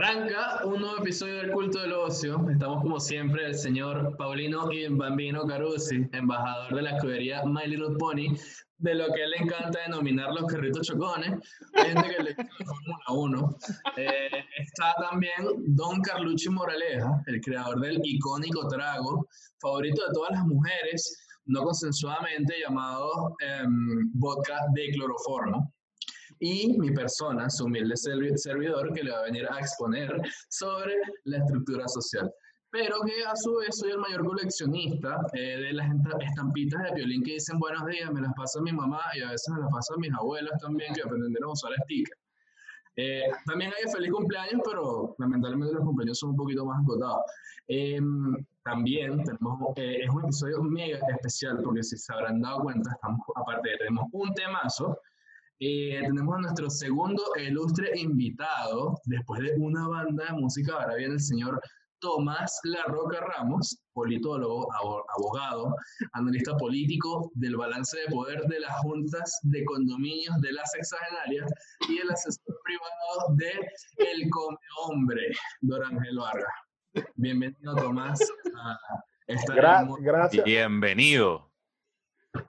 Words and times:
Arranca 0.00 0.60
un 0.64 0.80
nuevo 0.80 0.98
episodio 0.98 1.38
del 1.38 1.50
Culto 1.50 1.80
del 1.80 1.92
Ocio. 1.92 2.48
Estamos 2.48 2.82
como 2.82 3.00
siempre 3.00 3.46
el 3.46 3.54
señor 3.56 4.16
Paulino 4.16 4.70
y 4.70 4.86
Bambino 4.86 5.44
Carusi, 5.44 6.08
embajador 6.12 6.76
de 6.76 6.82
la 6.82 6.90
escudería 6.90 7.42
My 7.44 7.66
Little 7.66 7.96
Pony, 7.98 8.36
de 8.76 8.94
lo 8.94 9.06
que 9.12 9.24
él 9.24 9.30
le 9.30 9.36
encanta 9.38 9.80
denominar 9.80 10.32
los 10.32 10.44
carritos 10.44 10.86
chocones. 10.86 11.40
Gente 11.74 12.14
que 12.16 12.22
le 12.22 12.34
Fórmula 12.34 13.04
1. 13.08 13.56
Eh, 13.96 14.30
está 14.58 14.94
también 15.10 15.34
Don 15.74 16.00
Carlucci 16.00 16.48
Moraleja, 16.48 17.20
el 17.26 17.40
creador 17.40 17.80
del 17.80 17.98
icónico 18.04 18.68
trago, 18.68 19.26
favorito 19.60 20.00
de 20.06 20.12
todas 20.14 20.30
las 20.30 20.46
mujeres, 20.46 21.26
no 21.46 21.64
consensuadamente 21.64 22.54
llamado 22.60 23.34
em, 23.40 24.12
vodka 24.14 24.60
de 24.74 24.92
cloroformo 24.92 25.72
y 26.40 26.78
mi 26.78 26.90
persona, 26.90 27.48
su 27.50 27.64
humilde 27.64 27.96
servidor, 27.96 28.92
que 28.92 29.02
le 29.02 29.10
va 29.10 29.20
a 29.20 29.24
venir 29.24 29.46
a 29.50 29.58
exponer 29.58 30.20
sobre 30.48 30.94
la 31.24 31.38
estructura 31.38 31.86
social. 31.88 32.32
Pero 32.70 33.00
que 33.00 33.24
a 33.24 33.34
su 33.34 33.56
vez 33.56 33.78
soy 33.78 33.92
el 33.92 33.98
mayor 33.98 34.26
coleccionista 34.26 35.18
eh, 35.32 35.56
de 35.58 35.72
las 35.72 35.90
estampitas 36.20 36.82
de 36.82 36.94
violín 36.96 37.22
que 37.22 37.32
dicen 37.32 37.58
buenos 37.58 37.86
días, 37.86 38.12
me 38.12 38.20
las 38.20 38.34
pasa 38.34 38.60
mi 38.60 38.72
mamá 38.72 39.00
y 39.14 39.22
a 39.22 39.30
veces 39.30 39.48
me 39.54 39.60
las 39.60 39.70
pasa 39.70 39.94
mis 39.96 40.12
abuelas 40.12 40.60
también, 40.60 40.92
que 40.94 41.02
aprendieron 41.02 41.48
a 41.48 41.52
usar 41.52 41.72
sticker. 41.84 42.16
Eh, 43.00 43.30
también 43.46 43.70
hay 43.70 43.90
feliz 43.90 44.10
cumpleaños, 44.10 44.60
pero 44.64 45.14
lamentablemente 45.18 45.72
los 45.72 45.84
cumpleaños 45.84 46.18
son 46.18 46.30
un 46.30 46.36
poquito 46.36 46.66
más 46.66 46.80
agotados. 46.80 47.22
Em, 47.68 48.34
también 48.64 49.22
tenemos, 49.22 49.72
eh, 49.76 50.00
es 50.02 50.10
un 50.10 50.24
episodio 50.24 50.62
mega 50.62 50.98
especial 51.14 51.60
porque 51.62 51.84
si 51.84 51.96
se 51.96 52.12
habrán 52.12 52.42
dado 52.42 52.62
cuenta, 52.62 52.90
estamos, 52.92 53.20
aparte 53.36 53.70
tenemos 53.78 54.06
un 54.10 54.34
temazo, 54.34 54.98
eh, 55.60 56.00
tenemos 56.02 56.36
a 56.36 56.40
nuestro 56.40 56.70
segundo 56.70 57.22
ilustre 57.36 57.90
invitado, 57.98 59.00
después 59.06 59.40
de 59.40 59.54
una 59.58 59.88
banda 59.88 60.24
de 60.26 60.32
música, 60.32 60.74
ahora 60.74 60.94
viene 60.94 61.14
el 61.14 61.20
señor 61.20 61.60
Tomás 62.00 62.60
Larroca 62.62 63.20
Ramos, 63.20 63.76
politólogo, 63.92 64.68
abogado, 65.16 65.74
analista 66.12 66.56
político 66.56 67.30
del 67.34 67.56
balance 67.56 67.98
de 67.98 68.06
poder 68.06 68.40
de 68.42 68.60
las 68.60 68.72
juntas 68.82 69.38
de 69.42 69.64
condominios 69.64 70.40
de 70.40 70.52
las 70.52 70.70
sexagenarias 70.70 71.50
y 71.88 71.98
el 71.98 72.10
asesor 72.10 72.56
privado 72.62 73.34
de 73.36 73.50
El 73.96 74.30
Come 74.30 74.58
Hombre, 74.84 75.32
Don 75.62 75.82
Ángel 75.84 76.18
Vargas. 76.18 76.54
Bienvenido, 77.16 77.74
Tomás. 77.74 78.20
A 78.56 78.78
esta 79.26 79.84
gracias. 80.00 80.44
Bienvenido. 80.44 81.47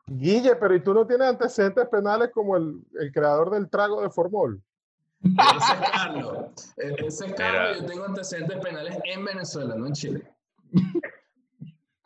Guille, 0.08 0.56
pero 0.56 0.76
¿y 0.76 0.84
tú 0.84 0.94
no 0.94 1.06
tienes 1.06 1.28
antecedentes 1.28 1.88
penales 1.88 2.30
como 2.34 2.58
el, 2.58 2.82
el 3.00 3.12
creador 3.12 3.52
del 3.52 3.70
trago 3.70 4.02
de 4.02 4.10
Formol? 4.10 4.62
Ese 5.22 5.74
es 5.74 5.92
Carlos. 5.92 6.46
Ese 6.78 7.26
es 7.26 7.34
Carlos. 7.34 7.82
Yo 7.82 7.86
tengo 7.86 8.06
antecedentes 8.06 8.58
penales 8.60 8.98
en 9.04 9.26
Venezuela, 9.26 9.76
no 9.76 9.88
en 9.88 9.94
Chile. 9.94 10.24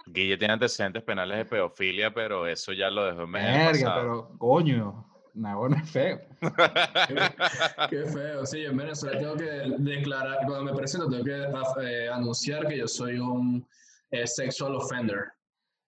Guille 0.07 0.37
tiene 0.37 0.53
antecedentes 0.53 1.03
penales 1.03 1.37
de 1.37 1.45
pedofilia, 1.45 2.13
pero 2.13 2.47
eso 2.47 2.71
ya 2.71 2.89
lo 2.89 3.05
dejó 3.05 3.23
en 3.23 3.31
Verga, 3.31 3.95
pero 3.95 4.37
coño, 4.37 5.05
no 5.33 5.75
es 5.75 5.91
feo. 5.91 6.21
Qué, 7.89 8.05
feo, 8.05 8.45
sí, 8.45 8.65
en 8.65 8.77
Venezuela 8.77 9.19
tengo 9.19 9.35
que 9.35 9.45
declarar, 9.79 10.39
cuando 10.45 10.65
me 10.65 10.73
presento, 10.73 11.09
tengo 11.09 11.23
que 11.23 11.47
eh, 11.81 12.09
anunciar 12.09 12.67
que 12.67 12.77
yo 12.77 12.87
soy 12.87 13.17
un 13.17 13.67
eh, 14.11 14.27
sexual 14.27 14.75
offender. 14.75 15.31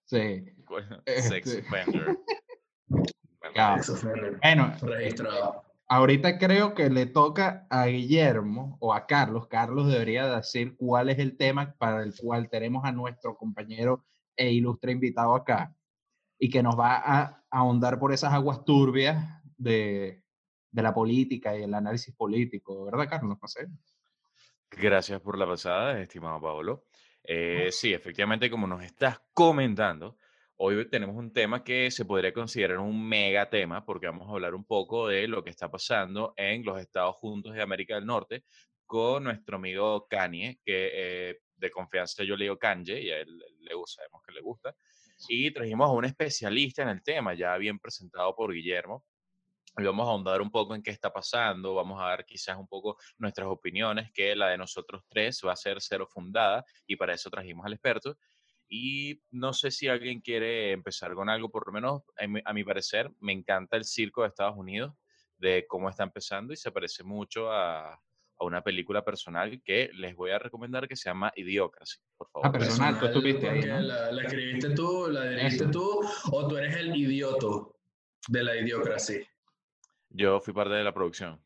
Sí. 0.06 0.44
Sex 1.06 1.48
este. 1.48 1.59
offender. 1.59 2.18
Bueno, 4.42 4.73
registrado. 4.81 5.64
Ahorita 5.88 6.40
creo 6.40 6.73
que 6.73 6.90
le 6.90 7.06
toca 7.06 7.68
a 7.70 7.86
Guillermo 7.86 8.76
o 8.81 8.94
a 8.94 9.06
Carlos. 9.06 9.48
Carlos 9.48 9.88
debería 9.88 10.36
decir 10.36 10.75
cuál 10.75 11.09
es 11.09 11.19
el 11.19 11.38
tema 11.38 11.74
para 11.78 12.03
el 12.03 12.13
cual 12.19 12.50
tenemos 12.50 12.84
a 12.86 12.91
nuestro 12.91 13.38
compañero 13.38 14.03
e 14.36 14.52
ilustre 14.52 14.91
invitado 14.91 15.36
acá 15.36 15.74
y 16.40 16.50
que 16.50 16.63
nos 16.63 16.78
va 16.78 16.96
a 16.97 17.44
ahondar 17.50 18.00
por 18.00 18.12
esas 18.12 18.34
aguas 18.34 18.66
turbias 18.66 19.42
de, 19.57 20.22
de 20.72 20.81
la 20.81 20.94
política 20.94 21.57
y 21.57 21.63
el 21.63 21.74
análisis 21.74 22.13
político, 22.13 22.84
¿verdad, 22.84 23.07
Carlos? 23.07 23.38
No 23.42 23.47
sé. 23.47 23.68
Gracias 24.72 25.22
por 25.22 25.38
la 25.38 25.47
pasada, 25.47 26.02
estimado 26.02 26.42
Pablo. 26.42 26.86
Eh, 27.24 27.69
sí, 27.72 27.94
efectivamente, 27.94 28.50
como 28.50 28.68
nos 28.68 28.84
estás 28.84 29.22
comentando, 29.34 30.18
hoy 30.58 30.90
tenemos 30.90 31.16
un 31.16 31.34
tema 31.34 31.64
que 31.64 31.92
se 31.92 32.06
podría 32.06 32.34
considerar 32.34 32.80
un 32.80 33.08
mega 33.08 33.50
tema 33.50 33.86
porque 33.86 34.08
vamos 34.08 34.28
a 34.28 34.32
hablar 34.32 34.56
un 34.56 34.66
poco 34.66 35.08
de 35.08 35.28
lo 35.28 35.44
que 35.44 35.50
está 35.50 35.70
pasando 35.70 36.34
en 36.38 36.64
los 36.64 36.80
Estados 36.80 37.16
Juntos 37.16 37.54
de 37.54 37.62
América 37.62 37.96
del 37.96 38.06
Norte 38.06 38.46
con 38.86 39.24
nuestro 39.24 39.58
amigo 39.58 40.08
Kanye, 40.08 40.60
que 40.64 40.92
eh, 40.94 41.40
de 41.56 41.72
confianza 41.72 42.24
yo 42.24 42.36
le 42.36 42.46
digo 42.46 42.58
Kanye 42.58 43.02
y 43.02 43.12
a 43.12 43.20
él 43.20 43.38
le 43.38 43.72
sabemos 43.86 44.22
que 44.26 44.34
le 44.34 44.42
gusta. 44.42 44.76
Y 45.28 45.52
trajimos 45.52 45.90
a 45.90 45.94
un 45.94 46.06
especialista 46.06 46.84
en 46.84 46.90
el 46.90 47.02
tema, 47.04 47.34
ya 47.34 47.58
bien 47.58 47.80
presentado 47.80 48.36
por 48.36 48.54
Guillermo, 48.54 49.04
y 49.78 49.84
vamos 49.84 50.08
a 50.08 50.12
ahondar 50.12 50.42
un 50.42 50.52
poco 50.52 50.76
en 50.76 50.82
qué 50.82 50.92
está 50.92 51.12
pasando, 51.12 51.74
vamos 51.74 52.00
a 52.02 52.06
dar 52.06 52.26
quizás 52.26 52.58
un 52.58 52.68
poco 52.68 52.98
nuestras 53.18 53.48
opiniones, 53.48 54.10
que 54.14 54.36
la 54.36 54.50
de 54.50 54.58
nosotros 54.58 55.04
tres 55.10 55.42
va 55.46 55.52
a 55.52 55.56
ser 55.56 55.82
cero 55.82 56.08
fundada 56.10 56.64
y 56.88 56.96
para 56.96 57.14
eso 57.14 57.30
trajimos 57.30 57.66
al 57.66 57.74
experto. 57.74 58.16
Y 58.68 59.22
no 59.31 59.53
sé 59.53 59.72
si 59.72 59.88
alguien 59.88 60.22
quiere 60.22 60.72
empezar 60.72 61.14
con 61.14 61.30
algo, 61.30 61.50
por 61.50 61.68
lo 61.68 61.74
menos 61.74 62.02
a 62.46 62.53
mi, 62.53 62.64
parecer, 62.64 63.12
me 63.20 63.31
encanta 63.31 63.78
el 63.78 63.86
circo 63.86 64.22
de 64.22 64.30
Estados 64.30 64.58
Unidos, 64.58 64.94
de 65.38 65.66
cómo 65.68 65.90
está 65.90 66.03
empezando 66.03 66.53
y 66.53 66.56
se 66.56 66.72
parece 66.72 67.04
mucho 67.04 67.52
a, 67.52 67.94
a 67.94 68.46
una 68.46 68.64
película 68.64 69.04
personal 69.04 69.62
que 69.64 69.90
les 69.94 70.16
voy 70.16 70.31
a 70.31 70.40
recomendar 70.40 70.88
que 70.88 70.96
se 70.96 71.09
llama 71.09 71.31
Idiocracy, 71.36 72.00
por 72.18 72.30
favor. 72.30 72.48
Ah, 72.48 72.52
personal, 72.52 73.00
tú 73.00 73.06
estuviste 73.06 73.50
ahí, 73.50 73.62
la, 73.62 74.12
la, 74.12 74.24
escribiste 74.24 74.74
tú, 74.74 75.08
la 75.09 75.30
dirigiste 75.30 75.68
tú, 75.68 76.02
o 76.31 76.48
tú 76.48 76.58
eres 76.58 76.75
el 76.75 76.96
idioto 76.96 77.78
de 78.28 78.44
la 78.44 78.56
Idiocracy. 78.56 79.25
Yo 80.09 80.40
fui 80.40 80.54
parte 80.54 80.74
de 80.74 80.84
la 80.84 80.94
producción. 80.94 81.42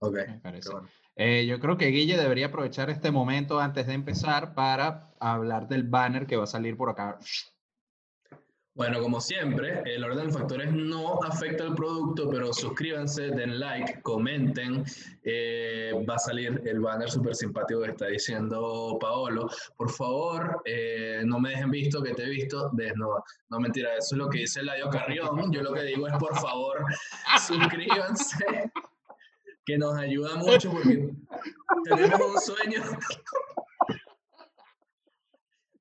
Ok. 0.00 0.18
Eh, 1.20 1.46
yo 1.46 1.58
creo 1.58 1.76
que 1.76 1.86
Guille 1.86 2.16
debería 2.16 2.46
aprovechar 2.46 2.90
este 2.90 3.10
momento 3.10 3.58
antes 3.58 3.88
de 3.88 3.94
empezar 3.94 4.54
para 4.54 5.10
hablar 5.18 5.66
del 5.66 5.82
banner 5.82 6.28
que 6.28 6.36
va 6.36 6.44
a 6.44 6.46
salir 6.46 6.76
por 6.76 6.90
acá. 6.90 7.18
Bueno, 8.78 9.00
como 9.00 9.20
siempre, 9.20 9.82
el 9.86 10.04
orden 10.04 10.28
de 10.28 10.32
factores 10.32 10.72
no 10.72 11.20
afecta 11.24 11.64
al 11.64 11.74
producto, 11.74 12.30
pero 12.30 12.52
suscríbanse, 12.52 13.30
den 13.30 13.58
like, 13.58 14.00
comenten. 14.02 14.84
Eh, 15.24 15.90
va 16.08 16.14
a 16.14 16.18
salir 16.18 16.62
el 16.64 16.78
banner 16.78 17.10
súper 17.10 17.34
simpático 17.34 17.80
que 17.80 17.90
está 17.90 18.06
diciendo 18.06 18.96
Paolo. 19.00 19.48
Por 19.76 19.90
favor, 19.90 20.62
eh, 20.64 21.22
no 21.24 21.40
me 21.40 21.50
dejen 21.50 21.72
visto 21.72 22.00
que 22.00 22.14
te 22.14 22.22
he 22.22 22.28
visto 22.28 22.70
desnuda. 22.72 23.24
No, 23.48 23.58
mentira, 23.58 23.96
eso 23.96 24.14
es 24.14 24.18
lo 24.18 24.28
que 24.28 24.38
dice 24.38 24.62
Ladio 24.62 24.88
Carrión. 24.90 25.50
Yo 25.50 25.60
lo 25.62 25.72
que 25.72 25.82
digo 25.82 26.06
es, 26.06 26.14
por 26.16 26.36
favor, 26.38 26.84
suscríbanse, 27.48 28.67
que 29.68 29.76
nos 29.76 29.94
ayuda 29.98 30.36
mucho 30.36 30.70
porque 30.70 31.10
tenemos 31.84 32.20
un 32.20 32.40
sueño. 32.40 32.82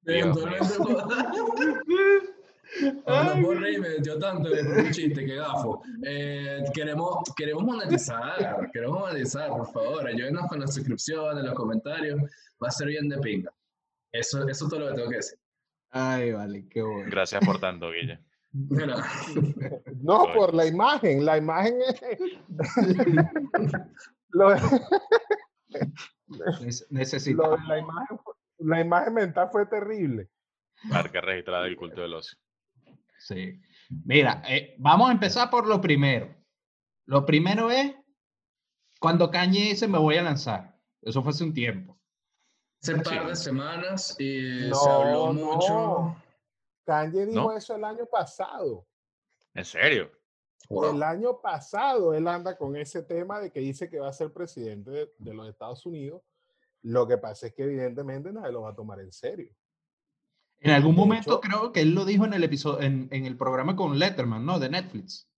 No 0.04 0.34
por 3.42 3.62
reírme, 3.62 3.88
yo 4.04 4.20
tanto 4.20 4.50
un 4.50 4.92
chiste, 4.92 5.26
que 5.26 5.36
gafo. 5.36 5.82
Eh, 6.06 6.66
queremos, 6.74 7.20
queremos 7.38 7.64
monetizar, 7.64 8.70
queremos 8.74 9.00
monetizar, 9.00 9.52
por 9.52 9.72
favor. 9.72 10.06
Ayúdenos 10.06 10.48
con 10.48 10.60
las 10.60 10.76
suscripciones, 10.76 11.46
los 11.46 11.54
comentarios. 11.54 12.20
Va 12.62 12.68
a 12.68 12.72
ser 12.72 12.90
bien 12.90 13.08
de 13.08 13.20
pinga. 13.20 13.54
Eso, 14.12 14.46
eso 14.50 14.66
es 14.66 14.70
todo 14.70 14.82
lo 14.82 14.90
que 14.90 14.96
tengo 14.96 15.10
que 15.10 15.16
decir. 15.16 15.40
Ay, 15.92 16.34
vale, 16.34 16.68
qué 16.70 16.82
bueno. 16.82 17.10
Gracias 17.10 17.40
por 17.46 17.62
tanto, 17.62 17.90
Guille. 17.92 18.20
No, 20.02 20.34
por 20.34 20.54
la 20.54 20.66
imagen. 20.66 21.26
La 21.26 21.38
imagen 21.38 21.80
es. 21.82 22.02
lo... 24.30 24.56
Necesitamos. 26.90 27.60
la, 27.68 27.80
imagen, 27.80 28.20
la 28.60 28.82
imagen 28.82 29.14
mental 29.14 29.50
fue 29.52 29.66
terrible. 29.66 30.30
Marca 30.84 31.22
registrada 31.22 31.64
del 31.64 31.76
culto 31.76 32.02
del 32.02 32.14
ocio. 32.14 32.38
Sí. 33.20 33.60
Mira, 34.06 34.44
eh, 34.48 34.76
vamos 34.78 35.10
a 35.10 35.14
empezar 35.14 35.50
por 35.50 35.68
lo 35.68 35.82
primero. 35.82 36.36
Lo 37.06 37.26
primero 37.26 37.72
es 37.72 37.96
cuando 39.00 39.32
Kanye 39.32 39.70
dice 39.70 39.88
me 39.88 39.98
voy 39.98 40.18
a 40.18 40.24
lanzar. 40.24 40.78
Eso 41.02 41.24
fue 41.24 41.32
hace 41.32 41.44
un 41.44 41.54
tiempo. 41.54 41.98
Hace 42.82 42.96
un 42.96 43.02
par 43.02 43.28
de 43.28 43.36
semanas 43.36 44.16
y 44.20 44.72
se 44.72 44.90
habló 44.90 45.34
mucho. 45.34 46.16
Kanye 46.88 47.26
dijo 47.26 47.52
eso 47.52 47.76
el 47.76 47.84
año 47.84 48.06
pasado. 48.06 48.88
¿En 49.54 49.66
serio? 49.66 50.10
El 50.70 51.04
año 51.04 51.42
pasado 51.42 52.14
él 52.14 52.26
anda 52.30 52.58
con 52.58 52.78
ese 52.78 53.04
tema 53.04 53.42
de 53.42 53.52
que 53.52 53.60
dice 53.60 53.90
que 53.90 54.00
va 54.00 54.08
a 54.08 54.14
ser 54.14 54.32
presidente 54.32 54.90
de, 54.90 55.14
de 55.18 55.34
los 55.34 55.50
Estados 55.50 55.86
Unidos. 55.86 56.22
Lo 56.84 57.06
que 57.06 57.18
pasa 57.18 57.48
es 57.48 57.54
que 57.54 57.64
evidentemente 57.64 58.32
nadie 58.32 58.54
lo 58.54 58.62
va 58.62 58.70
a 58.70 58.76
tomar 58.76 59.02
en 59.02 59.12
serio. 59.12 59.54
En 60.60 60.72
algún 60.72 60.96
momento 60.96 61.42
creo 61.42 61.74
que 61.74 61.82
él 61.82 61.94
lo 61.94 62.06
dijo 62.06 62.24
en 62.24 62.34
el 62.34 62.44
episodio, 62.46 62.80
en, 62.82 63.10
en, 63.12 63.26
el 63.26 63.36
programa 63.36 63.76
con 63.76 64.00
Letterman, 64.00 64.46
¿no? 64.46 64.58
De 64.58 64.70
Netflix. 64.70 65.30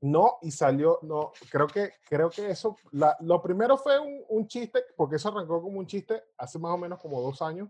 No, 0.00 0.38
y 0.42 0.52
salió, 0.52 1.00
no, 1.02 1.32
creo 1.50 1.66
que, 1.66 1.94
creo 2.08 2.30
que 2.30 2.50
eso, 2.50 2.76
la, 2.92 3.16
lo 3.20 3.42
primero 3.42 3.76
fue 3.76 3.98
un, 3.98 4.22
un 4.28 4.46
chiste, 4.46 4.84
porque 4.96 5.16
eso 5.16 5.30
arrancó 5.30 5.60
como 5.60 5.78
un 5.78 5.86
chiste 5.86 6.22
hace 6.38 6.58
más 6.58 6.72
o 6.72 6.78
menos 6.78 7.00
como 7.00 7.20
dos 7.20 7.42
años, 7.42 7.68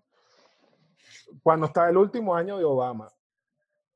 cuando 1.43 1.67
estaba 1.67 1.91
el 1.91 1.97
último 1.97 2.35
año 2.35 2.59
de 2.59 2.65
Obama, 2.65 3.13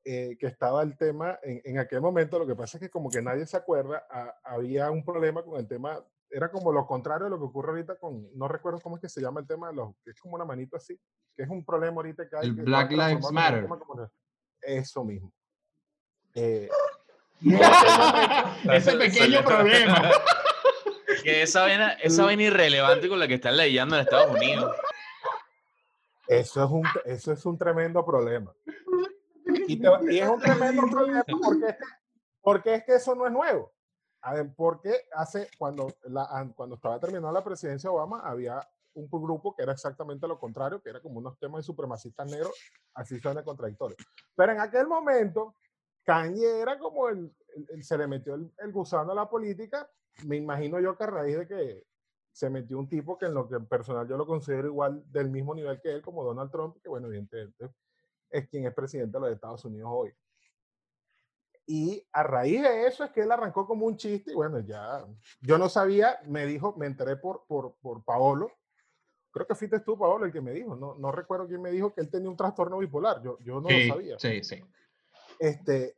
eh, 0.05 0.37
que 0.39 0.47
estaba 0.47 0.81
el 0.81 0.97
tema, 0.97 1.37
en, 1.43 1.61
en, 1.63 1.79
aquel 1.79 2.01
momento, 2.01 2.39
lo 2.39 2.47
que 2.47 2.55
pasa 2.55 2.77
es 2.77 2.81
que 2.81 2.89
como 2.89 3.09
que 3.09 3.21
nadie 3.21 3.45
se 3.45 3.57
acuerda, 3.57 4.05
a, 4.09 4.35
había 4.43 4.89
un 4.89 5.03
problema 5.03 5.43
con 5.43 5.59
el 5.59 5.67
tema, 5.67 6.03
era 6.29 6.49
como 6.49 6.71
lo 6.71 6.85
contrario 6.85 7.25
de 7.25 7.31
lo 7.31 7.37
que 7.37 7.45
ocurre 7.45 7.71
ahorita 7.71 7.97
con, 7.97 8.29
no 8.35 8.47
recuerdo 8.47 8.79
cómo 8.79 8.95
es 8.95 9.01
que 9.01 9.09
se 9.09 9.21
llama 9.21 9.41
el 9.41 9.47
tema 9.47 9.69
de 9.69 9.75
los, 9.75 9.95
que 10.03 10.11
es 10.11 10.19
como 10.19 10.35
una 10.35 10.45
manito 10.45 10.77
así, 10.77 10.99
que 11.35 11.43
es 11.43 11.49
un 11.49 11.65
problema 11.65 11.97
ahorita 11.97 12.27
que 12.29 12.37
hay. 12.37 12.49
El 12.49 12.55
que 12.55 12.61
Black 12.61 12.91
Lives 12.91 13.31
Matter. 13.31 13.67
Eso 14.61 15.03
mismo. 15.03 15.33
Eh, 16.35 16.69
Ese 18.71 18.97
pequeño 18.97 19.43
problema. 19.43 20.11
que 21.23 21.41
esa 21.41 21.61
vaina, 21.61 21.93
esa 21.93 22.23
vaina 22.25 22.43
irrelevante 22.43 23.09
con 23.09 23.19
la 23.19 23.27
que 23.27 23.35
están 23.35 23.57
leyendo 23.57 23.95
en 23.95 24.01
Estados 24.01 24.35
Unidos. 24.35 24.75
Eso 26.29 26.63
es 26.63 26.69
un, 26.69 26.83
eso 27.05 27.31
es 27.31 27.45
un 27.45 27.57
tremendo 27.57 28.05
problema. 28.05 28.53
Y, 29.67 29.81
te, 29.81 29.89
y 30.13 30.19
es 30.19 30.29
un 30.29 30.39
tremendo 30.39 30.83
problema 30.91 31.23
porque, 31.41 31.75
porque 32.39 32.75
es 32.75 32.83
que 32.83 32.95
eso 32.95 33.15
no 33.15 33.25
es 33.25 33.31
nuevo. 33.31 33.73
Porque 34.55 34.93
hace, 35.11 35.49
cuando, 35.57 35.87
la, 36.03 36.51
cuando 36.55 36.75
estaba 36.75 36.99
terminando 36.99 37.31
la 37.31 37.43
presidencia 37.43 37.89
de 37.89 37.95
Obama, 37.95 38.19
había 38.19 38.61
un 38.93 39.07
grupo 39.09 39.55
que 39.55 39.63
era 39.63 39.71
exactamente 39.71 40.27
lo 40.27 40.39
contrario, 40.39 40.81
que 40.83 40.91
era 40.91 41.01
como 41.01 41.17
unos 41.17 41.39
temas 41.39 41.59
de 41.59 41.63
supremacistas 41.63 42.29
negros, 42.29 42.53
así 42.93 43.19
suena 43.19 43.43
contradictorio. 43.43 43.97
Pero 44.35 44.51
en 44.51 44.59
aquel 44.59 44.87
momento, 44.87 45.55
Kanye 46.03 46.61
era 46.61 46.77
como 46.77 47.09
el, 47.09 47.35
el, 47.55 47.67
el 47.71 47.83
se 47.83 47.97
le 47.97 48.05
metió 48.05 48.35
el, 48.35 48.53
el, 48.59 48.71
gusano 48.71 49.13
a 49.13 49.15
la 49.15 49.27
política. 49.27 49.89
Me 50.25 50.37
imagino 50.37 50.79
yo 50.79 50.95
que 50.95 51.03
a 51.05 51.07
raíz 51.07 51.39
de 51.39 51.47
que 51.47 51.83
se 52.31 52.49
metió 52.49 52.77
un 52.77 52.87
tipo 52.87 53.17
que 53.17 53.25
en 53.25 53.33
lo 53.33 53.47
que 53.47 53.59
personal 53.59 54.07
yo 54.07 54.17
lo 54.17 54.25
considero 54.25 54.67
igual 54.67 55.03
del 55.11 55.29
mismo 55.29 55.53
nivel 55.55 55.79
que 55.81 55.91
él, 55.91 56.01
como 56.01 56.23
Donald 56.23 56.51
Trump, 56.51 56.77
que 56.81 56.89
bueno, 56.89 57.07
evidentemente 57.07 57.69
es 58.29 58.47
quien 58.47 58.65
es 58.65 58.73
presidente 58.73 59.17
de 59.17 59.21
los 59.21 59.31
Estados 59.31 59.65
Unidos 59.65 59.89
hoy. 59.91 60.13
Y 61.65 62.03
a 62.13 62.23
raíz 62.23 62.61
de 62.61 62.87
eso 62.87 63.03
es 63.03 63.11
que 63.11 63.21
él 63.21 63.31
arrancó 63.31 63.67
como 63.67 63.85
un 63.85 63.95
chiste 63.95 64.31
y 64.31 64.35
bueno, 64.35 64.59
ya 64.59 65.05
yo 65.41 65.57
no 65.57 65.69
sabía, 65.69 66.19
me 66.25 66.45
dijo, 66.45 66.75
me 66.77 66.87
enteré 66.87 67.15
por, 67.15 67.45
por, 67.47 67.75
por 67.75 68.03
Paolo, 68.03 68.51
creo 69.31 69.45
que 69.45 69.55
fuiste 69.55 69.79
tú, 69.81 69.97
Paolo, 69.97 70.25
el 70.25 70.31
que 70.31 70.41
me 70.41 70.51
dijo, 70.51 70.75
no, 70.75 70.95
no 70.95 71.11
recuerdo 71.11 71.47
quién 71.47 71.61
me 71.61 71.71
dijo 71.71 71.93
que 71.93 72.01
él 72.01 72.09
tenía 72.09 72.29
un 72.29 72.37
trastorno 72.37 72.79
bipolar, 72.79 73.21
yo, 73.21 73.37
yo 73.41 73.61
no 73.61 73.69
sí, 73.69 73.87
lo 73.87 73.93
sabía. 73.93 74.19
Sí, 74.19 74.43
sí. 74.43 74.63
Este, 75.37 75.95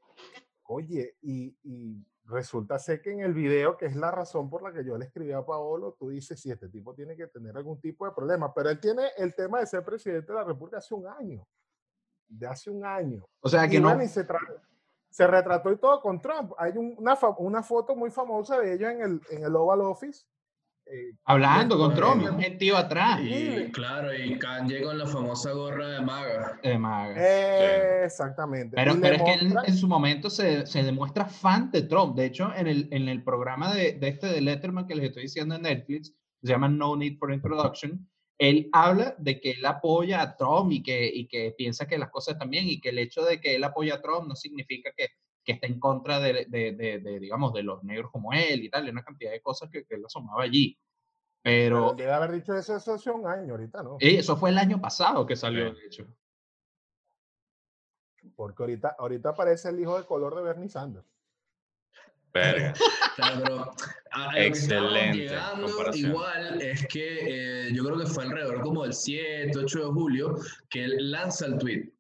oye, 0.66 1.16
y, 1.22 1.56
y, 1.63 2.06
resulta 2.31 2.80
ser 2.80 3.01
que 3.01 3.12
en 3.12 3.19
el 3.19 3.33
video, 3.33 3.78
que 3.78 3.86
es 3.86 3.95
la 3.95 4.10
razón 4.10 4.50
por 4.50 4.63
la 4.63 4.72
que 4.72 4.83
yo 4.83 4.98
le 4.98 5.06
escribí 5.06 5.31
a 5.31 5.45
Paolo, 5.45 5.95
tú 6.00 6.10
dices, 6.10 6.39
si 6.39 6.50
sí, 6.50 6.51
este 6.51 6.69
tipo 6.69 6.94
tiene 6.94 7.16
que 7.16 7.28
tener 7.28 7.56
algún 7.56 7.80
tipo 7.80 8.06
de 8.06 8.12
problema, 8.12 8.54
pero 8.54 8.69
él 8.69 8.80
tiene 8.80 9.10
el 9.18 9.36
tema 9.36 9.60
de 9.60 9.68
ser 9.68 9.83
presidente 9.83 10.31
de 10.31 10.39
la 10.39 10.44
República 10.44 10.78
hace 10.78 10.94
un 10.95 11.06
año, 11.07 11.45
de 12.28 12.48
hace 12.48 12.69
un 12.69 12.86
año. 12.86 13.25
O 13.42 13.50
sea 13.50 13.68
que 13.68 13.78
y, 13.78 13.80
no... 13.80 14.00
se, 14.07 14.25
se, 15.10 15.28
retrató 15.28 15.72
y 15.72 15.78
todo 15.78 16.01
con 16.01 16.22
Trump. 16.22 16.54
Hay 16.57 16.78
un, 16.78 16.95
una, 16.98 17.18
una, 17.38 17.63
foto 17.63 17.95
muy 17.95 18.10
famosa 18.10 18.60
de 18.60 18.74
ellos 18.74 18.92
en 18.92 19.01
el, 19.01 19.22
en 19.30 19.44
el 19.44 19.56
Oval 19.56 19.81
Office. 19.81 20.25
Eh, 20.92 21.14
Hablando 21.24 21.78
con 21.78 21.96
Trump, 21.96 22.22
un 22.30 22.40
gentío 22.40 22.76
atrás. 22.76 23.22
Y, 23.24 23.72
claro, 23.72 24.14
y 24.14 24.38
Kanye 24.38 24.82
con 24.82 24.98
la 24.98 25.06
famosa 25.06 25.52
gorra 25.54 25.88
de 25.88 26.02
maga. 26.02 26.60
De 26.62 26.78
maga. 26.78 27.16
Eh, 27.18 28.00
sí. 28.02 28.06
Exactamente. 28.06 28.76
Pero, 28.76 28.98
pero 29.00 29.16
es 29.16 29.22
que 29.22 29.34
en, 29.34 29.54
en, 29.66 29.78
su 29.78 29.88
momento 29.88 30.30
se, 30.30 30.66
se, 30.66 30.84
demuestra 30.84 31.26
fan 31.26 31.72
de 31.72 31.84
Trump. 31.84 32.18
De 32.18 32.26
hecho, 32.26 32.54
en 32.54 32.68
el, 32.68 32.90
en 32.92 33.08
el 33.08 33.24
programa 33.24 33.74
de, 33.74 33.94
de, 33.94 34.08
este 34.10 34.28
de 34.28 34.42
Letterman 34.42 34.86
que 34.86 34.96
les 34.96 35.06
estoy 35.06 35.24
diciendo 35.24 35.56
en 35.56 35.62
Netflix, 35.62 36.14
se 36.44 36.50
llama 36.50 36.68
No 36.68 36.98
Need 36.98 37.18
for 37.18 37.32
Introduction, 37.32 38.06
él 38.42 38.70
habla 38.74 39.16
de 39.20 39.40
que 39.40 39.52
él 39.52 39.66
apoya 39.66 40.20
a 40.20 40.36
Trump 40.36 40.72
y 40.72 40.82
que, 40.82 41.06
y 41.06 41.28
que 41.28 41.54
piensa 41.56 41.88
que 41.88 42.00
las 42.00 42.10
cosas 42.10 42.34
están 42.34 42.50
bien 42.50 42.68
y 42.68 42.82
que 42.82 42.90
el 42.90 42.98
hecho 42.98 43.24
de 43.24 43.40
que 43.40 43.56
él 43.56 43.64
apoya 43.64 43.96
a 43.96 44.02
Trump 44.02 44.28
no 44.28 44.36
significa 44.36 44.92
que, 44.98 45.10
que 45.44 45.54
está 45.54 45.68
en 45.68 45.80
contra 45.80 46.20
de, 46.20 46.46
de, 46.48 46.72
de, 46.74 47.00
de, 47.00 47.20
digamos, 47.20 47.54
de 47.54 47.64
los 47.64 47.84
negros 47.84 48.12
como 48.12 48.34
él 48.34 48.64
y 48.64 48.70
tal, 48.70 48.88
y 48.88 48.92
una 48.92 49.04
cantidad 49.04 49.32
de 49.32 49.42
cosas 49.42 49.70
que, 49.70 49.86
que 49.86 49.96
él 49.96 50.06
asomaba 50.06 50.44
allí. 50.44 50.78
Pero, 51.44 51.88
Pero 51.88 51.94
debe 51.96 52.12
haber 52.12 52.32
dicho 52.34 52.56
eso, 52.56 52.76
eso 52.76 52.94
hace 52.94 53.10
un 53.10 53.26
año, 53.26 53.54
ahorita 53.54 53.82
no. 53.82 53.98
Eso 54.00 54.38
fue 54.38 54.52
el 54.52 54.58
año 54.60 54.80
pasado 54.80 55.26
que 55.26 55.36
salió, 55.36 55.74
de 55.74 55.86
hecho. 55.86 56.06
Porque 58.36 58.62
ahorita, 58.62 58.96
ahorita 59.00 59.30
aparece 59.30 59.70
el 59.70 59.80
hijo 59.80 59.98
de 59.98 60.06
color 60.06 60.36
de 60.36 60.44
Bernie 60.44 60.70
Sanders. 60.70 61.08
Verga. 62.34 62.74
Claro, 63.18 63.42
pero 63.44 63.72
a, 64.12 64.40
Excelente. 64.40 65.36
Igual 65.96 66.62
es 66.62 66.88
que 66.88 67.68
eh, 67.68 67.74
yo 67.74 67.84
creo 67.84 67.98
que 67.98 68.06
fue 68.06 68.24
alrededor 68.24 68.62
como 68.62 68.86
el 68.86 68.94
7, 68.94 69.52
8 69.54 69.80
de 69.80 69.86
julio 69.86 70.36
que 70.70 70.86
él 70.86 71.12
lanza 71.12 71.48
el 71.48 71.58
tweet. 71.58 71.92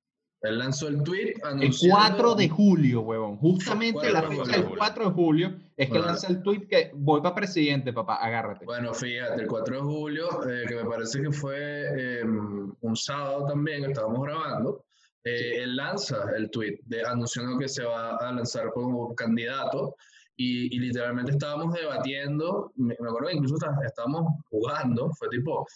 Él 0.41 0.57
lanzó 0.57 0.87
el 0.87 1.03
tweet 1.03 1.35
anunciando... 1.43 2.03
El 2.03 2.11
4 2.13 2.35
de 2.35 2.49
julio, 2.49 3.01
huevón. 3.01 3.37
Justamente 3.37 4.11
la 4.11 4.23
fecha 4.23 4.51
del 4.51 4.69
4 4.75 5.05
de 5.05 5.11
julio 5.11 5.55
es 5.77 5.87
que 5.87 5.93
bueno. 5.93 6.07
lanza 6.07 6.27
el 6.27 6.41
tweet 6.41 6.67
que 6.67 6.91
voy 6.95 7.21
para 7.21 7.35
presidente, 7.35 7.93
papá, 7.93 8.15
agárrate. 8.15 8.65
Bueno, 8.65 8.93
fíjate, 8.93 9.41
el 9.41 9.47
4 9.47 9.75
de 9.75 9.81
julio, 9.81 10.49
eh, 10.49 10.65
que 10.67 10.75
me 10.75 10.85
parece 10.85 11.21
que 11.21 11.31
fue 11.31 11.57
eh, 11.57 12.23
un 12.23 12.95
sábado 12.95 13.45
también, 13.47 13.85
estábamos 13.85 14.23
grabando, 14.23 14.83
eh, 15.23 15.37
sí. 15.37 15.45
él 15.61 15.75
lanza 15.75 16.25
el 16.35 16.49
tweet 16.49 16.79
de, 16.85 17.05
anunciando 17.05 17.59
que 17.59 17.69
se 17.69 17.83
va 17.83 18.17
a 18.17 18.31
lanzar 18.31 18.71
como 18.71 19.13
candidato 19.13 19.95
y, 20.35 20.75
y, 20.75 20.79
literalmente 20.79 21.33
estábamos 21.33 21.75
debatiendo, 21.75 22.71
me, 22.75 22.95
me 22.99 23.09
acuerdo 23.09 23.27
que 23.27 23.35
incluso 23.35 23.57
estábamos 23.85 24.33
jugando, 24.49 25.11
fue 25.13 25.29
tipo, 25.29 25.67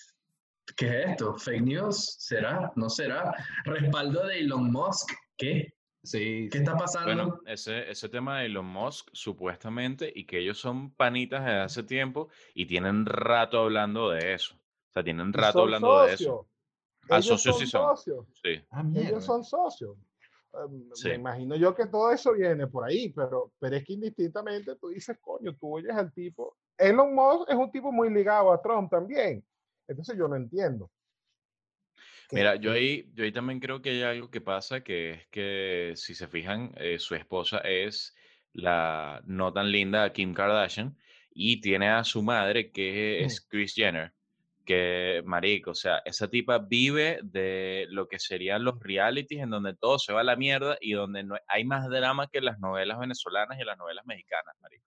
¿qué 0.76 0.88
es 0.88 1.10
esto? 1.12 1.38
¿Fake 1.38 1.62
news? 1.62 2.16
¿Será? 2.20 2.72
¿No 2.76 2.90
será? 2.90 3.34
¿Respaldo 3.66 4.26
de 4.26 4.40
Elon 4.40 4.72
Musk? 4.72 5.12
¿Qué? 5.38 5.74
Sí, 6.04 6.50
¿Qué 6.52 6.60
está 6.60 6.78
pasando? 6.78 7.08
Bueno, 7.08 7.42
ese, 7.48 7.90
ese 7.90 8.10
tema 8.10 8.40
de 8.40 8.46
Elon 8.46 8.66
Musk, 8.66 9.10
supuestamente, 9.12 10.12
y 10.14 10.26
que 10.26 10.40
ellos 10.40 10.60
son 10.60 10.92
panitas 10.92 11.44
desde 11.44 11.62
hace 11.62 11.84
tiempo 11.84 12.30
y 12.54 12.68
tienen 12.68 13.06
rato 13.06 13.60
hablando 13.60 14.12
de 14.12 14.34
eso. 14.36 14.56
O 14.56 14.94
sea, 14.94 15.04
tienen 15.04 15.34
rato 15.34 15.62
hablando 15.62 15.88
socios. 15.88 16.20
de 16.20 16.24
eso. 16.24 16.48
A 17.10 17.22
socios 17.22 17.60
sí 17.60 17.68
son. 17.68 17.98
Socios. 17.98 18.26
Sí. 18.44 18.62
Ah, 18.72 18.84
ellos 18.96 19.26
son 19.26 19.44
socios. 19.44 19.98
Sí. 20.94 21.10
Me 21.10 21.16
imagino 21.16 21.56
yo 21.56 21.76
que 21.76 21.88
todo 21.88 22.12
eso 22.12 22.34
viene 22.34 22.68
por 22.68 22.88
ahí, 22.88 23.10
pero, 23.10 23.52
pero 23.60 23.76
es 23.76 23.84
que 23.84 23.94
indistintamente 23.94 24.76
tú 24.76 24.90
dices, 24.90 25.18
coño, 25.20 25.56
tú 25.56 25.76
oyes 25.76 25.94
al 25.94 26.14
tipo. 26.14 26.56
Elon 26.78 27.14
Musk 27.14 27.50
es 27.50 27.56
un 27.56 27.72
tipo 27.72 27.92
muy 27.92 28.10
ligado 28.10 28.54
a 28.54 28.62
Trump 28.62 28.90
también. 28.90 29.44
Entonces 29.88 30.18
yo 30.18 30.28
no 30.28 30.36
entiendo. 30.36 30.92
Mira, 32.32 32.56
yo 32.56 32.72
ahí, 32.72 33.12
yo 33.14 33.24
ahí 33.24 33.32
también 33.32 33.60
creo 33.60 33.82
que 33.82 33.92
hay 33.92 34.02
algo 34.02 34.32
que 34.32 34.42
pasa, 34.42 34.82
que 34.82 35.12
es 35.12 35.28
que 35.28 35.94
si 35.96 36.16
se 36.16 36.28
fijan, 36.28 36.74
eh, 36.78 36.98
su 36.98 37.14
esposa 37.14 37.60
es 37.60 38.16
la 38.52 39.22
no 39.26 39.54
tan 39.54 39.72
linda 39.72 40.12
Kim 40.12 40.34
Kardashian 40.34 40.98
y 41.30 41.62
tiene 41.62 41.90
a 41.90 42.04
su 42.04 42.24
madre 42.24 42.72
que 42.72 43.24
es 43.24 43.42
Kris 43.42 43.76
Jenner 43.76 44.16
que, 44.66 45.22
marico, 45.26 45.72
o 45.72 45.76
sea, 45.76 46.02
esa 46.04 46.28
tipa 46.28 46.58
vive 46.58 47.20
de 47.24 47.86
lo 47.90 48.08
que 48.08 48.20
serían 48.20 48.64
los 48.64 48.80
realities 48.80 49.42
en 49.42 49.52
donde 49.52 49.76
todo 49.76 50.00
se 50.00 50.12
va 50.12 50.22
a 50.22 50.24
la 50.24 50.36
mierda 50.36 50.78
y 50.82 50.94
donde 50.94 51.24
no, 51.24 51.38
hay 51.48 51.64
más 51.64 51.88
drama 51.88 52.28
que 52.28 52.42
las 52.42 52.60
novelas 52.60 53.00
venezolanas 53.00 53.60
y 53.60 53.64
las 53.64 53.78
novelas 53.78 54.06
mexicanas, 54.06 54.56
marico. 54.60 54.86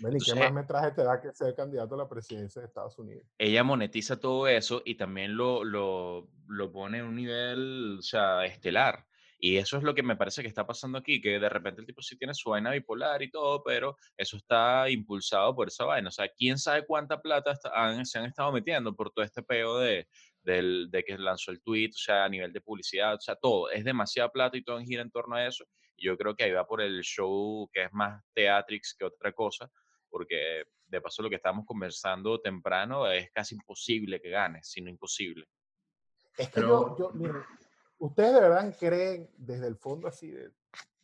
Bueno, 0.00 0.16
¿y 0.16 0.20
qué 0.20 0.34
más 0.34 0.52
metraje 0.52 0.92
te 0.92 1.02
da 1.02 1.20
que 1.20 1.32
ser 1.32 1.54
candidato 1.54 1.94
a 1.94 1.98
la 1.98 2.08
presidencia 2.08 2.60
de 2.60 2.68
Estados 2.68 2.98
Unidos? 2.98 3.26
Ella 3.38 3.64
monetiza 3.64 4.18
todo 4.18 4.46
eso 4.46 4.82
y 4.84 4.96
también 4.96 5.36
lo, 5.36 5.64
lo, 5.64 6.28
lo 6.46 6.72
pone 6.72 6.98
en 6.98 7.04
un 7.04 7.16
nivel, 7.16 7.96
o 7.98 8.02
sea, 8.02 8.44
estelar. 8.44 9.04
Y 9.40 9.56
eso 9.56 9.76
es 9.76 9.84
lo 9.84 9.94
que 9.94 10.02
me 10.02 10.16
parece 10.16 10.42
que 10.42 10.48
está 10.48 10.66
pasando 10.66 10.98
aquí, 10.98 11.20
que 11.20 11.38
de 11.38 11.48
repente 11.48 11.80
el 11.80 11.86
tipo 11.86 12.02
sí 12.02 12.18
tiene 12.18 12.34
su 12.34 12.50
vaina 12.50 12.72
bipolar 12.72 13.22
y 13.22 13.30
todo, 13.30 13.62
pero 13.62 13.96
eso 14.16 14.36
está 14.36 14.90
impulsado 14.90 15.54
por 15.54 15.68
esa 15.68 15.84
vaina. 15.84 16.08
O 16.08 16.12
sea, 16.12 16.28
quién 16.28 16.58
sabe 16.58 16.84
cuánta 16.84 17.20
plata 17.20 17.56
han, 17.72 18.04
se 18.04 18.18
han 18.18 18.24
estado 18.24 18.50
metiendo 18.50 18.96
por 18.96 19.12
todo 19.12 19.24
este 19.24 19.44
peo 19.44 19.78
de, 19.78 20.08
de, 20.42 20.86
de, 20.90 21.04
que 21.04 21.16
lanzó 21.16 21.52
el 21.52 21.62
tweet, 21.62 21.90
o 21.90 21.98
sea, 21.98 22.24
a 22.24 22.28
nivel 22.28 22.52
de 22.52 22.60
publicidad, 22.60 23.14
o 23.14 23.20
sea, 23.20 23.36
todo. 23.36 23.70
Es 23.70 23.84
demasiada 23.84 24.28
plata 24.30 24.56
y 24.56 24.64
todo 24.64 24.80
gira 24.80 25.02
en 25.02 25.10
torno 25.10 25.36
a 25.36 25.46
eso. 25.46 25.64
Y 25.96 26.06
yo 26.06 26.18
creo 26.18 26.34
que 26.34 26.42
ahí 26.42 26.52
va 26.52 26.66
por 26.66 26.80
el 26.80 27.00
show 27.02 27.70
que 27.72 27.84
es 27.84 27.92
más 27.92 28.20
Teatrix 28.34 28.96
que 28.98 29.04
otra 29.04 29.32
cosa, 29.32 29.70
porque 30.08 30.64
de 30.86 31.00
paso 31.00 31.22
lo 31.22 31.28
que 31.28 31.36
estábamos 31.36 31.66
conversando 31.66 32.40
temprano 32.40 33.10
es 33.10 33.30
casi 33.30 33.54
imposible 33.54 34.20
que 34.20 34.30
gane, 34.30 34.60
sino 34.62 34.88
imposible. 34.88 35.46
Es 36.36 36.48
que 36.48 36.60
pero... 36.60 36.96
yo, 36.96 37.10
yo 37.10 37.10
mire, 37.14 37.40
¿Ustedes 37.98 38.34
de 38.34 38.40
verdad 38.40 38.76
creen 38.78 39.28
desde 39.36 39.66
el 39.66 39.76
fondo 39.76 40.06
así 40.06 40.30
de, 40.30 40.52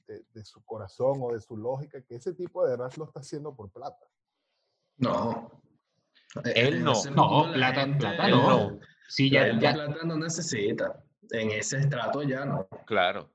de, 0.07 0.25
de, 0.33 0.45
su 0.45 0.65
corazón 0.65 1.19
o 1.23 1.33
de 1.33 1.41
su 1.41 1.57
lógica 1.57 2.01
que 2.03 2.15
ese 2.15 2.35
tipo 2.35 2.65
de 2.65 2.71
verdad 2.71 2.93
lo 2.97 3.05
está 3.05 3.21
haciendo 3.21 3.55
por 3.55 3.71
plata? 3.71 4.07
No. 4.99 5.51
Él 6.55 6.85
no. 6.85 6.93
No, 7.15 7.53
plata, 7.53 7.87
plata 7.99 8.29
no. 8.29 8.71
no. 8.71 8.81
Sí, 9.09 9.29
ya, 9.29 9.59
ya. 9.59 9.73
plata 9.73 10.05
no 10.05 10.17
necesita. 10.17 11.03
En 11.31 11.51
ese 11.51 11.79
estrato 11.79 12.23
ya 12.23 12.45
no. 12.45 12.69
Claro. 12.87 13.33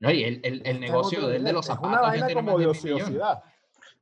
No, 0.00 0.10
y 0.10 0.24
el, 0.24 0.40
el, 0.42 0.66
el 0.66 0.80
negocio 0.80 1.28
de, 1.28 1.38
de 1.38 1.52
los 1.52 1.66
zapatos. 1.66 1.90
Es 1.90 1.98
una 1.98 2.00
vaina 2.00 2.32
como 2.32 2.58
de 2.58 2.66
ociosidad. 2.66 3.42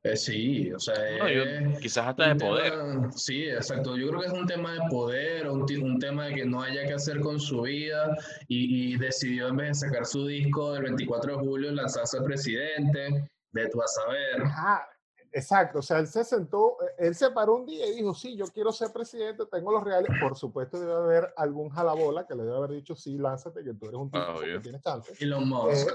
Eh, 0.03 0.15
sí, 0.17 0.71
o 0.73 0.79
sea, 0.79 0.95
No, 1.19 1.29
yo- 1.29 1.79
quizás 1.79 2.07
hasta 2.07 2.29
de 2.33 2.35
poder. 2.35 2.71
tema- 2.71 3.11
sí, 3.11 3.43
exacto. 3.47 3.95
Yo 3.95 4.07
creo 4.09 4.21
que 4.21 4.27
es 4.27 4.33
un 4.33 4.47
tema 4.47 4.73
de 4.73 4.79
poder, 4.89 5.47
un, 5.47 5.61
un 5.83 5.99
tema 5.99 6.25
de 6.25 6.33
que 6.33 6.45
no 6.45 6.61
haya 6.63 6.87
que 6.87 6.93
hacer 6.93 7.19
con 7.19 7.39
su 7.39 7.61
vida 7.61 8.17
y, 8.47 8.93
y 8.93 8.97
decidió 8.97 9.49
en 9.49 9.57
vez 9.57 9.67
de 9.79 9.87
sacar 9.87 10.05
su 10.07 10.25
disco 10.25 10.73
del 10.73 10.83
24 10.83 11.33
de 11.37 11.37
julio 11.45 11.71
lanzarse 11.71 12.17
al 12.17 12.23
presidente, 12.23 13.29
de 13.51 13.67
tú 13.69 13.79
a 13.79 13.87
saber. 13.87 14.41
Ajá, 14.43 14.87
exacto. 15.33 15.77
O 15.79 15.81
sea, 15.83 15.99
él 15.99 16.07
se 16.07 16.23
sentó, 16.23 16.77
eh, 16.81 16.93
él 17.07 17.13
se 17.13 17.29
paró 17.29 17.57
un 17.57 17.67
día 17.67 17.85
y 17.85 17.97
dijo, 17.97 18.15
sí, 18.15 18.35
yo 18.35 18.45
quiero 18.47 18.71
ser 18.71 18.91
presidente, 18.91 19.43
tengo 19.51 19.71
los 19.71 19.83
reales. 19.83 20.09
Por 20.19 20.35
supuesto, 20.35 20.79
debe 20.79 20.93
haber 20.93 21.33
algún 21.37 21.69
jalabola 21.69 22.25
que 22.25 22.33
le 22.33 22.41
debe 22.41 22.57
haber 22.57 22.71
dicho, 22.71 22.95
sí, 22.95 23.19
lánzate, 23.19 23.63
que 23.63 23.75
tú 23.75 23.85
eres 23.85 23.99
un 23.99 24.09
tipo 24.09 24.25
que 24.25 24.45
Obvio. 24.45 24.61
tienes 24.63 24.81
chance. 24.81 25.13
Elon 25.19 25.47
Musk. 25.47 25.89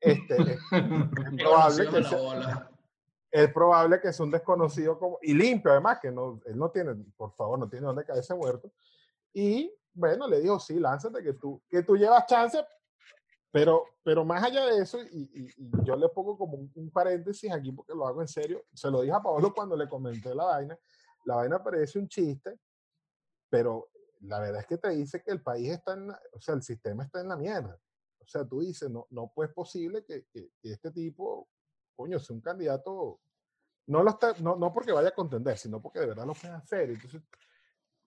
Este, 0.00 0.34
es, 0.42 0.48
es 0.70 1.42
probable 1.42 1.88
que 1.88 2.00
la 2.00 2.08
sea, 2.08 2.18
bola. 2.18 2.70
Es 3.30 3.52
probable 3.52 4.00
que 4.00 4.12
sea 4.12 4.24
un 4.24 4.30
desconocido 4.30 4.98
como, 4.98 5.18
y 5.22 5.34
limpio 5.34 5.70
además, 5.72 5.98
que 6.00 6.10
no, 6.10 6.40
él 6.46 6.56
no 6.56 6.70
tiene, 6.70 6.94
por 7.16 7.32
favor, 7.34 7.58
no 7.58 7.68
tiene 7.68 7.86
dónde 7.86 8.04
caerse 8.04 8.34
muerto. 8.34 8.72
Y 9.32 9.72
bueno, 9.92 10.28
le 10.28 10.40
dijo, 10.40 10.58
sí, 10.58 10.78
lánzate, 10.78 11.22
que 11.22 11.32
tú, 11.34 11.62
que 11.68 11.82
tú 11.82 11.96
llevas 11.96 12.26
chance, 12.26 12.64
pero, 13.50 13.84
pero 14.02 14.24
más 14.24 14.44
allá 14.44 14.66
de 14.66 14.82
eso, 14.82 14.98
y, 15.02 15.48
yo 15.84 15.96
le 15.96 16.08
pongo 16.08 16.36
como 16.36 16.56
un, 16.56 16.70
un 16.74 16.90
paréntesis 16.90 17.50
aquí 17.52 17.72
porque 17.72 17.94
lo 17.94 18.06
hago 18.06 18.20
en 18.20 18.28
serio, 18.28 18.64
se 18.72 18.90
lo 18.90 19.00
dije 19.00 19.14
a 19.14 19.22
Pablo 19.22 19.52
cuando 19.54 19.76
le 19.76 19.88
comenté 19.88 20.34
la 20.34 20.44
vaina, 20.44 20.78
la 21.24 21.36
vaina 21.36 21.62
parece 21.62 21.98
un 21.98 22.08
chiste, 22.08 22.58
pero 23.48 23.88
la 24.20 24.40
verdad 24.40 24.60
es 24.60 24.66
que 24.66 24.78
te 24.78 24.90
dice 24.90 25.22
que 25.22 25.30
el 25.30 25.42
país 25.42 25.70
está 25.70 25.94
en, 25.94 26.08
la- 26.08 26.20
o 26.32 26.40
sea, 26.40 26.54
el 26.54 26.62
sistema 26.62 27.04
está 27.04 27.20
en 27.20 27.28
la 27.28 27.36
mierda. 27.36 27.78
O 28.20 28.26
sea, 28.26 28.44
tú 28.44 28.60
dices, 28.60 28.90
no, 28.90 29.06
no 29.10 29.30
pues 29.34 29.52
posible 29.52 30.04
que- 30.04 30.26
que 30.32 30.50
este 30.62 30.90
tipo, 30.90 31.48
coño, 31.96 32.18
sea 32.20 32.34
un 32.36 32.42
candidato, 32.42 33.18
no, 33.86 34.02
lo 34.02 34.10
está, 34.10 34.34
no, 34.40 34.56
no 34.56 34.72
porque 34.72 34.92
vaya 34.92 35.08
a 35.08 35.14
contender, 35.14 35.56
sino 35.58 35.80
porque 35.80 36.00
de 36.00 36.06
verdad 36.06 36.26
lo 36.26 36.34
puede 36.34 36.54
hacer. 36.54 36.90
Entonces, 36.90 37.22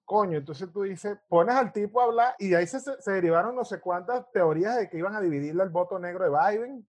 coño, 0.06 0.38
entonces 0.38 0.72
tú 0.72 0.84
dices, 0.84 1.18
pones 1.28 1.56
al 1.56 1.72
tipo 1.74 2.00
a 2.02 2.06
hablar 2.06 2.36
y 2.40 2.50
de 2.50 2.58
ahí 2.58 2.68
se, 2.68 2.80
derivaron 3.12 3.56
no 3.56 3.66
sé 3.66 3.80
cuántas 3.80 4.32
teorías 4.32 4.78
de 4.78 4.90
que 4.90 4.98
iban 4.98 5.16
a 5.16 5.22
dividirle 5.22 5.64
el 5.64 5.70
voto 5.70 5.98
negro 6.00 6.24
de 6.26 6.32
Biden, 6.58 6.88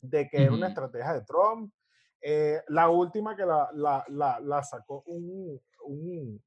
de 0.00 0.28
que 0.28 0.42
era 0.44 0.52
una 0.52 0.68
estrategia 0.68 1.14
de 1.14 1.22
Trump. 1.22 1.72
Eh, 2.20 2.62
la 2.68 2.88
última 2.88 3.36
que 3.36 3.44
la, 3.44 3.68
la, 3.74 4.04
la, 4.08 4.40
la 4.40 4.62
sacó 4.62 5.02
un, 5.06 5.60
un, 5.84 6.42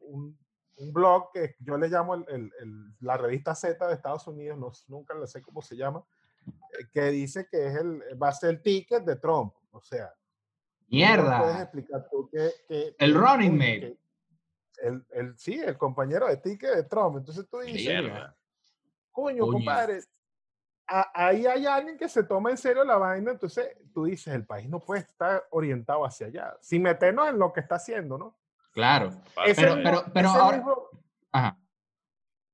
un, 0.00 0.38
un 0.76 0.92
blog 0.92 1.30
que 1.32 1.54
yo 1.60 1.76
le 1.78 1.88
llamo 1.88 2.14
el, 2.14 2.24
el- 2.28 2.52
el- 2.60 2.94
la 3.00 3.16
revista 3.16 3.54
Z 3.54 3.86
de 3.86 3.94
Estados 3.94 4.26
Unidos, 4.26 4.58
no, 4.58 4.72
nunca 4.96 5.14
le 5.14 5.26
sé 5.26 5.40
cómo 5.42 5.62
se 5.62 5.76
llama, 5.76 6.04
que 6.92 7.02
dice 7.10 7.46
que 7.50 7.66
es 7.66 7.74
el, 7.76 8.02
va 8.22 8.28
a 8.28 8.32
ser 8.32 8.50
el 8.50 8.62
ticket 8.62 9.04
de 9.04 9.16
Trump. 9.16 9.54
O 9.70 9.80
sea, 9.80 10.06
¿cómo 10.06 11.00
me 11.00 11.06
puedes 11.06 11.18
Mierda. 11.48 11.62
explicar 11.62 12.06
tú 12.10 12.28
que, 12.30 12.50
que- 12.68 12.96
El 12.98 13.14
running 13.14 13.56
mate. 13.56 13.98
El, 14.78 15.06
el, 15.10 15.38
sí, 15.38 15.60
el 15.60 15.76
compañero 15.78 16.26
de 16.26 16.36
ticket 16.38 16.74
de 16.74 16.82
Trump. 16.84 17.18
Entonces 17.18 17.46
tú 17.48 17.58
dices, 17.60 17.86
Mierda. 17.86 18.36
coño, 19.10 19.44
Coño. 19.46 19.52
compadre, 19.52 20.00
a- 20.88 21.10
ahí 21.26 21.46
hay 21.46 21.66
alguien 21.66 21.96
que 21.96 22.08
se 22.08 22.24
toma 22.24 22.50
en 22.50 22.56
serio 22.58 22.84
la 22.84 22.96
vaina, 22.96 23.30
entonces 23.30 23.76
tú 23.94 24.04
dices, 24.04 24.34
el 24.34 24.44
país 24.44 24.68
no 24.68 24.80
puede 24.80 25.02
estar 25.02 25.44
orientado 25.50 26.04
hacia 26.04 26.26
allá, 26.26 26.56
sin 26.60 26.82
meternos 26.82 27.28
en 27.28 27.38
lo 27.38 27.52
que 27.52 27.60
está 27.60 27.76
haciendo, 27.76 28.18
¿no? 28.18 28.36
Claro. 28.72 29.10
Ese 29.46 29.62
Pero- 29.62 29.76
de- 29.76 29.82
pero- 29.82 30.04
pero 30.12 30.28
ese 30.28 30.38
ahora- 30.38 30.56
mismo- 30.56 30.88
Ajá. 31.30 31.58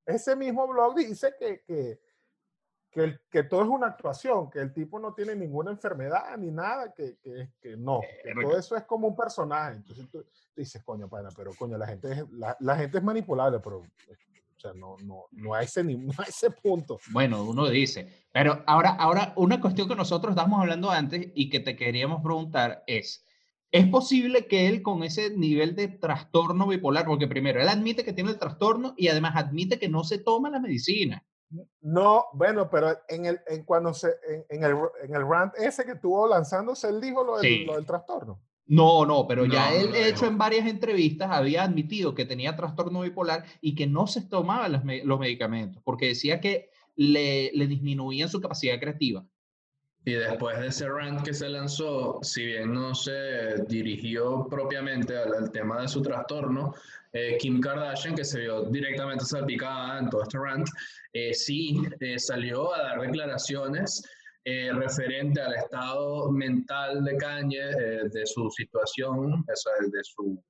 ese 0.06 0.36
mismo 0.36 0.66
blog 0.68 0.94
dice 0.96 1.34
que, 1.38 1.62
que, 1.66 2.00
que, 2.90 3.04
el- 3.04 3.20
que 3.30 3.42
todo 3.44 3.62
es 3.62 3.68
una 3.68 3.88
actuación, 3.88 4.50
que 4.50 4.60
el 4.60 4.72
tipo 4.72 4.98
no 4.98 5.12
tiene 5.14 5.34
ninguna 5.34 5.70
enfermedad 5.70 6.36
ni 6.38 6.50
nada, 6.50 6.92
que, 6.94 7.16
que, 7.22 7.50
que 7.60 7.76
no, 7.76 8.00
que 8.22 8.32
todo 8.40 8.58
eso 8.58 8.76
es 8.76 8.84
como 8.84 9.08
un 9.08 9.16
personaje. 9.16 9.76
Entonces 9.76 10.08
tú, 10.10 10.24
dices, 10.56 10.82
coño, 10.82 11.08
pana, 11.08 11.28
pero 11.36 11.52
coño, 11.54 11.76
la 11.78 11.86
gente 11.86 12.12
es, 12.12 12.24
la, 12.32 12.56
la 12.60 12.76
gente 12.76 12.98
es 12.98 13.04
manipulable, 13.04 13.60
pero 13.60 13.78
o 13.80 14.60
sea, 14.60 14.72
no, 14.74 14.96
no, 15.04 15.26
no, 15.30 15.54
a 15.54 15.62
ese, 15.62 15.84
no 15.84 16.12
a 16.18 16.24
ese 16.24 16.50
punto. 16.50 16.98
Bueno, 17.10 17.44
uno 17.44 17.68
dice. 17.68 18.26
Pero 18.32 18.62
ahora, 18.66 18.90
ahora, 18.90 19.32
una 19.36 19.60
cuestión 19.60 19.88
que 19.88 19.94
nosotros 19.94 20.32
estábamos 20.32 20.60
hablando 20.60 20.90
antes 20.90 21.28
y 21.34 21.48
que 21.48 21.60
te 21.60 21.76
queríamos 21.76 22.22
preguntar 22.22 22.82
es, 22.86 23.24
¿es 23.70 23.86
posible 23.88 24.46
que 24.46 24.66
él 24.66 24.82
con 24.82 25.04
ese 25.04 25.30
nivel 25.36 25.76
de 25.76 25.88
trastorno 25.88 26.66
bipolar, 26.66 27.04
porque 27.04 27.28
primero, 27.28 27.60
él 27.60 27.68
admite 27.68 28.04
que 28.04 28.12
tiene 28.12 28.30
el 28.30 28.38
trastorno 28.38 28.94
y 28.96 29.08
además 29.08 29.36
admite 29.36 29.78
que 29.78 29.88
no 29.88 30.02
se 30.04 30.18
toma 30.18 30.50
la 30.50 30.58
medicina? 30.58 31.24
No, 31.80 32.26
bueno, 32.34 32.68
pero 32.70 32.98
en 33.08 33.24
el, 33.26 33.40
en 33.46 33.64
cuando 33.64 33.94
se, 33.94 34.08
en, 34.28 34.44
en 34.50 34.64
el, 34.64 34.76
en 35.02 35.14
el 35.14 35.26
rant 35.26 35.54
ese 35.58 35.84
que 35.84 35.94
tuvo 35.94 36.28
lanzándose, 36.28 36.88
él 36.88 37.00
dijo 37.00 37.24
lo 37.24 37.38
del, 37.38 37.42
Sí. 37.42 37.64
lo 37.64 37.76
del 37.76 37.86
trastorno. 37.86 38.40
No, 38.66 39.06
no, 39.06 39.26
pero 39.26 39.46
ya 39.46 39.70
No, 39.70 39.76
no 39.76 39.80
él, 39.80 39.92
de 39.92 40.08
hecho, 40.08 40.26
en 40.26 40.36
varias 40.36 40.66
entrevistas 40.66 41.30
había 41.30 41.62
admitido 41.62 42.14
que 42.14 42.26
tenía 42.26 42.54
trastorno 42.54 43.00
bipolar 43.00 43.44
y 43.62 43.74
que 43.74 43.86
no 43.86 44.06
se 44.06 44.20
tomaba 44.20 44.68
las 44.68 44.84
me- 44.84 45.02
los 45.04 45.18
medicamentos, 45.18 45.82
porque 45.84 46.08
decía 46.08 46.38
que 46.40 46.70
le, 46.94 47.50
le 47.54 47.66
disminuían 47.66 48.28
su 48.28 48.40
capacidad 48.42 48.78
creativa. 48.78 49.24
Y 50.04 50.12
después 50.12 50.58
de 50.58 50.68
ese 50.68 50.88
rant 50.88 51.22
que 51.22 51.32
se 51.34 51.48
lanzó, 51.48 52.18
si 52.22 52.44
bien 52.44 52.72
no 52.74 52.94
se 52.94 53.62
dirigió 53.68 54.46
propiamente 54.48 55.16
al, 55.16 55.34
al 55.34 55.50
tema 55.50 55.80
de 55.80 55.88
su 55.88 56.02
trastorno, 56.02 56.74
eh, 57.12 57.36
Kim 57.38 57.60
Kardashian, 57.60 58.14
que 58.14 58.24
se 58.24 58.40
vio 58.40 58.64
directamente 58.64 59.24
salpicada 59.24 59.98
en 59.98 60.10
todo 60.10 60.22
este 60.22 60.38
rant, 60.38 60.68
eh, 61.12 61.32
sí 61.34 61.82
eh, 62.00 62.18
salió 62.18 62.74
a 62.74 62.82
dar 62.82 63.00
declaraciones 63.00 64.02
eh, 64.44 64.70
referente 64.72 65.40
al 65.40 65.54
estado 65.54 66.30
mental 66.30 67.04
de 67.04 67.16
Kanye, 67.16 67.70
eh, 67.70 68.08
de 68.12 68.26
su 68.26 68.50
situación, 68.50 69.32
o 69.34 69.56
sea, 69.56 69.72
de 69.90 70.04
su... 70.04 70.42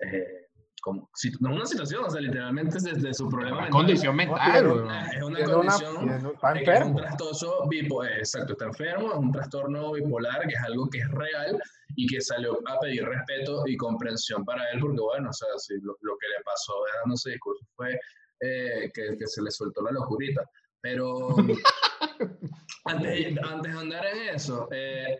eh, 0.00 0.46
como, 0.82 1.10
si- 1.14 1.30
no 1.40 1.52
una 1.54 1.66
situación, 1.66 2.04
o 2.04 2.10
sea, 2.10 2.20
literalmente 2.22 2.78
es 2.78 2.84
desde 2.84 3.12
su 3.12 3.28
problema 3.28 3.52
Una 3.58 3.62
mental. 3.64 3.80
condición 3.80 4.16
mental. 4.16 4.66
Una- 4.66 5.06
es 5.10 5.22
una 5.22 5.38
una- 5.40 5.52
condición 5.54 6.26
está 6.34 6.52
de 6.54 6.62
que 6.64 6.72
es 6.72 6.80
un 6.84 6.96
trastorno 6.96 7.68
bipolar, 7.68 8.12
exacto, 8.18 8.52
está 8.54 8.64
enfermo, 8.66 9.12
es 9.12 9.18
un 9.18 9.32
trastorno 9.32 9.92
bipolar 9.92 10.40
que 10.48 10.54
es 10.54 10.62
algo 10.62 10.88
que 10.88 10.98
es 11.00 11.08
real 11.10 11.60
y 12.02 12.06
que 12.06 12.20
salió 12.20 12.58
a 12.66 12.78
pedir 12.80 13.04
respeto 13.04 13.62
y 13.66 13.76
comprensión 13.76 14.44
para 14.44 14.62
él, 14.70 14.80
porque 14.80 15.00
bueno, 15.00 15.28
o 15.30 15.32
sea, 15.32 15.48
si 15.58 15.74
lo, 15.80 15.96
lo 16.00 16.16
que 16.18 16.28
le 16.28 16.42
pasó 16.44 16.72
dando 17.02 17.14
ese 17.14 17.30
discurso 17.30 17.64
fue 17.76 17.98
eh, 18.40 18.90
que, 18.94 19.16
que 19.18 19.26
se 19.26 19.42
le 19.42 19.50
soltó 19.50 19.82
la 19.82 19.90
locurita. 19.92 20.42
Pero 20.82 21.34
antes, 22.84 23.38
antes 23.42 23.72
de 23.72 23.78
andar 23.78 24.06
en 24.06 24.34
eso, 24.34 24.66
eh, 24.72 25.18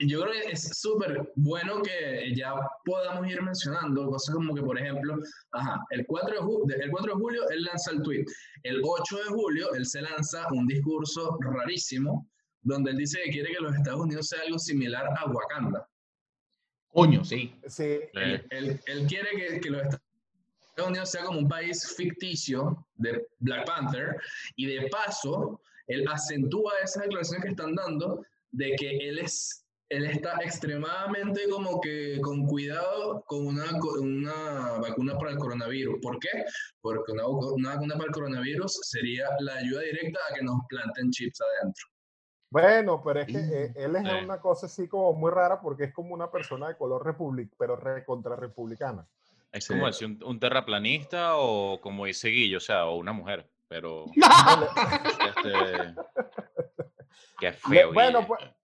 yo 0.00 0.22
creo 0.22 0.32
que 0.32 0.52
es 0.52 0.78
súper 0.78 1.32
bueno 1.36 1.80
que 1.82 2.32
ya 2.36 2.52
podamos 2.84 3.26
ir 3.28 3.40
mencionando 3.42 4.06
cosas 4.06 4.34
como 4.34 4.54
que, 4.54 4.62
por 4.62 4.78
ejemplo, 4.78 5.16
ajá, 5.52 5.80
el 5.90 6.04
4 6.06 6.30
de, 6.34 6.40
ju- 6.40 6.74
el 6.82 6.90
4 6.90 7.14
de 7.14 7.20
julio 7.20 7.48
él 7.50 7.62
lanza 7.64 7.92
el 7.92 8.02
tweet. 8.02 8.24
El 8.64 8.80
8 8.84 9.16
de 9.16 9.24
julio 9.30 9.74
él 9.74 9.86
se 9.86 10.02
lanza 10.02 10.46
un 10.52 10.66
discurso 10.66 11.36
rarísimo 11.40 12.28
donde 12.62 12.90
él 12.92 12.98
dice 12.98 13.18
que 13.24 13.30
quiere 13.30 13.52
que 13.52 13.62
los 13.62 13.74
Estados 13.74 14.00
Unidos 14.00 14.28
sea 14.28 14.40
algo 14.42 14.58
similar 14.58 15.06
a 15.18 15.30
Wakanda. 15.30 15.88
Coño, 16.94 17.24
sí. 17.24 17.54
Sí, 17.66 17.82
Eh, 17.84 18.10
Él, 18.14 18.46
él- 18.50 18.80
él 18.86 19.06
quiere 19.06 19.28
que, 19.36 19.60
que 19.60 19.70
los 19.70 19.82
Estados 19.82 20.90
Unidos 20.90 21.10
sea 21.10 21.24
como 21.24 21.38
un 21.40 21.48
país 21.48 21.94
ficticio 21.96 22.86
de 22.96 23.26
Black 23.40 23.66
Panther 23.66 24.16
y 24.56 24.66
de 24.66 24.88
paso 24.88 25.60
él 25.86 26.04
acentúa 26.08 26.72
esas 26.82 27.02
declaraciones 27.02 27.44
que 27.44 27.50
están 27.50 27.74
dando 27.74 28.24
de 28.52 28.72
que 28.78 28.96
él 29.08 29.18
es 29.18 29.60
él 29.90 30.06
está 30.06 30.38
extremadamente 30.42 31.42
como 31.50 31.78
que 31.80 32.18
con 32.22 32.46
cuidado 32.46 33.22
con 33.28 33.46
una, 33.46 33.66
una 34.00 34.78
vacuna 34.80 35.16
para 35.18 35.32
el 35.32 35.36
coronavirus. 35.38 35.98
¿Por 36.00 36.18
qué? 36.18 36.30
Porque 36.80 37.12
una, 37.12 37.26
una 37.28 37.74
vacuna 37.74 37.94
para 37.94 38.06
el 38.06 38.12
coronavirus 38.12 38.72
sería 38.82 39.26
la 39.40 39.56
ayuda 39.56 39.82
directa 39.82 40.18
a 40.30 40.34
que 40.34 40.42
nos 40.42 40.56
planten 40.70 41.10
chips 41.10 41.38
adentro. 41.60 41.84
Bueno, 42.54 43.02
pero 43.02 43.20
es 43.20 43.26
que 43.26 43.36
eh, 43.38 43.72
él 43.74 43.96
es 43.96 44.02
sí. 44.08 44.24
una 44.24 44.40
cosa 44.40 44.66
así 44.66 44.86
como 44.86 45.12
muy 45.12 45.30
rara 45.32 45.60
porque 45.60 45.84
es 45.84 45.92
como 45.92 46.14
una 46.14 46.30
persona 46.30 46.68
de 46.68 46.76
color 46.76 47.04
republic, 47.04 47.50
pero 47.58 47.74
re 47.74 48.04
contra 48.04 48.36
republicana. 48.36 49.04
Es 49.50 49.64
Sí. 49.64 49.72
como 49.72 49.86
decir 49.86 50.06
un, 50.06 50.22
un 50.24 50.38
terraplanista 50.38 51.36
o 51.36 51.80
como 51.80 52.04
dice 52.06 52.28
Guillo, 52.28 52.58
o 52.58 52.60
sea, 52.60 52.86
o 52.86 52.96
una 52.96 53.12
mujer, 53.12 53.48
pero 53.66 54.04
este, 54.06 55.52
qué 57.40 57.46
Le- 57.70 57.78
feo. 57.80 57.92
bueno, 57.92 58.20
Guille. 58.20 58.54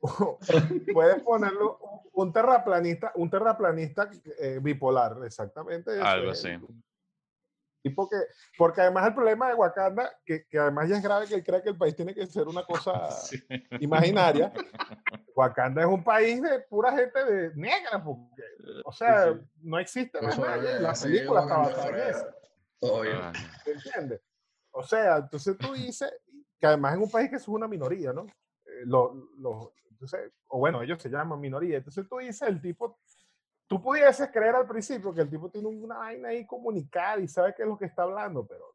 pues, 0.00 0.62
puedes 0.94 1.22
ponerlo 1.22 1.78
un 2.12 2.32
terraplanista, 2.32 3.10
un 3.16 3.30
terraplanista 3.30 4.10
eh, 4.38 4.60
bipolar, 4.62 5.16
exactamente. 5.24 5.92
eso 5.96 6.04
Algo 6.04 6.30
es, 6.32 6.44
así. 6.44 6.56
Un 7.82 7.90
Tipo 7.90 8.08
que, 8.08 8.16
porque 8.58 8.82
además 8.82 9.06
el 9.08 9.14
problema 9.14 9.48
de 9.48 9.54
Wakanda, 9.54 10.10
que, 10.24 10.44
que 10.46 10.58
además 10.58 10.88
ya 10.88 10.96
es 10.96 11.02
grave 11.02 11.26
que 11.26 11.34
él 11.34 11.44
cree 11.44 11.62
que 11.62 11.70
el 11.70 11.78
país 11.78 11.96
tiene 11.96 12.14
que 12.14 12.26
ser 12.26 12.46
una 12.46 12.62
cosa 12.64 12.92
Sí. 13.30 13.42
imaginaria. 13.80 14.52
Wakanda 15.34 15.80
es 15.82 15.88
un 15.88 16.04
país 16.04 16.42
de 16.42 16.60
pura 16.60 16.92
gente 16.92 17.24
de 17.24 17.54
negra, 17.54 18.02
porque, 18.04 18.42
o 18.84 18.92
sea, 18.92 19.32
Sí, 19.32 19.40
no 19.62 19.78
existe 19.78 20.20
más 20.20 20.34
Eso, 20.34 20.44
nadie. 20.46 20.76
eh, 20.76 20.80
La 20.80 20.94
sí, 20.94 21.04
película 21.08 21.40
está 21.40 21.58
Wakanda 21.58 21.76
basada 21.76 22.02
en 22.04 22.10
eso. 22.10 22.26
Obvio. 22.80 23.12
Ah, 23.22 23.32
¿Me 23.66 23.72
entiendes? 23.72 24.20
O 24.72 24.82
sea, 24.82 25.16
entonces 25.16 25.56
tú 25.58 25.72
dices 25.72 26.12
que 26.58 26.66
además 26.66 26.94
en 26.94 27.02
un 27.02 27.10
país 27.10 27.30
que 27.30 27.36
es 27.36 27.48
una 27.48 27.66
minoría, 27.66 28.12
¿no? 28.12 28.26
Eh, 28.66 28.84
lo- 28.84 29.14
lo- 29.38 29.72
Entonces, 29.90 30.32
o 30.48 30.58
bueno, 30.58 30.80
ellos 30.82 31.00
se 31.02 31.08
llaman 31.10 31.40
minoría. 31.40 31.76
Entonces 31.78 32.06
tú 32.08 32.18
dices, 32.18 32.42
el 32.48 32.60
tipo, 32.60 32.98
tú 33.70 33.80
pudieses 33.80 34.28
creer 34.32 34.56
al 34.56 34.66
principio 34.66 35.14
que 35.14 35.20
el 35.20 35.30
tipo 35.30 35.48
tiene 35.48 35.68
una 35.68 35.98
vaina 35.98 36.30
ahí 36.30 36.44
comunicada 36.44 37.20
y 37.20 37.28
sabe 37.28 37.54
qué 37.56 37.62
es 37.62 37.68
lo 37.68 37.78
que 37.78 37.84
está 37.84 38.02
hablando, 38.02 38.44
pero 38.44 38.74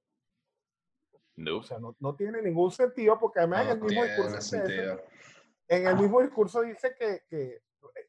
No. 1.35 1.57
o 1.57 1.63
sea, 1.63 1.79
no, 1.79 1.97
no 1.99 2.15
tiene 2.15 2.41
ningún 2.41 2.71
sentido 2.71 3.19
porque 3.19 3.39
además 3.39 3.65
en 3.65 3.71
el 3.71 3.79
No 3.79 3.85
mismo 3.87 4.03
discurso 4.05 4.39
sentido. 4.41 5.01
En 5.67 5.85
el 5.87 5.97
mismo 5.97 6.21
discurso 6.21 6.61
dice 6.61 6.95
que, 6.97 7.23
que 7.29 7.59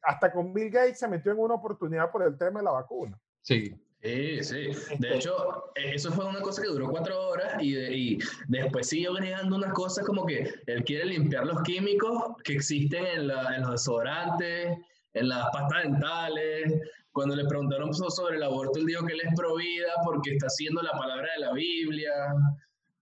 hasta 0.01 0.31
con 0.31 0.53
Bill 0.53 0.69
Gates 0.71 0.99
se 0.99 1.09
metió 1.09 1.33
en 1.33 1.39
una 1.39 1.55
oportunidad 1.55 2.09
por 2.09 2.23
el 2.23 2.37
tema 2.37 2.59
de 2.61 2.65
la 2.65 2.71
vacuna. 2.71 3.19
Sí. 3.41 3.75
Sí, 4.01 4.41
sí. 4.43 4.67
Este 4.69 4.95
De 4.99 5.15
hecho, 5.15 5.71
e- 5.75 5.95
eso 5.95 6.11
fue 6.13 6.23
una 6.25 6.39
cosa 6.39 6.61
que 6.61 6.67
duró 6.69 6.87
cuatro 6.89 7.19
horas 7.29 7.61
y, 7.61 7.73
de- 7.73 7.91
y 7.91 8.19
después 8.47 8.87
siguió 8.87 9.11
agregando 9.11 9.57
unas 9.57 9.73
cosas 9.73 10.05
como 10.05 10.25
que 10.25 10.47
él 10.67 10.83
quiere 10.85 11.03
limpiar 11.05 11.45
los 11.47 11.61
químicos 11.63 12.35
que 12.45 12.53
existen 12.53 13.05
en, 13.07 13.27
la- 13.27 13.55
en 13.55 13.63
los 13.63 13.71
desodorantes, 13.71 14.77
en 15.19 15.29
las 15.29 15.49
pastas 15.51 15.83
dentales. 15.83 16.81
Cuando 17.11 17.35
le 17.35 17.45
preguntaron 17.45 17.93
so- 17.93 18.09
sobre 18.11 18.35
el 18.37 18.43
aborto, 18.43 18.77
él 18.79 18.85
dijo 18.85 19.05
que 19.05 19.13
él 19.13 19.21
es 19.23 19.33
pro 19.35 19.55
vida 19.55 19.87
porque 20.03 20.33
está 20.33 20.47
haciendo 20.47 20.81
la 20.81 20.91
palabra 20.91 21.27
de 21.35 21.41
la 21.45 21.51
Biblia. 21.53 22.11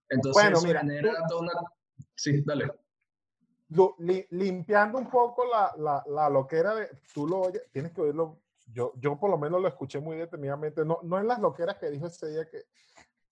Entonces, 0.10 0.44
Bueno, 0.44 0.62
mira, 0.62 0.80
genera 0.82 1.14
toda 1.28 1.42
una... 1.42 1.52
Sí, 2.16 2.42
dale. 2.46 2.72
Lo- 3.70 3.96
li- 4.00 4.26
limpiando 4.30 4.98
un 5.00 5.10
poco 5.10 5.44
la, 5.46 5.74
la, 5.78 6.04
la 6.08 6.30
loquera 6.30 6.76
de, 6.76 6.88
tú 7.14 7.28
lo 7.28 7.42
oyes, 7.42 7.64
tienes 7.72 7.92
que 7.92 8.02
oírlo, 8.02 8.40
yo, 8.72 8.94
yo 8.98 9.20
por 9.20 9.30
lo 9.30 9.38
menos 9.38 9.62
lo 9.62 9.68
escuché 9.68 10.00
muy 10.00 10.16
detenidamente, 10.18 10.86
no, 10.86 11.00
no 11.04 11.20
en 11.20 11.28
las 11.28 11.40
loqueras 11.40 11.78
que 11.78 11.90
dijo 11.90 12.06
ese 12.08 12.28
día, 12.30 12.46
que, 12.50 12.64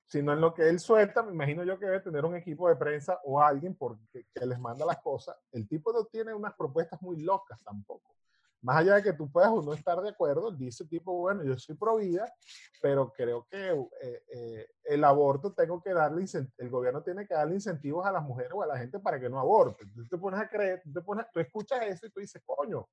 sino 0.05 0.33
en 0.33 0.41
lo 0.41 0.53
que 0.53 0.67
él 0.67 0.79
suelta, 0.79 1.21
me 1.23 1.31
imagino 1.31 1.63
yo 1.63 1.77
que 1.79 1.85
debe 1.85 1.99
tener 2.01 2.25
un 2.25 2.35
equipo 2.35 2.67
de 2.67 2.75
prensa 2.75 3.19
o 3.23 3.39
alguien 3.39 3.75
porque, 3.75 4.25
que 4.33 4.45
les 4.45 4.59
manda 4.59 4.85
las 4.85 4.99
cosas, 5.01 5.37
el 5.51 5.67
tipo 5.67 5.93
no 5.93 6.03
tiene 6.05 6.33
unas 6.33 6.55
propuestas 6.55 7.01
muy 7.01 7.21
locas 7.21 7.59
tampoco. 7.63 8.15
Más 8.63 8.77
allá 8.77 8.95
de 8.95 9.03
que 9.03 9.11
tú 9.13 9.29
puedas 9.29 9.51
o 9.51 9.61
no 9.61 9.73
estar 9.73 10.01
de 10.01 10.09
acuerdo, 10.09 10.49
dice 10.49 10.85
tipo, 10.85 11.11
bueno, 11.17 11.43
yo 11.43 11.57
soy 11.59 11.75
pro 11.75 11.97
vida, 11.97 12.33
pero 12.81 13.11
creo 13.11 13.45
que 13.49 13.71
eh, 14.01 14.23
eh, 14.33 14.67
el 14.85 15.03
aborto 15.03 15.53
tengo 15.53 15.81
que 15.81 15.93
darle, 15.93 16.25
el 16.57 16.69
gobierno 16.69 17.03
tiene 17.03 17.27
que 17.27 17.33
darle 17.33 17.55
incentivos 17.55 18.05
a 18.05 18.11
las 18.13 18.23
mujeres 18.23 18.53
o 18.55 18.63
a 18.63 18.67
la 18.67 18.77
gente 18.77 18.99
para 18.99 19.19
que 19.19 19.29
no 19.29 19.37
aborten. 19.37 19.93
Tú 19.93 20.07
te 20.07 20.17
pones 20.17 20.39
a 20.39 20.47
creer, 20.47 20.81
tú, 20.81 20.93
te 20.93 21.01
pones, 21.01 21.25
tú 21.33 21.41
escuchas 21.41 21.81
eso 21.85 22.07
y 22.07 22.09
tú 22.09 22.21
dices, 22.21 22.41
coño, 22.45 22.87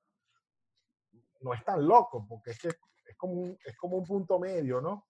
no 1.40 1.54
es 1.54 1.64
tan 1.64 1.86
loco, 1.86 2.26
porque 2.28 2.50
es 2.50 2.58
que 2.58 2.68
es 2.68 3.16
como 3.16 3.34
un, 3.34 3.58
es 3.64 3.76
como 3.76 3.96
un 3.96 4.04
punto 4.04 4.40
medio, 4.40 4.80
¿no? 4.80 5.06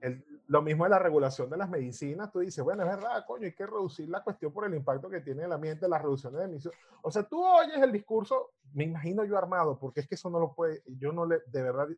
El- 0.00 0.35
lo 0.48 0.62
mismo 0.62 0.84
de 0.84 0.90
la 0.90 0.98
regulación 0.98 1.50
de 1.50 1.56
las 1.56 1.68
medicinas, 1.68 2.30
tú 2.30 2.40
dices, 2.40 2.62
bueno, 2.62 2.84
es 2.84 2.88
verdad, 2.88 3.24
coño, 3.26 3.46
hay 3.46 3.54
que 3.54 3.66
reducir 3.66 4.08
la 4.08 4.22
cuestión 4.22 4.52
por 4.52 4.66
el 4.66 4.74
impacto 4.74 5.10
que 5.10 5.20
tiene 5.20 5.40
en 5.40 5.46
el 5.46 5.52
ambiente, 5.52 5.88
las 5.88 6.02
reducciones 6.02 6.38
de 6.38 6.44
emisiones. 6.44 6.78
O 7.02 7.10
sea, 7.10 7.24
tú 7.24 7.44
oyes 7.44 7.78
el 7.78 7.92
discurso, 7.92 8.52
me 8.72 8.84
imagino 8.84 9.24
yo 9.24 9.36
armado, 9.36 9.78
porque 9.78 10.00
es 10.00 10.08
que 10.08 10.14
eso 10.14 10.30
no 10.30 10.38
lo 10.38 10.54
puede, 10.54 10.82
yo 10.86 11.12
no 11.12 11.26
le, 11.26 11.40
de 11.46 11.62
verdad, 11.62 11.88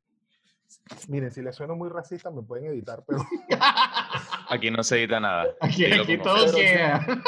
miren, 1.09 1.31
si 1.31 1.43
le 1.43 1.53
sueno 1.53 1.77
muy 1.77 1.89
racista, 1.89 2.31
me 2.31 2.43
pueden 2.43 2.67
editar, 2.67 3.05
pero, 3.07 3.21
Aquí 4.51 4.71
no 4.71 4.83
se 4.83 4.97
edita 4.97 5.21
nada. 5.21 5.55
Aquí, 5.61 5.85
aquí 5.85 6.19
todo 6.19 6.49
sea. 6.49 7.05
queda. 7.07 7.23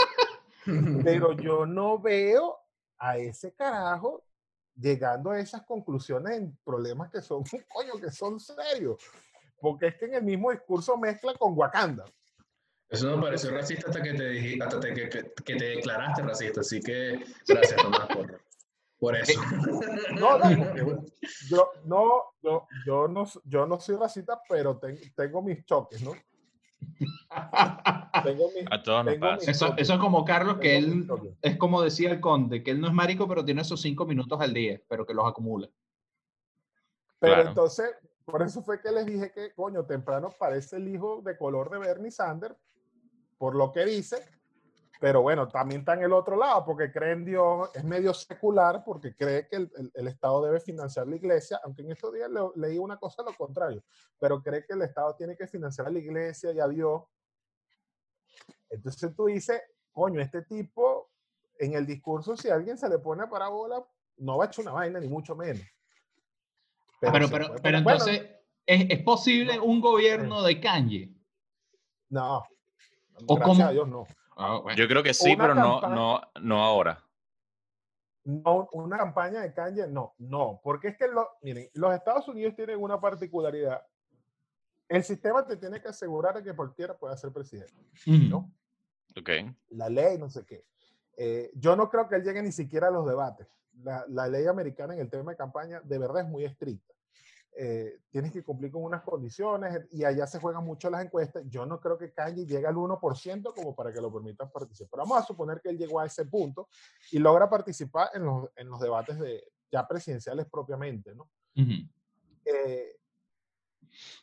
pero 1.04 1.32
yo 1.32 1.66
no 1.66 1.98
veo 1.98 2.56
a 2.98 3.18
ese 3.18 3.52
carajo 3.52 4.24
llegando 4.74 5.30
a 5.30 5.40
esas 5.40 5.62
conclusiones 5.62 6.38
en 6.38 6.58
problemas 6.64 7.10
que 7.10 7.20
son, 7.20 7.42
coño, 7.68 8.00
que 8.00 8.10
son 8.10 8.40
serios. 8.40 9.02
Porque 9.60 9.88
es 9.88 9.96
que 9.96 10.06
en 10.06 10.14
el 10.14 10.22
mismo 10.22 10.50
discurso 10.50 10.96
mezcla 10.96 11.34
con 11.34 11.56
Wakanda. 11.56 12.04
Eso 12.88 13.14
me 13.16 13.22
pareció 13.22 13.50
racista 13.52 13.88
hasta 13.88 14.02
que 14.02 14.14
te, 14.14 14.32
dij- 14.32 14.62
hasta 14.62 14.80
te- 14.80 14.92
que, 14.94 15.08
que- 15.08 15.54
te 15.56 15.64
declaraste 15.64 16.22
racista. 16.22 16.60
Así 16.60 16.80
que 16.80 17.24
gracias, 17.46 17.80
Tomás, 17.80 18.06
por, 18.08 18.40
por 18.98 19.16
eso. 19.16 19.40
No, 20.18 20.38
no, 20.38 20.56
bueno, 20.84 21.04
yo, 21.48 21.70
no, 21.84 22.10
yo, 22.42 22.66
yo 22.84 23.06
no, 23.08 23.24
yo 23.44 23.66
no 23.66 23.78
soy 23.78 23.96
racista, 23.96 24.40
pero 24.48 24.76
ten- 24.78 24.98
tengo 25.14 25.40
mis 25.42 25.64
choques, 25.64 26.02
¿no? 26.02 26.12
Tengo 28.24 28.50
mis, 28.54 28.64
A 28.70 28.82
todos 28.82 29.04
nos 29.04 29.14
pasa. 29.16 29.50
Eso, 29.50 29.74
eso 29.76 29.94
es 29.94 30.00
como 30.00 30.24
Carlos, 30.24 30.58
que 30.58 30.76
él 30.76 31.06
es 31.42 31.56
como 31.58 31.82
decía 31.82 32.10
el 32.10 32.20
conde, 32.20 32.62
que 32.62 32.72
él 32.72 32.80
no 32.80 32.88
es 32.88 32.92
marico, 32.92 33.28
pero 33.28 33.44
tiene 33.44 33.62
esos 33.62 33.80
cinco 33.80 34.04
minutos 34.06 34.40
al 34.40 34.52
día, 34.52 34.80
pero 34.88 35.06
que 35.06 35.14
los 35.14 35.28
acumula. 35.28 35.68
Pero 37.20 37.34
Claro. 37.34 37.48
entonces, 37.50 37.90
por 38.30 38.42
eso 38.42 38.62
fue 38.62 38.80
que 38.80 38.90
les 38.90 39.06
dije 39.06 39.32
que, 39.32 39.52
coño, 39.54 39.84
temprano 39.84 40.30
parece 40.38 40.76
el 40.76 40.88
hijo 40.88 41.20
de 41.22 41.36
color 41.36 41.70
de 41.70 41.78
Bernie 41.78 42.10
Sanders, 42.10 42.56
por 43.38 43.54
lo 43.54 43.72
que 43.72 43.84
dice, 43.84 44.16
pero 45.00 45.22
bueno, 45.22 45.48
también 45.48 45.80
está 45.80 45.94
en 45.94 46.02
el 46.02 46.12
otro 46.12 46.36
lado, 46.36 46.62
porque 46.64 46.92
cree 46.92 47.12
en 47.12 47.24
Dios, 47.24 47.70
es 47.74 47.82
medio 47.84 48.12
secular, 48.12 48.84
porque 48.84 49.14
cree 49.16 49.48
que 49.48 49.56
el, 49.56 49.70
el- 49.94 50.08
Estado 50.08 50.44
debe 50.44 50.60
financiar 50.60 51.06
la 51.08 51.16
iglesia, 51.16 51.58
aunque 51.64 51.80
en 51.82 51.92
estos 51.92 52.12
días 52.12 52.30
le- 52.30 52.50
leí 52.56 52.76
una 52.78 52.98
cosa 52.98 53.22
lo 53.22 53.34
contrario, 53.34 53.82
pero 54.18 54.42
cree 54.42 54.66
que 54.66 54.74
el 54.74 54.82
Estado 54.82 55.14
tiene 55.16 55.36
que 55.36 55.46
financiar 55.46 55.86
a 55.86 55.90
la 55.90 55.98
iglesia 55.98 56.52
y 56.52 56.60
a 56.60 56.68
Dios. 56.68 57.02
Entonces 58.68 59.14
tú 59.16 59.26
dices, 59.26 59.62
coño, 59.92 60.20
este 60.20 60.42
tipo, 60.42 61.10
en 61.58 61.74
el 61.74 61.86
discurso, 61.86 62.36
si 62.36 62.50
alguien 62.50 62.76
se 62.76 62.88
le 62.88 62.98
pone 62.98 63.22
a 63.22 63.28
parábola, 63.28 63.82
no 64.18 64.36
va 64.36 64.44
a 64.44 64.46
echar 64.48 64.64
una 64.64 64.72
vaina, 64.72 65.00
ni 65.00 65.08
mucho 65.08 65.34
menos. 65.34 65.62
Pero, 67.00 67.12
pero, 67.30 67.54
pero 67.62 67.82
bueno, 67.82 67.98
entonces, 67.98 68.30
¿es, 68.66 68.86
es 68.90 69.02
posible 69.02 69.56
no, 69.56 69.64
un 69.64 69.80
gobierno 69.80 70.42
de 70.42 70.60
Kanye? 70.60 71.12
No. 72.10 72.44
¿O 73.26 73.36
gracias 73.36 73.56
cómo? 73.58 73.68
a 73.68 73.72
Dios 73.72 73.88
no. 73.88 74.06
Ah, 74.36 74.58
bueno. 74.62 74.76
Yo 74.78 74.86
creo 74.88 75.02
que 75.02 75.14
sí, 75.14 75.32
Una 75.34 75.44
pero 75.44 75.54
no, 75.54 75.80
campaña- 75.80 75.94
no, 75.94 76.20
no 76.40 76.62
ahora. 76.64 77.04
No, 78.24 78.68
una 78.72 78.98
campaña 78.98 79.40
de 79.40 79.52
Kanye, 79.54 79.86
no, 79.88 80.14
no, 80.18 80.60
porque 80.62 80.88
es 80.88 80.96
que 80.98 81.08
lo- 81.08 81.30
miren, 81.42 81.68
los 81.74 81.94
Estados 81.94 82.28
Unidos 82.28 82.54
tienen 82.54 82.80
una 82.80 83.00
particularidad. 83.00 83.82
El 84.88 85.04
sistema 85.04 85.46
te 85.46 85.56
tiene 85.56 85.80
que 85.80 85.88
asegurar 85.88 86.34
de 86.34 86.42
que 86.42 86.54
cualquiera 86.54 86.96
pueda 86.98 87.16
ser 87.16 87.32
presidente. 87.32 87.72
¿no? 88.06 88.52
Ok. 89.18 89.30
La 89.70 89.88
ley, 89.88 90.18
no 90.18 90.28
sé 90.28 90.44
qué. 90.44 90.64
Eh, 91.16 91.50
yo 91.54 91.76
no 91.76 91.88
creo 91.88 92.08
que 92.08 92.16
él 92.16 92.24
llegue 92.24 92.42
ni 92.42 92.52
siquiera 92.52 92.88
a 92.88 92.90
los 92.90 93.06
debates. 93.06 93.46
La, 93.82 94.04
la 94.08 94.28
ley 94.28 94.46
americana 94.46 94.94
en 94.94 95.00
el 95.00 95.10
tema 95.10 95.32
de 95.32 95.36
campaña 95.36 95.80
de 95.82 95.98
verdad 95.98 96.22
es 96.22 96.28
muy 96.28 96.44
estricta. 96.44 96.94
Eh, 97.56 98.00
tienes 98.10 98.32
que 98.32 98.44
cumplir 98.44 98.70
con 98.70 98.84
unas 98.84 99.02
condiciones 99.02 99.86
y 99.90 100.04
allá 100.04 100.26
se 100.26 100.38
juegan 100.38 100.64
mucho 100.64 100.88
las 100.88 101.04
encuestas. 101.04 101.42
Yo 101.48 101.66
no 101.66 101.80
creo 101.80 101.98
que 101.98 102.12
Kanye 102.12 102.46
llegue 102.46 102.66
al 102.66 102.76
1% 102.76 103.54
como 103.54 103.74
para 103.74 103.92
que 103.92 104.00
lo 104.00 104.12
permitan 104.12 104.50
participar. 104.50 104.90
Pero 104.90 105.02
vamos 105.02 105.18
a 105.18 105.26
suponer 105.26 105.60
que 105.60 105.70
él 105.70 105.76
llegó 105.78 106.00
a 106.00 106.06
ese 106.06 106.24
punto 106.26 106.68
y 107.10 107.18
logra 107.18 107.50
participar 107.50 108.10
en 108.14 108.24
los, 108.24 108.48
en 108.56 108.68
los 108.68 108.80
debates 108.80 109.18
de, 109.18 109.42
ya 109.70 109.86
presidenciales 109.86 110.46
propiamente, 110.48 111.14
¿no? 111.14 111.28
Ujú. 111.56 111.72
eh, 112.44 112.96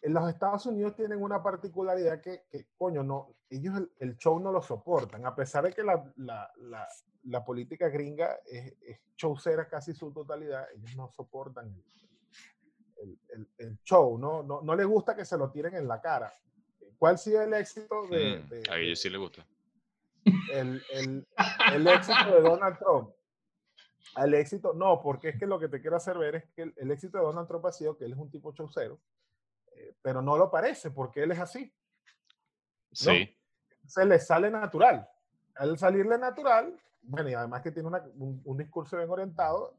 en 0.02 0.14
los 0.14 0.30
Estados 0.30 0.66
Unidos 0.66 0.96
tienen 0.96 1.22
una 1.22 1.44
particularidad 1.44 2.22
que, 2.22 2.44
que, 2.50 2.68
coño, 2.78 3.04
no, 3.04 3.36
ellos 3.50 3.76
el, 3.78 3.92
el 4.00 4.18
show 4.18 4.40
no 4.40 4.52
lo 4.52 4.62
soportan, 4.62 5.26
a 5.26 5.36
pesar 5.36 5.66
de 5.66 5.74
que 5.74 5.84
la, 5.84 6.12
la, 6.16 6.50
la, 6.58 6.88
la 7.24 7.44
política 7.44 7.90
gringa 7.90 8.40
es, 8.46 8.74
es 8.82 9.00
showcera 9.18 9.68
casi 9.68 9.94
su 9.94 10.12
totalidad, 10.14 10.68
ellos 10.76 10.96
no 10.96 11.10
soportan 11.12 11.76
el, 12.98 13.20
el, 13.30 13.48
el 13.58 13.78
show, 13.84 14.18
¿no? 14.18 14.44
¿no? 14.44 14.62
No 14.62 14.76
les 14.76 14.86
gusta 14.88 15.16
que 15.16 15.26
se 15.26 15.38
lo 15.38 15.52
tiren 15.52 15.76
en 15.76 15.88
la 15.88 16.02
cara. 16.02 16.32
¿Cuál 16.98 17.18
sido 17.20 17.42
el 17.42 17.54
éxito 17.54 18.08
de, 18.08 18.40
Mm, 18.40 18.50
de- 18.50 18.64
a 18.72 18.78
ellos 18.78 19.00
sí 19.00 19.10
le 19.10 19.18
gusta. 19.18 19.46
el, 20.52 20.82
el, 20.92 21.28
el 21.74 21.88
éxito 21.88 22.32
de 22.34 22.42
Donald 22.42 22.78
Trump. 22.80 23.12
Al 24.16 24.34
éxito, 24.34 24.74
no, 24.74 25.00
porque 25.02 25.30
es 25.30 25.38
que 25.40 25.46
lo 25.46 25.60
que 25.60 25.68
te 25.68 25.80
quiero 25.80 25.96
hacer 25.98 26.18
ver 26.18 26.36
es 26.36 26.46
que 26.56 26.64
el, 26.64 26.74
el 26.78 26.90
éxito 26.92 27.18
de 27.20 27.24
Donald 27.26 27.48
Trump 27.48 27.66
ha 27.68 27.72
sido 27.72 27.96
que 27.98 28.06
él 28.06 28.14
es 28.14 28.18
un 28.18 28.32
tipo 28.32 28.52
chaucero, 28.54 29.00
eh, 29.74 29.94
pero 30.02 30.22
no 30.22 30.38
lo 30.38 30.50
parece 30.50 30.90
porque 30.92 31.22
él 31.24 31.32
es 31.32 31.40
así. 31.40 31.72
Sí. 32.92 33.38
Se 33.86 34.06
le 34.06 34.20
sale 34.20 34.50
natural. 34.50 35.08
Al 35.56 35.78
salirle 35.78 36.18
natural, 36.18 36.80
bueno, 37.08 37.30
y 37.30 37.34
además 37.34 37.62
que 37.62 37.72
tiene 37.72 37.88
una- 37.88 38.04
un, 38.16 38.42
un 38.46 38.58
discurso 38.58 38.98
bien 38.98 39.10
orientado, 39.10 39.76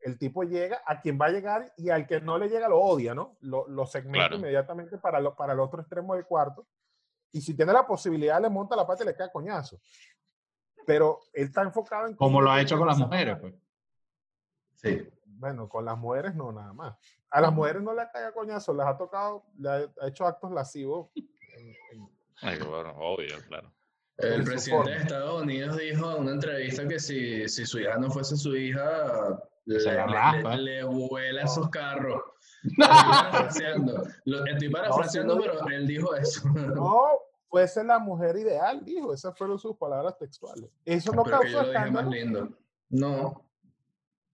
el 0.00 0.18
tipo 0.18 0.42
llega 0.42 0.82
a 0.86 1.00
quien 1.00 1.18
va 1.20 1.26
a 1.26 1.30
llegar 1.30 1.72
y 1.78 1.88
al 1.90 2.06
que 2.06 2.20
no 2.20 2.36
le 2.38 2.48
llega 2.48 2.68
lo 2.68 2.78
odia, 2.80 3.14
¿no? 3.14 3.36
Lo, 3.40 3.66
lo 3.68 3.86
segmenta 3.86 4.18
Claro. 4.28 4.36
inmediatamente 4.36 4.98
para, 4.98 5.20
lo, 5.20 5.34
para 5.34 5.52
el 5.54 5.60
otro 5.60 5.80
extremo 5.80 6.14
del 6.14 6.26
cuarto. 6.26 6.66
Y 7.32 7.40
si 7.40 7.54
tiene 7.54 7.72
la 7.72 7.86
posibilidad, 7.86 8.40
le 8.40 8.50
monta 8.50 8.76
la 8.76 8.86
pata 8.86 9.02
y 9.02 9.06
le 9.06 9.14
cae 9.16 9.26
a 9.28 9.32
coñazo. 9.32 9.80
Pero 10.86 11.20
él 11.32 11.46
está 11.46 11.62
enfocado 11.62 12.06
en... 12.06 12.16
Como 12.16 12.40
lo 12.42 12.50
ha 12.50 12.60
hecho 12.60 12.76
con 12.78 12.86
las 12.86 12.98
mujeres, 12.98 13.38
pues. 13.40 13.54
Sí. 14.74 15.08
Bueno, 15.24 15.68
con 15.68 15.84
las 15.84 15.96
mujeres 15.98 16.34
no, 16.34 16.52
nada 16.52 16.72
más. 16.72 16.96
A 17.30 17.40
las 17.40 17.52
mujeres 17.52 17.82
no 17.82 17.94
le 17.94 18.02
cae 18.12 18.24
a 18.26 18.32
coñazo, 18.32 18.72
les 18.74 18.86
ha 18.86 18.96
tocado, 18.96 19.44
le 19.58 19.68
ha, 19.70 19.74
ha 20.02 20.08
hecho 20.08 20.26
actos 20.26 20.52
lascivos. 20.52 21.08
en- 21.16 21.74
en- 21.92 22.08
Ay, 22.42 22.58
bueno, 22.58 22.92
obvio, 22.98 23.36
claro. 23.48 23.72
El 24.18 24.44
presidente 24.44 24.90
de. 24.90 24.96
Estados 24.98 25.42
Unidos 25.42 25.76
dijo 25.76 26.12
en 26.16 26.22
una 26.22 26.32
entrevista 26.32 26.86
que 26.86 26.98
si, 27.00 27.48
si 27.48 27.66
su 27.66 27.80
hija 27.80 27.96
no 27.98 28.10
fuese 28.10 28.36
su 28.36 28.54
hija, 28.56 29.40
le, 29.66 29.78
le- 29.80 30.06
raspa. 30.06 30.56
le- 30.56 30.84
vuela 30.84 31.42
esos 31.42 31.68
carros. 31.70 32.22
Estoy 32.64 32.76
parafraseando, 32.86 34.04
Lo- 34.24 34.46
estoy 34.46 34.68
parafraseando, 34.70 35.34
no. 35.34 35.40
pero 35.42 35.68
él 35.68 35.86
dijo 35.86 36.14
eso. 36.14 36.40
No, 36.54 37.08
fuese 37.48 37.82
la 37.84 37.98
mujer 37.98 38.36
ideal, 38.36 38.84
dijo. 38.84 39.12
Esas 39.12 39.36
fueron 39.36 39.58
sus 39.58 39.76
palabras 39.76 40.16
textuales. 40.16 40.70
Eso 40.84 41.12
no 41.12 41.24
pero 41.24 41.40
que 41.40 41.46
causó 41.52 41.58
yo 41.58 41.62
lo 41.62 41.68
dije 41.68 41.90
más 41.90 42.04
escándalo. 42.04 42.10
lindo. 42.10 42.58
No, 42.90 43.44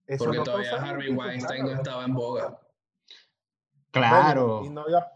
Eso 0.05 0.23
porque 0.25 0.37
no 0.37 0.43
todavía 0.43 0.75
Harvey 0.81 1.09
Weinstein 1.13 1.65
no 1.65 1.71
estaba 1.71 2.05
en 2.05 2.13
boga. 2.13 2.43
Bueno, 2.49 2.59
Claro. 3.91 4.61
y, 4.63 4.69
no 4.69 4.81
había, 4.81 5.07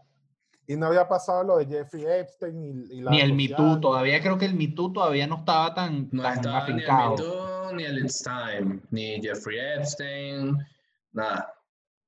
y 0.66 0.76
no 0.76 0.86
había 0.86 1.06
pasado 1.08 1.44
lo 1.44 1.56
de 1.58 1.66
Jeffrey 1.66 2.04
Epstein 2.06 2.62
y, 2.90 2.94
y 2.96 3.00
la 3.00 3.10
Ni 3.10 3.20
el 3.20 3.32
Me 3.34 3.48
Too, 3.48 3.80
todavía 3.80 4.20
creo 4.20 4.36
que 4.38 4.46
el 4.46 4.54
Me 4.54 4.68
Too 4.68 4.92
todavía 4.92 5.26
no 5.26 5.36
estaba 5.36 5.74
tan, 5.74 6.08
No 6.12 6.22
tan 6.22 6.32
estaba 6.34 6.66
ni 6.68 6.72
el 6.82 6.90
afincado. 6.90 7.10
Me 7.10 7.16
Too, 7.16 7.72
ni 7.76 7.84
el 7.84 7.98
It's 8.04 8.22
Time, 8.22 8.80
ni 8.90 9.20
Jeffrey 9.22 9.58
Epstein, 9.76 10.56
nada. 11.12 11.52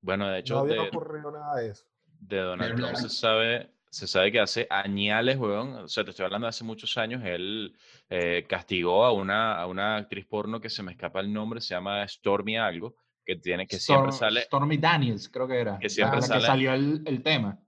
Bueno, 0.01 0.27
de 0.27 0.33
No 0.33 0.37
hecho, 0.39 0.59
había 0.61 0.75
de, 0.83 0.89
ocurrido 0.89 1.31
nada 1.31 1.57
de 1.57 1.71
eso. 1.71 1.85
de 2.21 2.39
Donald 2.39 2.77
Trump 2.77 2.97
se 2.97 3.09
sabe, 3.09 3.71
se 3.91 4.07
sabe 4.07 4.31
que 4.33 4.41
hace 4.41 4.67
añales, 4.71 5.39
weón, 5.39 5.75
o 5.75 5.89
sea, 5.89 6.05
te 6.05 6.11
estoy 6.11 6.25
hablando 6.25 6.47
de 6.47 6.51
hace 6.51 6.65
muchos 6.65 6.97
años, 6.99 7.23
él 7.25 7.77
eh, 8.11 8.45
castigó 8.49 9.05
a 9.05 9.13
una, 9.13 9.55
a 9.61 9.67
una 9.67 9.97
actriz 9.97 10.27
porno 10.27 10.61
que 10.61 10.71
se 10.71 10.83
me 10.83 10.93
escapa 10.93 11.21
el 11.21 11.33
nombre, 11.33 11.61
se 11.61 11.75
llama 11.75 12.07
Stormy 12.07 12.57
algo, 12.57 12.95
que 13.25 13.37
tiene, 13.37 13.67
que 13.67 13.79
siempre 13.79 14.13
sale, 14.13 14.43
Stormy 14.43 14.79
Daniels, 14.79 15.29
creo 15.29 15.47
que 15.49 15.61
era. 15.61 15.79
Que 15.79 15.89
siempre 15.89 16.21
la, 16.21 16.21
la 16.21 16.27
sale- 16.29 16.41
que 16.41 16.47
salió 16.47 16.73
el, 16.75 17.03
el 17.05 17.23
tema. 17.23 17.59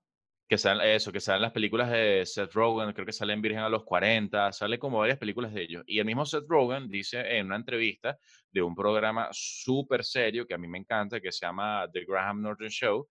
Que 0.50 0.58
sale 0.58 0.96
eso, 0.96 1.12
que 1.12 1.20
salen 1.20 1.42
las 1.42 1.52
películas 1.52 1.92
de 1.92 2.26
Seth 2.26 2.52
Rogen, 2.54 2.92
creo 2.92 3.06
que 3.06 3.12
sale 3.12 3.32
en 3.32 3.40
Virgen 3.40 3.60
a 3.60 3.68
los 3.68 3.84
40, 3.84 4.50
sale 4.50 4.80
como 4.80 4.98
varias 4.98 5.16
películas 5.16 5.54
de 5.54 5.62
ellos. 5.62 5.84
Y 5.86 6.00
el 6.00 6.04
mismo 6.04 6.26
Seth 6.26 6.48
Rogen 6.48 6.90
dice 6.90 7.20
en 7.20 7.46
una 7.46 7.54
entrevista 7.54 8.18
de 8.50 8.60
un 8.60 8.74
programa 8.74 9.28
súper 9.30 10.04
serio 10.04 10.48
que 10.48 10.54
a 10.54 10.58
mí 10.58 10.66
me 10.66 10.78
encanta, 10.78 11.20
que 11.20 11.30
se 11.30 11.46
llama 11.46 11.86
The 11.92 12.04
Graham 12.04 12.42
Norton 12.42 12.68
Show, 12.68 13.08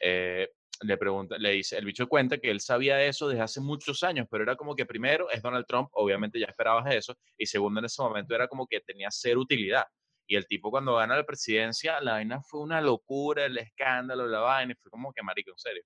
eh, 0.00 0.48
le 0.80 0.96
pregunta, 0.96 1.38
le 1.38 1.52
dice, 1.52 1.78
el 1.78 1.84
bicho 1.84 2.08
cuenta 2.08 2.38
que 2.38 2.50
él 2.50 2.60
sabía 2.60 3.00
eso 3.04 3.28
desde 3.28 3.42
hace 3.42 3.60
muchos 3.60 4.02
años, 4.02 4.26
pero 4.28 4.42
era 4.42 4.56
como 4.56 4.74
que 4.74 4.84
primero 4.84 5.30
es 5.30 5.42
Donald 5.42 5.66
Trump, 5.68 5.90
obviamente 5.92 6.40
ya 6.40 6.46
esperabas 6.46 6.92
eso, 6.92 7.16
y 7.38 7.46
segundo 7.46 7.78
en 7.78 7.86
ese 7.86 8.02
momento 8.02 8.34
era 8.34 8.48
como 8.48 8.66
que 8.66 8.80
tenía 8.80 9.10
cero 9.12 9.38
utilidad. 9.42 9.84
Y 10.26 10.34
el 10.34 10.46
tipo 10.48 10.72
cuando 10.72 10.96
gana 10.96 11.14
la 11.14 11.24
presidencia, 11.24 12.00
la 12.00 12.12
vaina 12.14 12.40
fue 12.42 12.60
una 12.60 12.80
locura, 12.80 13.44
el 13.46 13.58
escándalo, 13.58 14.26
la 14.26 14.40
vaina, 14.40 14.74
fue 14.82 14.90
como 14.90 15.12
que 15.12 15.22
marico, 15.22 15.52
en 15.52 15.58
serio. 15.58 15.84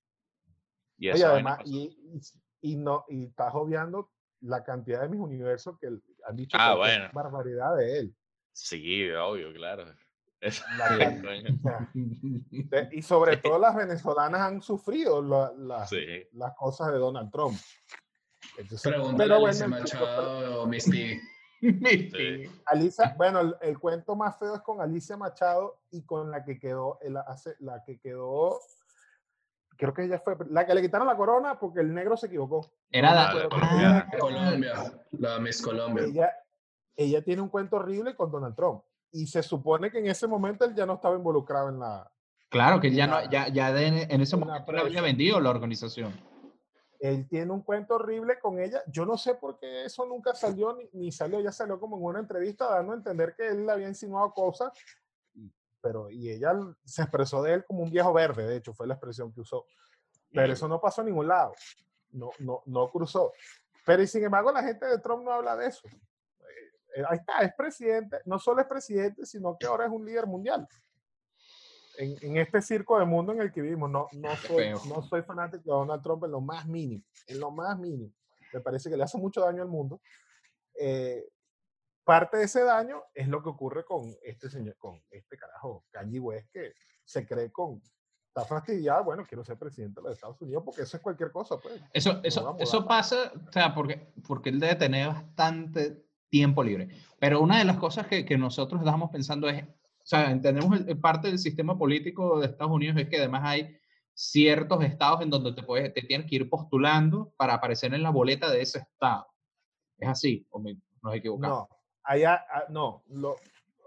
Y 0.98 1.10
Oye, 1.10 1.24
además, 1.24 1.58
y, 1.64 2.20
y, 2.62 2.72
y 2.72 2.76
no, 2.76 3.04
y 3.08 3.24
estás 3.26 3.54
obviando 3.54 4.10
la 4.40 4.62
cantidad 4.62 5.00
de 5.02 5.08
mis 5.08 5.20
universos 5.20 5.78
que 5.78 5.88
han 6.26 6.36
dicho 6.36 6.56
Ah, 6.60 6.74
bueno. 6.76 7.08
barbaridad 7.12 7.76
de 7.76 7.98
él. 8.00 8.16
Sí, 8.52 9.10
obvio, 9.10 9.52
claro. 9.52 9.84
La 10.78 11.88
y 12.92 13.00
sobre 13.02 13.38
todo 13.38 13.58
las 13.58 13.74
venezolanas 13.74 14.40
han 14.42 14.60
sufrido 14.60 15.22
la- 15.22 15.52
la- 15.56 15.86
sí. 15.86 16.04
las 16.32 16.54
cosas 16.54 16.92
de 16.92 16.98
Donald 16.98 17.30
Trump. 17.32 17.56
Entonces, 18.58 18.92
Pregúntale 18.92 19.24
pero 19.24 19.34
a 19.36 19.38
bueno, 19.38 19.58
punto- 19.58 19.80
Machado 19.80 20.62
o. 20.64 20.72
Sí. 20.80 21.18
Alicia, 22.66 23.14
bueno, 23.16 23.40
el, 23.40 23.56
el 23.62 23.78
cuento 23.78 24.14
más 24.16 24.38
feo 24.38 24.54
es 24.54 24.60
con 24.60 24.82
Alicia 24.82 25.16
Machado 25.16 25.80
y 25.90 26.02
con 26.04 26.30
la 26.30 26.44
que 26.44 26.58
quedó, 26.58 26.98
el, 27.00 27.16
hace, 27.16 27.56
la 27.60 27.82
que 27.82 27.98
quedó, 27.98 28.60
creo 29.76 29.92
que 29.94 30.04
ella 30.04 30.18
fue, 30.20 30.36
la 30.50 30.66
que 30.66 30.74
le 30.74 30.82
quitaron 30.82 31.06
la 31.06 31.16
corona 31.16 31.58
porque 31.58 31.80
el 31.80 31.92
negro 31.94 32.16
se 32.16 32.26
equivocó. 32.26 32.70
Era 32.90 33.14
la 33.14 33.30
Ah, 33.30 33.78
llama. 33.80 34.06
Colombia, 34.18 34.92
la 35.12 35.38
Miss 35.38 35.60
Colombia. 35.62 36.04
ella, 36.04 36.30
ella 36.96 37.22
tiene 37.22 37.42
un 37.42 37.48
cuento 37.48 37.76
horrible 37.76 38.14
con 38.14 38.30
Donald 38.30 38.54
Trump. 38.54 38.82
Y 39.12 39.26
se 39.26 39.42
supone 39.42 39.90
que 39.90 39.98
en 39.98 40.06
ese 40.06 40.26
momento 40.26 40.64
él 40.64 40.74
ya 40.74 40.86
no 40.86 40.94
estaba 40.94 41.16
involucrado 41.16 41.68
en 41.68 41.78
la... 41.78 42.10
Claro, 42.48 42.80
que 42.80 42.92
ya, 42.92 43.06
no, 43.06 43.28
ya, 43.30 43.48
ya 43.48 43.72
de- 43.72 44.06
en 44.10 44.20
ese 44.20 44.36
momento 44.36 44.70
le 44.72 44.80
había 44.80 45.00
vendido 45.02 45.40
la 45.40 45.50
organización. 45.50 46.12
Él 47.00 47.28
tiene 47.28 47.52
un 47.52 47.60
cuento 47.62 47.96
horrible 47.96 48.38
con 48.40 48.58
ella. 48.60 48.82
Yo 48.86 49.04
no 49.04 49.16
sé 49.18 49.34
por 49.34 49.58
qué 49.58 49.84
eso 49.84 50.06
nunca 50.06 50.34
salió, 50.34 50.74
ni, 50.74 50.88
ni 50.92 51.12
salió, 51.12 51.40
ya 51.40 51.52
salió 51.52 51.78
como 51.78 51.96
en 51.96 52.04
una 52.04 52.18
entrevista 52.20 52.68
dando 52.70 52.92
a 52.92 52.96
entender 52.96 53.34
que 53.36 53.46
él 53.48 53.66
le 53.66 53.72
había 53.72 53.88
insinuado 53.88 54.32
cosas. 54.32 54.72
Pero, 55.84 56.10
y 56.10 56.30
ella 56.30 56.54
se 56.82 57.02
expresó 57.02 57.42
de 57.42 57.52
él 57.52 57.64
como 57.66 57.82
un 57.82 57.90
viejo 57.90 58.10
verde, 58.14 58.46
de 58.46 58.56
hecho, 58.56 58.72
fue 58.72 58.86
la 58.86 58.94
expresión 58.94 59.30
que 59.34 59.42
usó. 59.42 59.66
Pero 60.32 60.50
eso 60.50 60.66
no 60.66 60.80
pasó 60.80 61.02
a 61.02 61.04
ningún 61.04 61.28
lado. 61.28 61.52
No, 62.10 62.30
no, 62.38 62.62
no 62.64 62.88
cruzó. 62.90 63.32
Pero 63.84 64.02
y 64.02 64.06
sin 64.06 64.24
embargo, 64.24 64.50
la 64.50 64.62
gente 64.62 64.86
de 64.86 64.98
Trump 64.98 65.24
no 65.24 65.32
habla 65.32 65.54
de 65.56 65.66
eso. 65.66 65.86
Eh, 66.96 67.02
ahí 67.06 67.18
está, 67.18 67.40
es 67.40 67.52
presidente, 67.54 68.18
no 68.24 68.38
solo 68.38 68.62
es 68.62 68.66
presidente, 68.66 69.26
sino 69.26 69.58
que 69.58 69.66
ahora 69.66 69.84
es 69.84 69.90
un 69.90 70.06
líder 70.06 70.26
mundial. 70.26 70.66
En, 71.98 72.16
en 72.22 72.38
este 72.38 72.62
circo 72.62 72.98
de 72.98 73.04
mundo 73.04 73.32
en 73.32 73.42
el 73.42 73.52
que 73.52 73.60
vivimos, 73.60 73.90
no, 73.90 74.08
no, 74.12 74.36
soy, 74.36 74.70
no 74.88 75.02
soy 75.02 75.22
fanático 75.22 75.64
de 75.64 75.70
Donald 75.70 76.02
Trump 76.02 76.24
en 76.24 76.30
lo 76.30 76.40
más 76.40 76.66
mínimo, 76.66 77.04
en 77.26 77.38
lo 77.38 77.50
más 77.50 77.78
mínimo. 77.78 78.10
Me 78.54 78.60
parece 78.62 78.88
que 78.88 78.96
le 78.96 79.04
hace 79.04 79.18
mucho 79.18 79.42
daño 79.42 79.60
al 79.60 79.68
mundo. 79.68 80.00
Eh, 80.80 81.28
parte 82.04 82.36
de 82.36 82.44
ese 82.44 82.62
daño 82.62 83.02
es 83.14 83.28
lo 83.28 83.42
que 83.42 83.48
ocurre 83.48 83.84
con 83.84 84.14
este 84.22 84.50
señor, 84.50 84.76
con 84.76 85.02
este 85.10 85.36
carajo, 85.36 85.84
Kanye 85.90 86.20
West, 86.20 86.50
que 86.52 86.74
se 87.04 87.26
cree 87.26 87.50
con, 87.50 87.80
está 88.28 88.44
fastidiado, 88.44 89.04
bueno, 89.04 89.24
quiero 89.26 89.44
ser 89.44 89.58
presidente 89.58 90.00
de 90.00 90.08
los 90.08 90.16
Estados 90.16 90.40
Unidos 90.40 90.62
porque 90.64 90.82
eso 90.82 90.96
es 90.96 91.02
cualquier 91.02 91.30
cosa, 91.30 91.56
pues. 91.58 91.80
Eso, 91.92 92.20
eso, 92.22 92.56
eso 92.58 92.86
pasa, 92.86 93.32
o 93.48 93.52
sea, 93.52 93.74
porque, 93.74 94.12
porque 94.26 94.50
él 94.50 94.60
debe 94.60 94.74
tener 94.74 95.08
bastante 95.08 96.04
tiempo 96.28 96.62
libre. 96.62 96.88
Pero 97.18 97.40
una 97.40 97.58
de 97.58 97.64
las 97.64 97.76
cosas 97.78 98.06
que, 98.06 98.24
que 98.24 98.36
nosotros 98.36 98.80
estamos 98.80 99.10
pensando 99.10 99.48
es, 99.48 99.62
o 99.62 100.06
sea, 100.06 100.30
entendemos 100.30 100.80
el 100.80 100.98
parte 100.98 101.28
del 101.28 101.38
sistema 101.38 101.78
político 101.78 102.40
de 102.40 102.46
Estados 102.46 102.72
Unidos 102.72 102.96
es 102.98 103.08
que 103.08 103.18
además 103.18 103.42
hay 103.44 103.78
ciertos 104.12 104.82
estados 104.84 105.22
en 105.22 105.30
donde 105.30 105.52
te, 105.52 105.62
puedes, 105.62 105.92
te 105.94 106.02
tienes 106.02 106.28
que 106.28 106.36
ir 106.36 106.50
postulando 106.50 107.32
para 107.36 107.54
aparecer 107.54 107.94
en 107.94 108.02
la 108.02 108.10
boleta 108.10 108.50
de 108.50 108.62
ese 108.62 108.80
estado. 108.80 109.26
Es 109.96 110.08
así, 110.08 110.46
o 110.50 110.58
me, 110.58 110.76
nos 111.02 111.14
equivocamos. 111.14 111.68
No, 111.68 111.73
allá, 112.04 112.46
ah, 112.50 112.64
no, 112.68 113.02
lo, 113.08 113.36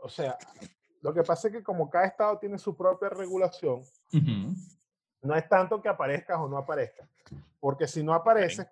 o 0.01 0.10
sea, 0.10 0.38
lo 1.01 1.13
que 1.13 1.23
pasa 1.23 1.47
es 1.47 1.53
que 1.53 1.63
como 1.63 1.89
cada 1.89 2.06
estado 2.06 2.38
tiene 2.39 2.58
su 2.58 2.75
propia 2.75 3.10
regulación, 3.10 3.82
Ujú. 4.13 4.56
no 5.21 5.36
es 5.36 5.47
tanto 5.47 5.82
que 5.82 5.89
aparezcas 5.89 6.38
o 6.39 6.47
no 6.47 6.58
aparezcas, 6.58 7.08
porque 7.60 7.88
si 7.88 8.03
no 8.03 8.13
apareces 8.13 8.67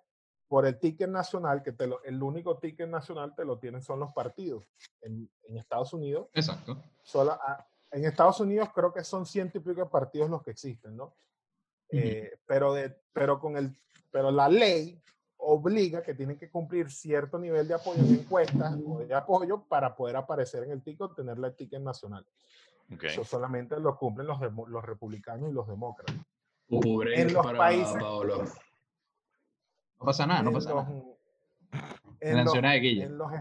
por 0.48 0.66
el 0.66 0.78
ticket 0.78 1.08
nacional, 1.08 1.62
que 1.62 1.72
te 1.72 1.86
lo, 1.86 2.02
el 2.04 2.22
único 2.22 2.58
ticket 2.58 2.88
nacional 2.88 3.34
te 3.34 3.44
lo 3.44 3.58
tienen 3.58 3.82
son 3.82 4.00
los 4.00 4.12
partidos. 4.12 4.64
En, 5.00 5.28
en 5.44 5.56
Estados 5.56 5.92
Unidos, 5.92 6.28
Exacto. 6.34 6.82
solo, 7.02 7.32
ah, 7.32 7.66
en 7.90 8.04
Estados 8.04 8.40
Unidos 8.40 8.68
creo 8.74 8.92
que 8.92 9.02
son 9.02 9.26
ciento 9.26 9.58
y 9.58 9.60
pico 9.60 9.88
partidos 9.88 10.30
los 10.30 10.42
que 10.42 10.50
existen, 10.50 10.96
¿no? 10.96 11.14
Eh, 11.88 12.38
pero, 12.46 12.74
de, 12.74 12.90
pero, 13.12 13.38
con 13.38 13.56
el, 13.56 13.76
pero 14.10 14.30
la 14.30 14.48
ley 14.48 15.00
obliga 15.38 16.02
que 16.02 16.14
tienen 16.14 16.38
que 16.38 16.50
cumplir 16.50 16.90
cierto 16.90 17.38
nivel 17.38 17.68
de 17.68 17.74
apoyo 17.74 18.00
en 18.00 18.14
encuestas 18.14 18.74
o 18.86 18.98
de 18.98 19.14
apoyo 19.14 19.62
para 19.68 19.94
poder 19.94 20.16
aparecer 20.16 20.64
en 20.64 20.70
el 20.72 20.82
ticket, 20.82 21.14
tener 21.14 21.38
la 21.38 21.52
ticket 21.54 21.80
nacional. 21.80 22.26
Ok. 22.92 23.04
Eso 23.04 23.24
solamente 23.24 23.78
lo 23.80 23.96
cumplen 23.98 24.26
los, 24.26 24.38
los 24.68 24.84
republicanos 24.84 25.50
y 25.50 25.52
los 25.52 25.66
demócratas. 25.68 26.14
En 26.68 27.32
los 27.32 27.44
para 27.46 27.58
países- 27.58 27.96
Paolo. 28.02 28.44
No 29.98 30.04
pasa 30.04 30.26
nada, 30.26 30.42
no 30.42 30.52
pasa 30.52 30.74
los- 30.74 30.88
nada. 30.88 31.02
en 32.20 32.36
los- 32.36 32.44
nacional 32.46 32.72
de 32.72 32.80
Guille. 32.80 33.02
en 33.04 33.18
los, 33.18 33.32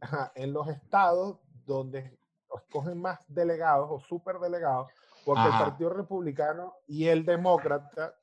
ajá, 0.00 0.32
en 0.34 0.52
los 0.52 0.68
estados 0.68 1.38
donde 1.64 2.18
escogen 2.56 3.00
más 3.00 3.24
delegados 3.28 3.88
o 3.90 4.00
superdelegados, 4.00 4.90
porque 5.24 5.40
Ajá. 5.40 5.58
el 5.58 5.70
Partido 5.70 5.90
Republicano 5.90 6.74
y 6.86 7.06
el 7.06 7.24
Demócrata 7.24 8.14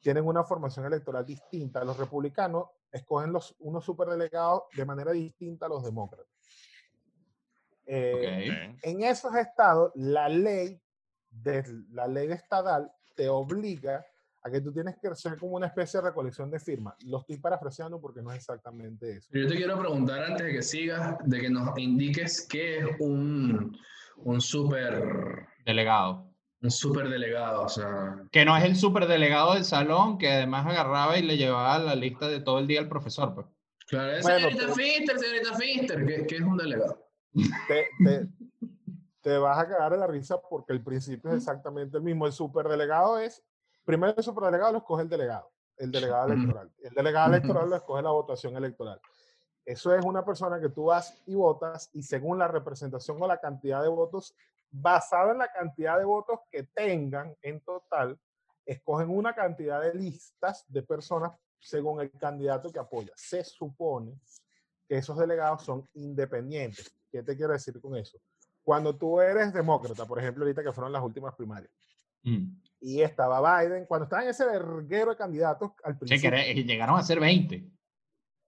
tienen 0.00 0.26
una 0.26 0.44
formación 0.44 0.86
electoral 0.86 1.24
distinta. 1.24 1.84
Los 1.84 1.96
republicanos 1.98 2.68
escogen 2.90 3.32
los, 3.32 3.54
unos 3.60 3.84
superdelegados 3.84 4.62
de 4.74 4.84
manera 4.84 5.12
distinta 5.12 5.66
a 5.66 5.68
los 5.68 5.84
demócratas. 5.84 6.26
Eh, 7.86 8.50
Ok. 8.72 8.78
En 8.82 9.02
esos 9.02 9.34
estados, 9.34 9.92
la 9.96 10.28
ley, 10.28 10.80
de, 11.30 11.64
la 11.90 12.06
ley 12.06 12.30
estatal 12.30 12.90
te 13.14 13.28
obliga 13.28 14.04
a 14.42 14.50
que 14.50 14.60
tú 14.60 14.72
tienes 14.72 14.96
que 14.96 15.08
hacer 15.08 15.36
como 15.36 15.56
una 15.56 15.66
especie 15.66 16.00
de 16.00 16.08
recolección 16.08 16.50
de 16.50 16.58
firmas. 16.58 16.94
Lo 17.04 17.20
estoy 17.20 17.38
parafraseando 17.38 18.00
porque 18.00 18.22
no 18.22 18.30
es 18.30 18.38
exactamente 18.38 19.16
eso. 19.16 19.28
Yo 19.32 19.46
te 19.46 19.56
quiero 19.56 19.78
preguntar 19.78 20.22
antes 20.22 20.46
de 20.46 20.52
que 20.52 20.62
sigas, 20.62 21.16
de 21.24 21.40
que 21.40 21.50
nos 21.50 21.76
indiques 21.78 22.46
qué 22.48 22.78
es 22.78 22.86
un, 23.00 23.76
un 24.16 24.40
super 24.40 25.46
Delegado. 25.64 26.29
Un 26.62 26.70
super 26.70 27.08
delegado, 27.08 27.62
o 27.62 27.68
sea, 27.68 28.22
Que 28.30 28.44
no 28.44 28.56
es 28.56 28.64
el 28.64 28.76
superdelegado 28.76 29.54
del 29.54 29.64
salón 29.64 30.18
que 30.18 30.30
además 30.30 30.66
agarraba 30.66 31.18
y 31.18 31.22
le 31.22 31.36
llevaba 31.36 31.78
la 31.78 31.94
lista 31.94 32.28
de 32.28 32.40
todo 32.40 32.58
el 32.58 32.66
día 32.66 32.80
al 32.80 32.88
profesor. 32.88 33.34
Pues. 33.34 33.46
claro, 33.86 34.12
es 34.12 34.22
Bueno, 34.22 34.38
señorita 34.38 34.62
pero- 34.62 34.74
Finster, 34.74 35.18
señorita 35.18 35.54
Finster, 35.56 36.06
¿qué, 36.06 36.26
qué 36.26 36.34
es 36.36 36.42
un 36.42 36.56
delegado? 36.56 37.06
Te, 37.68 37.86
te- 38.04 38.28
te 39.22 39.38
vas 39.38 39.58
a 39.58 39.68
cagar 39.68 39.92
de 39.92 39.98
la 39.98 40.06
risa 40.06 40.40
porque 40.50 40.72
el 40.72 40.82
principio 40.82 41.30
es 41.30 41.36
exactamente 41.38 41.96
el 41.98 42.02
mismo. 42.02 42.26
El 42.26 42.32
superdelegado 42.32 43.18
es, 43.18 43.42
primero 43.84 44.14
el 44.16 44.22
superdelegado 44.24 44.72
lo 44.72 44.78
escoge 44.78 45.02
el 45.02 45.08
delegado, 45.08 45.50
el 45.76 45.90
delegado 45.92 46.32
electoral. 46.32 46.70
El 46.82 46.94
delegado 46.94 47.28
electoral 47.34 47.68
lo 47.70 47.76
escoge 47.76 48.02
la 48.02 48.10
votación 48.10 48.56
electoral. 48.56 49.00
Eso 49.64 49.94
es 49.94 50.04
una 50.04 50.24
persona 50.24 50.58
que 50.60 50.70
tú 50.70 50.84
vas 50.86 51.22
y 51.26 51.34
votas 51.34 51.90
y 51.92 52.02
según 52.02 52.38
la 52.38 52.48
representación 52.48 53.18
o 53.20 53.26
la 53.26 53.38
cantidad 53.38 53.82
de 53.82 53.88
votos, 53.88 54.34
basado 54.70 55.32
en 55.32 55.38
la 55.38 55.48
cantidad 55.48 55.98
de 55.98 56.04
votos 56.04 56.40
que 56.50 56.64
tengan 56.64 57.34
en 57.42 57.60
total, 57.60 58.18
escogen 58.64 59.10
una 59.10 59.34
cantidad 59.34 59.80
de 59.80 59.94
listas 59.94 60.64
de 60.68 60.82
personas 60.82 61.32
según 61.58 62.00
el 62.00 62.10
candidato 62.12 62.70
que 62.72 62.78
apoya. 62.78 63.12
Se 63.16 63.42
supone 63.44 64.18
que 64.88 64.96
esos 64.98 65.18
delegados 65.18 65.64
son 65.64 65.88
independientes. 65.94 66.94
¿Qué 67.10 67.22
te 67.22 67.36
quiero 67.36 67.52
decir 67.52 67.80
con 67.80 67.96
eso? 67.96 68.18
Cuando 68.62 68.96
tú 68.96 69.20
eres 69.20 69.52
demócrata, 69.52 70.06
por 70.06 70.18
ejemplo, 70.20 70.44
ahorita 70.44 70.62
que 70.62 70.72
fueron 70.72 70.92
las 70.92 71.02
últimas 71.02 71.34
primarias, 71.34 71.72
Mm. 72.22 72.52
y 72.80 73.00
estaba 73.00 73.62
Biden, 73.62 73.86
cuando 73.86 74.04
estaba 74.04 74.22
en 74.22 74.28
ese 74.28 74.44
verguero 74.44 75.12
de 75.12 75.16
candidatos, 75.16 75.70
al 75.82 75.94
Sí, 75.94 75.98
que 76.00 76.06
principio, 76.06 76.36
eh, 76.36 76.54
llegaron 76.64 76.98
a 76.98 77.02
ser 77.02 77.18
20. 77.18 77.64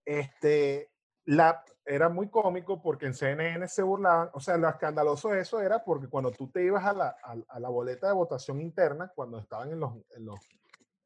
este, 0.04 0.90
la, 1.24 1.64
era 1.84 2.08
muy 2.08 2.28
cómico 2.28 2.80
porque 2.80 3.06
en 3.06 3.14
CNN 3.14 3.66
se 3.66 3.82
burlaban, 3.82 4.30
o 4.34 4.40
sea, 4.40 4.56
lo 4.56 4.68
escandaloso 4.68 5.30
de 5.30 5.40
eso 5.40 5.60
era 5.60 5.82
porque 5.82 6.08
cuando 6.08 6.30
tú 6.30 6.50
te 6.50 6.64
ibas 6.64 6.84
a 6.84 6.92
la, 6.92 7.16
a, 7.22 7.36
a 7.48 7.60
la 7.60 7.68
boleta 7.68 8.06
de 8.06 8.12
votación 8.12 8.60
interna, 8.60 9.10
cuando 9.14 9.38
estaban 9.38 9.72
en 9.72 9.80
los, 9.80 9.92
en 10.10 10.26
los, 10.26 10.38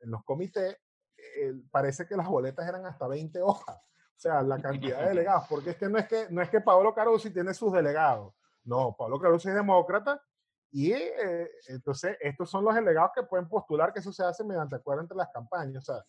en 0.00 0.10
los 0.10 0.22
comités, 0.24 0.76
eh, 1.16 1.54
parece 1.70 2.06
que 2.06 2.16
las 2.16 2.28
boletas 2.28 2.68
eran 2.68 2.84
hasta 2.84 3.08
20 3.08 3.40
hojas, 3.40 3.76
o 3.76 4.18
sea, 4.18 4.42
la 4.42 4.60
cantidad 4.60 5.00
de 5.00 5.08
delegados, 5.08 5.46
porque 5.48 5.70
es 5.70 5.76
que 5.76 5.88
no 5.88 5.98
es 5.98 6.06
que, 6.08 6.26
no 6.30 6.42
es 6.42 6.50
que 6.50 6.60
Pablo 6.60 6.94
Carusi 6.94 7.30
tiene 7.30 7.54
sus 7.54 7.72
delegados, 7.72 8.34
no, 8.64 8.94
Pablo 8.96 9.18
Carusi 9.18 9.48
es 9.48 9.54
demócrata 9.54 10.22
y 10.70 10.92
eh, 10.92 11.50
entonces 11.68 12.16
estos 12.20 12.50
son 12.50 12.64
los 12.64 12.74
delegados 12.74 13.12
que 13.14 13.22
pueden 13.22 13.48
postular 13.48 13.92
que 13.92 14.00
eso 14.00 14.12
se 14.12 14.24
hace 14.24 14.44
mediante 14.44 14.76
acuerdo 14.76 15.02
entre 15.02 15.16
las 15.16 15.30
campañas, 15.30 15.88
o 15.88 15.94
sea, 15.94 16.04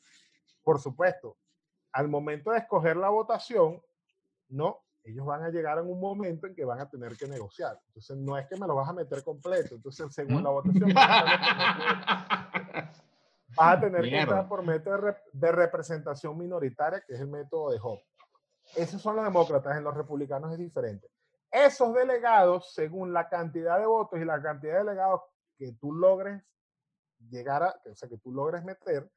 por 0.62 0.80
supuesto, 0.80 1.38
al 1.94 2.10
momento 2.10 2.52
de 2.52 2.60
escoger 2.60 2.98
la 2.98 3.10
votación, 3.10 3.82
no, 4.50 4.82
ellos 5.04 5.26
van 5.26 5.44
a 5.44 5.50
llegar 5.50 5.78
en 5.78 5.90
un 5.90 6.00
momento 6.00 6.48
en 6.48 6.56
que 6.56 6.66
van 6.66 6.80
a 6.82 6.90
tener 6.90 7.16
que 7.18 7.28
negociar. 7.28 7.80
Entonces, 7.88 8.18
no 8.18 8.38
es 8.38 8.48
que 8.48 8.58
me 8.58 8.68
lo 8.68 8.76
vas 8.76 8.90
a 8.90 8.94
meter 8.94 9.24
completo. 9.24 9.76
Entonces, 9.76 10.14
según 10.14 10.44
la 10.44 10.50
votación, 10.50 10.94
vas 10.94 11.10
a 13.58 13.80
tener 13.80 14.02
que 14.02 14.10
entrar 14.20 14.48
por 14.48 14.64
método 14.64 14.98
de, 14.98 15.02
rep- 15.14 15.24
de 15.32 15.52
representación 15.52 16.38
minoritaria, 16.38 17.02
que 17.06 17.14
es 17.14 17.20
el 17.22 17.28
método 17.28 17.72
de 17.72 17.80
Hope. 17.82 18.04
Esos 18.76 19.02
son 19.02 19.16
los 19.16 19.24
demócratas, 19.26 19.78
en 19.78 19.84
los 19.84 19.96
republicanos 19.96 20.52
es 20.52 20.58
diferente. 20.60 21.08
Esos 21.50 21.94
delegados, 21.94 22.74
según 22.74 23.14
la 23.14 23.30
cantidad 23.30 23.80
de 23.80 23.86
votos 23.86 24.20
y 24.20 24.26
la 24.26 24.42
cantidad 24.42 24.74
de 24.74 24.80
delegados 24.80 25.22
que 25.58 25.72
tú 25.80 25.94
logres 25.94 26.44
llegar 27.30 27.64
a, 27.64 27.76
o 27.90 27.96
sea, 27.96 28.10
que 28.10 28.18
tú 28.18 28.34
logres 28.34 28.64
meter, 28.64 29.10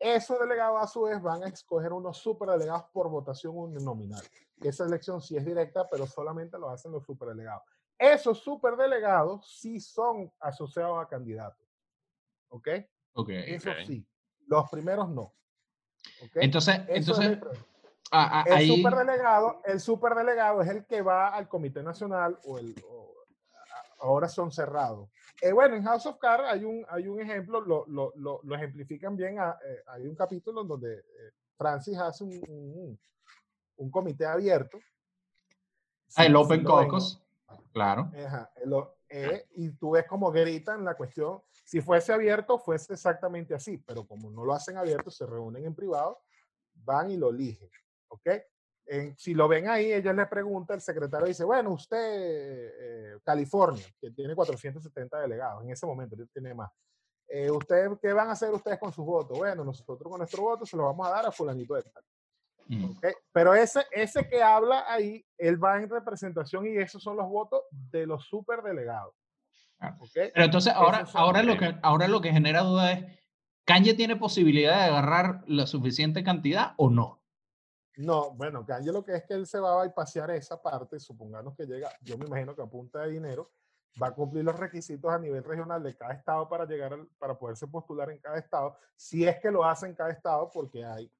esos 0.00 0.40
delegados 0.40 0.82
a 0.82 0.86
su 0.86 1.02
vez 1.02 1.20
van 1.20 1.44
a 1.44 1.48
escoger 1.48 1.92
unos 1.92 2.16
superdelegados 2.18 2.84
por 2.92 3.08
votación 3.10 3.52
uninominal. 3.56 4.22
Esa 4.62 4.84
elección 4.84 5.20
sí 5.20 5.36
es 5.36 5.44
directa, 5.44 5.86
pero 5.90 6.06
solamente 6.06 6.58
lo 6.58 6.70
hacen 6.70 6.92
los 6.92 7.04
superdelegados. 7.04 7.62
Esos 7.98 8.38
superdelegados 8.40 9.58
sí 9.60 9.80
son 9.80 10.32
asociados 10.40 11.02
a 11.02 11.08
candidatos. 11.08 11.66
¿Ok? 12.48 12.68
Ok. 13.14 13.28
Eso 13.30 13.70
Ok. 13.70 13.76
sí. 13.86 14.06
Los 14.46 14.70
primeros 14.70 15.08
no. 15.10 15.34
¿Ok? 16.22 16.36
Entonces, 16.36 16.76
Eso 16.88 17.20
entonces 17.20 17.38
a- 18.12 18.44
El 18.46 18.52
ahí. 18.52 18.68
superdelegado, 18.76 19.60
el 19.64 19.80
superdelegado 19.80 20.62
es 20.62 20.68
el 20.68 20.86
que 20.86 21.02
va 21.02 21.28
al 21.28 21.48
Comité 21.48 21.82
Nacional 21.82 22.38
o 22.44 22.58
el 22.58 22.74
o- 22.88 23.14
ahora 24.00 24.28
son 24.28 24.52
cerrados. 24.52 25.10
Eh, 25.42 25.52
bueno, 25.52 25.74
en 25.74 25.82
House 25.84 26.06
of 26.06 26.18
Cards 26.18 26.44
hay 26.48 26.64
un, 26.64 26.84
hay 26.88 27.08
un 27.08 27.20
ejemplo, 27.20 27.60
lo, 27.60 27.84
lo, 27.88 28.12
lo, 28.16 28.40
lo 28.42 28.54
ejemplifican 28.54 29.16
bien. 29.16 29.38
a- 29.38 29.58
eh, 29.64 29.82
hay 29.88 30.06
un 30.06 30.14
capítulo 30.14 30.62
en 30.62 30.68
donde 30.68 30.98
eh, 30.98 31.32
Francis 31.56 31.98
hace 31.98 32.24
un, 32.24 32.30
un, 32.48 32.78
un 32.78 33.00
comité 33.90 34.26
abierto. 34.26 34.78
Ah, 36.16 36.26
el 36.26 36.36
Open. 36.36 36.64
Caucus. 36.64 37.20
Claro. 37.72 38.10
Ajá, 38.26 38.50
eh, 39.08 39.46
y 39.54 39.70
tú 39.72 39.90
ves 39.92 40.06
como 40.06 40.30
gritan 40.32 40.84
la 40.84 40.94
cuestión. 40.96 41.42
Si 41.64 41.80
fuese 41.80 42.12
abierto, 42.12 42.58
fuese 42.58 42.94
exactamente 42.94 43.54
así, 43.54 43.78
pero 43.78 44.06
como 44.06 44.30
no 44.30 44.44
lo 44.44 44.54
hacen 44.54 44.76
abierto, 44.78 45.10
se 45.10 45.26
reúnen 45.26 45.64
en 45.64 45.74
privado, 45.74 46.22
van 46.74 47.10
y 47.10 47.16
lo 47.16 47.30
eligen. 47.30 47.68
¿Ok? 48.08 48.28
En- 48.86 49.16
si 49.18 49.34
lo 49.34 49.48
ven 49.48 49.68
ahí, 49.68 49.92
ellos 49.92 50.14
le 50.14 50.26
preguntan, 50.26 50.76
el 50.76 50.80
secretario 50.80 51.26
dice, 51.26 51.44
bueno, 51.44 51.70
usted, 51.72 51.98
eh, 52.00 53.18
California, 53.24 53.84
que 54.00 54.10
tiene 54.12 54.34
470 54.34 55.20
delegados, 55.20 55.62
en 55.64 55.70
ese 55.70 55.86
momento 55.86 56.16
tiene 56.32 56.54
más. 56.54 56.70
Eh, 57.28 57.50
¿usted, 57.50 57.90
¿Qué 58.00 58.12
van 58.12 58.28
a 58.28 58.32
hacer 58.32 58.50
ustedes 58.54 58.78
con 58.78 58.92
sus 58.92 59.04
votos? 59.04 59.36
Bueno, 59.36 59.64
nosotros 59.64 60.08
con 60.08 60.18
nuestro 60.18 60.42
voto 60.42 60.64
se 60.64 60.76
lo 60.76 60.84
vamos 60.84 61.06
a 61.06 61.10
dar 61.10 61.26
a 61.26 61.32
fulanito 61.32 61.74
de 61.74 61.82
tal. 61.82 62.04
Mm. 62.68 62.84
¿ok? 62.84 63.06
Pero 63.32 63.54
ese, 63.54 63.84
ese 63.92 64.28
que 64.28 64.42
habla 64.42 64.84
ahí, 64.88 65.24
él 65.38 65.62
va 65.62 65.76
en 65.76 65.88
representación 65.88 66.66
y 66.66 66.76
esos 66.76 67.02
son 67.02 67.16
los 67.16 67.28
votos 67.28 67.62
de 67.70 68.06
los 68.06 68.24
superdelegados. 68.26 69.14
Ah. 69.78 69.96
¿ok? 70.00 70.10
Pero 70.14 70.44
entonces 70.44 70.72
ahora, 70.72 71.00
Esos 71.02 71.16
ahora, 71.16 71.42
lo 71.42 71.56
que, 71.56 71.74
ahora 71.82 72.08
lo 72.08 72.20
que 72.20 72.32
genera 72.32 72.62
duda 72.62 72.92
es, 72.92 73.04
¿Kanye 73.64 73.94
tiene 73.94 74.16
posibilidad 74.16 74.76
de 74.76 74.84
agarrar 74.84 75.42
la 75.48 75.66
suficiente 75.66 76.22
cantidad 76.22 76.72
o 76.76 76.88
no? 76.88 77.20
No, 77.96 78.30
bueno, 78.32 78.64
Kanye 78.64 78.92
lo 78.92 79.04
que 79.04 79.14
es 79.16 79.24
que 79.24 79.34
él 79.34 79.46
se 79.46 79.58
va 79.58 79.82
a 79.82 79.94
pasear 79.94 80.30
esa 80.30 80.60
parte, 80.62 81.00
supongamos 81.00 81.56
que 81.56 81.66
llega, 81.66 81.90
yo 82.02 82.16
me 82.18 82.26
imagino 82.26 82.54
que 82.54 82.62
a 82.62 82.66
punta 82.66 83.00
de 83.02 83.10
dinero, 83.12 83.50
va 84.00 84.08
a 84.08 84.14
cumplir 84.14 84.44
los 84.44 84.54
requisitos 84.56 85.10
a 85.10 85.18
nivel 85.18 85.42
regional 85.42 85.82
de 85.82 85.96
cada 85.96 86.12
estado 86.12 86.48
para 86.48 86.66
llegar, 86.66 86.92
al- 86.92 87.08
para 87.18 87.38
poderse 87.38 87.66
postular 87.66 88.10
en 88.10 88.18
cada 88.18 88.38
estado, 88.38 88.76
si 88.94 89.26
es 89.26 89.40
que 89.40 89.50
lo 89.50 89.64
hace 89.64 89.86
en 89.86 89.94
cada 89.94 90.10
estado, 90.10 90.50
porque 90.52 90.84
hay, 90.84 91.10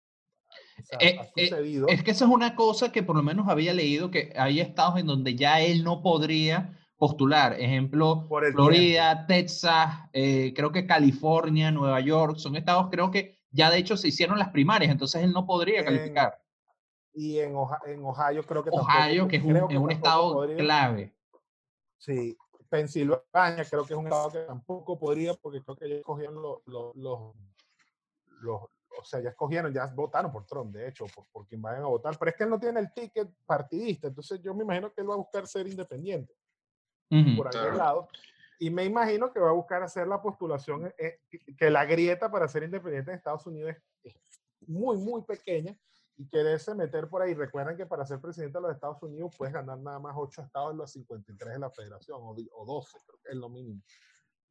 o 0.81 0.85
sea, 0.85 0.99
Eh, 1.01 1.19
ha 1.19 1.25
eh. 1.37 1.85
Es 1.89 2.03
que 2.03 2.11
eso 2.13 2.25
es 2.25 2.31
una 2.31 2.55
cosa 2.55 2.93
que 2.93 3.03
por 3.03 3.17
lo 3.17 3.23
menos 3.23 3.49
había 3.49 3.73
leído 3.75 4.11
que 4.11 4.33
hay 4.37 4.61
estados 4.61 4.99
en 4.99 5.07
donde 5.07 5.35
ya 5.35 5.61
él 5.61 5.83
no 5.85 6.03
podría 6.03 6.79
postular. 6.97 7.55
Ejemplo, 7.61 8.27
Por 8.29 8.51
Florida, 8.53 9.27
Texas, 9.27 9.95
eh, 10.13 10.53
creo 10.55 10.73
que 10.73 10.87
California, 10.87 11.71
Nueva 11.71 12.01
York, 12.01 12.37
son 12.39 12.57
estados 12.57 12.89
creo 12.91 13.11
que 13.11 13.39
ya 13.51 13.71
de 13.71 13.79
hecho 13.79 13.97
se 13.97 14.09
hicieron 14.09 14.39
las 14.39 14.49
primarias, 14.51 14.91
entonces 14.93 15.23
él 15.23 15.33
no 15.33 15.47
podría 15.47 15.85
calificar. 15.85 16.39
y 17.15 17.39
en, 17.39 17.55
Oja- 17.57 17.81
en 17.87 18.05
Ohio 18.05 18.43
creo 18.45 18.63
que 18.63 18.71
tampoco- 18.71 18.93
Ohio, 18.93 19.27
que 19.29 19.37
es 19.37 19.43
un, 19.43 19.91
estado 19.91 20.35
podría. 20.35 20.57
clave. 20.59 21.15
Sí, 21.99 22.37
Pensilvania 22.69 23.65
creo 23.71 23.87
que 23.87 23.95
es 23.95 23.99
un 23.99 24.07
estado 24.07 24.31
que 24.33 24.39
tampoco 24.41 24.99
podría, 24.99 25.33
porque 25.35 25.63
creo 25.63 25.77
que 25.77 25.89
ya 25.89 25.95
escogieron 25.97 26.43
los, 26.43 26.59
los, 26.67 26.95
los, 26.97 27.35
los- 28.43 28.61
o 28.99 29.05
sea, 29.05 29.21
ya 29.21 29.31
escogieron, 29.31 29.73
ya 29.73 29.87
votaron 29.87 30.33
por 30.33 30.45
Trump, 30.47 30.75
de 30.75 30.89
hecho, 30.89 31.07
por, 31.15 31.27
por 31.33 31.47
quien 31.47 31.61
vayan 31.63 31.83
a 31.83 31.87
votar, 31.87 32.17
pero 32.19 32.31
es 32.31 32.37
que 32.37 32.45
él 32.45 32.51
no 32.51 32.59
tiene 32.61 32.81
el 32.81 32.93
ticket 32.93 33.29
partidista, 33.45 34.09
entonces 34.09 34.41
yo 34.41 34.55
me 34.55 34.65
imagino 34.65 34.93
que 34.93 35.01
él 35.01 35.11
va 35.11 35.15
a 35.15 35.19
buscar 35.19 35.47
ser 35.47 35.67
independiente 35.67 36.35
Ujú. 37.11 37.37
por 37.37 37.49
algún 37.49 37.75
Claro. 37.75 37.77
lado, 37.77 38.09
y 38.59 38.71
me 38.71 38.85
imagino 38.85 39.33
que 39.33 39.41
va 39.41 39.51
a 39.51 39.55
buscar 39.55 39.83
hacer 39.83 40.07
la 40.07 40.21
postulación, 40.23 40.93
eh, 40.99 41.21
que- 41.31 41.41
que 41.57 41.71
la 41.71 41.85
grieta 41.85 42.31
para 42.31 42.49
ser 42.49 42.63
independiente 42.63 43.11
en 43.11 43.17
Estados 43.19 43.47
Unidos 43.47 43.77
es, 44.03 44.15
es 44.15 44.69
muy, 44.69 44.97
muy 44.97 45.23
pequeña, 45.23 45.77
y 46.19 46.27
quererse 46.31 46.75
meter 46.75 47.09
por 47.11 47.21
ahí. 47.21 47.35
Recuerden 47.35 47.77
que 47.77 47.85
para 47.85 48.07
ser 48.07 48.19
presidente 48.23 48.57
de 48.57 48.63
los 48.63 48.73
Estados 48.75 49.03
Unidos 49.03 49.35
puedes 49.37 49.53
ganar 49.53 49.77
nada 49.79 49.99
más 49.99 50.15
8 50.17 50.41
estados 50.41 50.73
de 50.73 50.79
los 50.79 50.91
53 50.91 51.53
de 51.53 51.59
la 51.59 51.69
federación, 51.71 52.19
o, 52.23 52.31
o 52.55 52.65
12, 52.65 52.99
creo 53.07 53.19
que 53.23 53.29
es 53.33 53.37
lo 53.37 53.51
mínimo. 53.51 53.83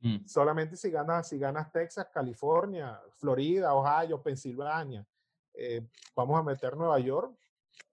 Mm. 0.02 0.26
Solamente 0.26 0.76
si 0.76 0.92
ganas, 0.92 1.28
si 1.28 1.38
ganas 1.40 1.72
Texas, 1.72 2.08
California, 2.14 3.00
Florida, 3.18 3.74
Ohio, 3.74 4.22
Pensilvania, 4.22 5.06
eh, 5.54 5.88
vamos 6.16 6.40
a 6.40 6.44
meter 6.44 6.76
Nueva 6.76 7.00
York, 7.00 7.36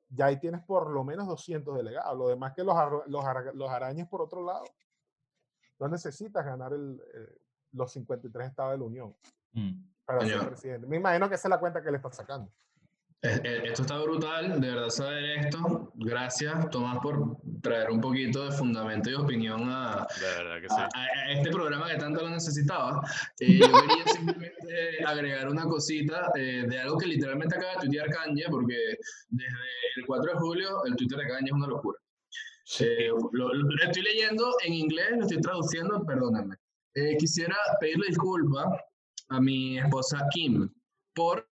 ya 0.08 0.26
ahí 0.26 0.38
tienes 0.38 0.62
por 0.62 0.90
lo 0.90 1.04
menos 1.04 1.26
200 1.26 1.76
delegados. 1.76 2.18
Lo 2.18 2.28
demás 2.28 2.52
que 2.54 2.64
los, 2.64 2.76
los, 3.06 3.24
los 3.54 3.70
arañas 3.70 4.08
por 4.08 4.20
otro 4.20 4.44
lado, 4.44 4.64
no 5.78 5.88
necesitas 5.88 6.44
ganar 6.44 6.72
el, 6.72 7.02
eh, 7.14 7.38
los 7.72 7.92
53 7.92 8.48
estados 8.48 8.72
de 8.72 8.78
la 8.78 8.84
Unión 8.84 9.16
Mm. 9.54 9.84
para 10.04 10.26
ser 10.26 10.48
presidente. 10.48 10.86
Me 10.86 10.96
imagino 10.96 11.28
que 11.28 11.34
esa 11.34 11.48
es 11.48 11.50
la 11.50 11.60
cuenta 11.60 11.82
que 11.82 11.90
le 11.90 11.98
está 11.98 12.10
sacando. 12.10 12.50
Eh, 13.24 13.62
Esto 13.66 13.82
está 13.82 13.98
brutal, 14.00 14.60
de 14.60 14.68
verdad 14.68 14.88
saber 14.88 15.24
esto. 15.38 15.92
Gracias, 15.94 16.68
Tomás, 16.70 16.98
por 17.00 17.36
traer 17.62 17.88
un 17.90 18.00
poquito 18.00 18.44
de 18.44 18.50
fundamento 18.50 19.10
y 19.10 19.14
opinión 19.14 19.62
a, 19.70 20.04
que 20.60 20.68
sí. 20.68 20.74
a- 20.76 20.88
a 20.92 21.32
este 21.32 21.50
programa 21.50 21.88
que 21.88 21.98
tanto 21.98 22.20
lo 22.22 22.30
necesitaba. 22.30 23.00
Eh, 23.38 23.60
yo 23.60 23.66
quería 23.66 24.04
simplemente 24.08 25.04
agregar 25.06 25.48
una 25.48 25.64
cosita 25.66 26.32
eh, 26.34 26.64
de 26.68 26.80
algo 26.80 26.98
que 26.98 27.06
literalmente 27.06 27.54
acaba 27.56 27.74
de 27.74 27.80
tuitear 27.82 28.10
Kanye, 28.10 28.44
porque 28.50 28.96
desde 29.28 29.54
el 29.96 30.06
4 30.06 30.32
de 30.32 30.38
julio 30.40 30.84
el 30.84 30.96
Twitter 30.96 31.18
de 31.18 31.28
Kanye 31.28 31.46
es 31.46 31.52
una 31.52 31.68
locura. 31.68 31.98
Eh, 32.80 33.08
lo, 33.08 33.28
lo- 33.32 33.54
lo 33.54 33.84
estoy 33.84 34.02
leyendo 34.02 34.52
en 34.64 34.72
inglés, 34.74 35.10
lo 35.12 35.22
estoy 35.22 35.40
traduciendo, 35.40 36.04
perdónenme. 36.04 36.56
Eh, 36.94 37.16
quisiera 37.18 37.56
pedirle 37.80 38.06
disculpas 38.08 38.66
a 39.28 39.40
mi 39.40 39.78
esposa 39.78 40.26
Kim 40.32 40.68
por 41.14 41.48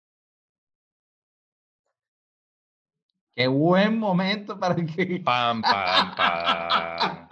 Qué 3.37 3.47
buen 3.49 3.99
momento 3.99 4.59
para 4.59 4.75
que. 4.77 5.21
Pam, 5.23 5.61
pam, 5.61 6.17
pam. 6.17 7.29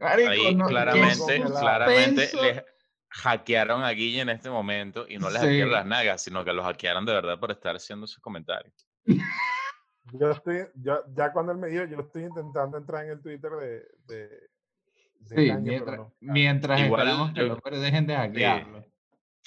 Marico, 0.00 0.30
Ahí 0.30 0.54
no, 0.54 0.66
claramente, 0.66 1.42
claramente 1.50 2.30
le 2.40 2.64
hackearon 3.10 3.82
a 3.84 3.90
Guille 3.90 4.22
en 4.22 4.30
este 4.30 4.48
momento 4.48 5.04
y 5.06 5.18
no 5.18 5.28
le 5.28 5.38
Sí. 5.38 5.44
hackearon 5.44 5.72
las 5.72 5.84
nagas, 5.86 6.22
sino 6.22 6.44
que 6.46 6.52
los 6.54 6.64
hackearon 6.64 7.04
de 7.04 7.12
verdad 7.12 7.38
por 7.38 7.50
estar 7.50 7.76
haciendo 7.76 8.06
sus 8.06 8.20
comentarios. 8.20 8.88
Yo 10.14 10.30
estoy, 10.30 10.66
yo, 10.76 11.02
ya 11.14 11.30
cuando 11.30 11.52
él 11.52 11.58
me 11.58 11.68
dijo, 11.68 11.84
yo 11.84 12.00
estoy 12.00 12.22
intentando 12.24 12.78
entrar 12.78 13.04
en 13.04 13.10
el 13.10 13.20
Twitter 13.20 13.50
de, 13.50 13.86
de, 14.06 14.28
de 15.18 15.36
Sí, 15.36 15.52
mientras, 15.60 15.98
no. 15.98 16.14
mientras 16.20 16.80
Igual 16.80 17.00
esperamos 17.02 17.32
que 17.34 17.40
yo- 17.40 17.58
los 17.70 17.82
dejen 17.82 18.06
de 18.06 18.16
hackearlo. 18.16 18.86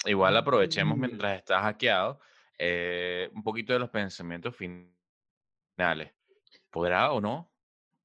Igual 0.04 0.36
aprovechemos 0.36 0.96
Mm. 0.96 1.00
mientras 1.00 1.36
está 1.38 1.60
hackeado 1.60 2.20
eh, 2.56 3.28
un 3.34 3.42
poquito 3.42 3.72
de 3.72 3.80
los 3.80 3.90
pensamientos 3.90 4.54
finales. 4.54 4.92
¿Podrá 6.70 7.12
o 7.12 7.20
no 7.20 7.50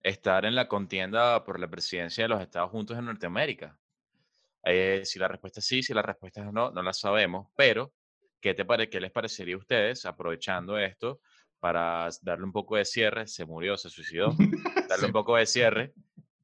estar 0.01 0.45
en 0.45 0.55
la 0.55 0.67
contienda 0.67 1.43
por 1.43 1.59
la 1.59 1.67
presidencia 1.67 2.23
de 2.23 2.29
los 2.29 2.41
Estados 2.41 2.73
Unidos 2.73 2.97
en 2.97 3.05
Norteamérica? 3.05 3.77
Eh, 4.63 5.01
si 5.05 5.19
la 5.19 5.27
respuesta 5.27 5.59
es 5.59 5.65
sí, 5.65 5.83
si 5.83 5.93
la 5.93 6.01
respuesta 6.01 6.41
es 6.41 6.51
no, 6.51 6.71
no 6.71 6.81
la 6.81 6.93
sabemos, 6.93 7.47
pero 7.55 7.93
¿qué, 8.41 8.53
te 8.53 8.65
pare 8.65 8.89
¿qué 8.89 8.99
les 8.99 9.11
parecería 9.11 9.55
a 9.55 9.59
ustedes, 9.59 10.05
aprovechando 10.05 10.77
esto, 10.77 11.21
para 11.59 12.09
darle 12.21 12.45
un 12.45 12.51
poco 12.51 12.75
de 12.75 12.85
cierre? 12.85 13.27
Se 13.27 13.45
murió, 13.45 13.77
se 13.77 13.89
suicidó, 13.89 14.35
darle 14.89 15.05
un 15.07 15.13
poco 15.13 15.35
de 15.35 15.45
cierre. 15.45 15.93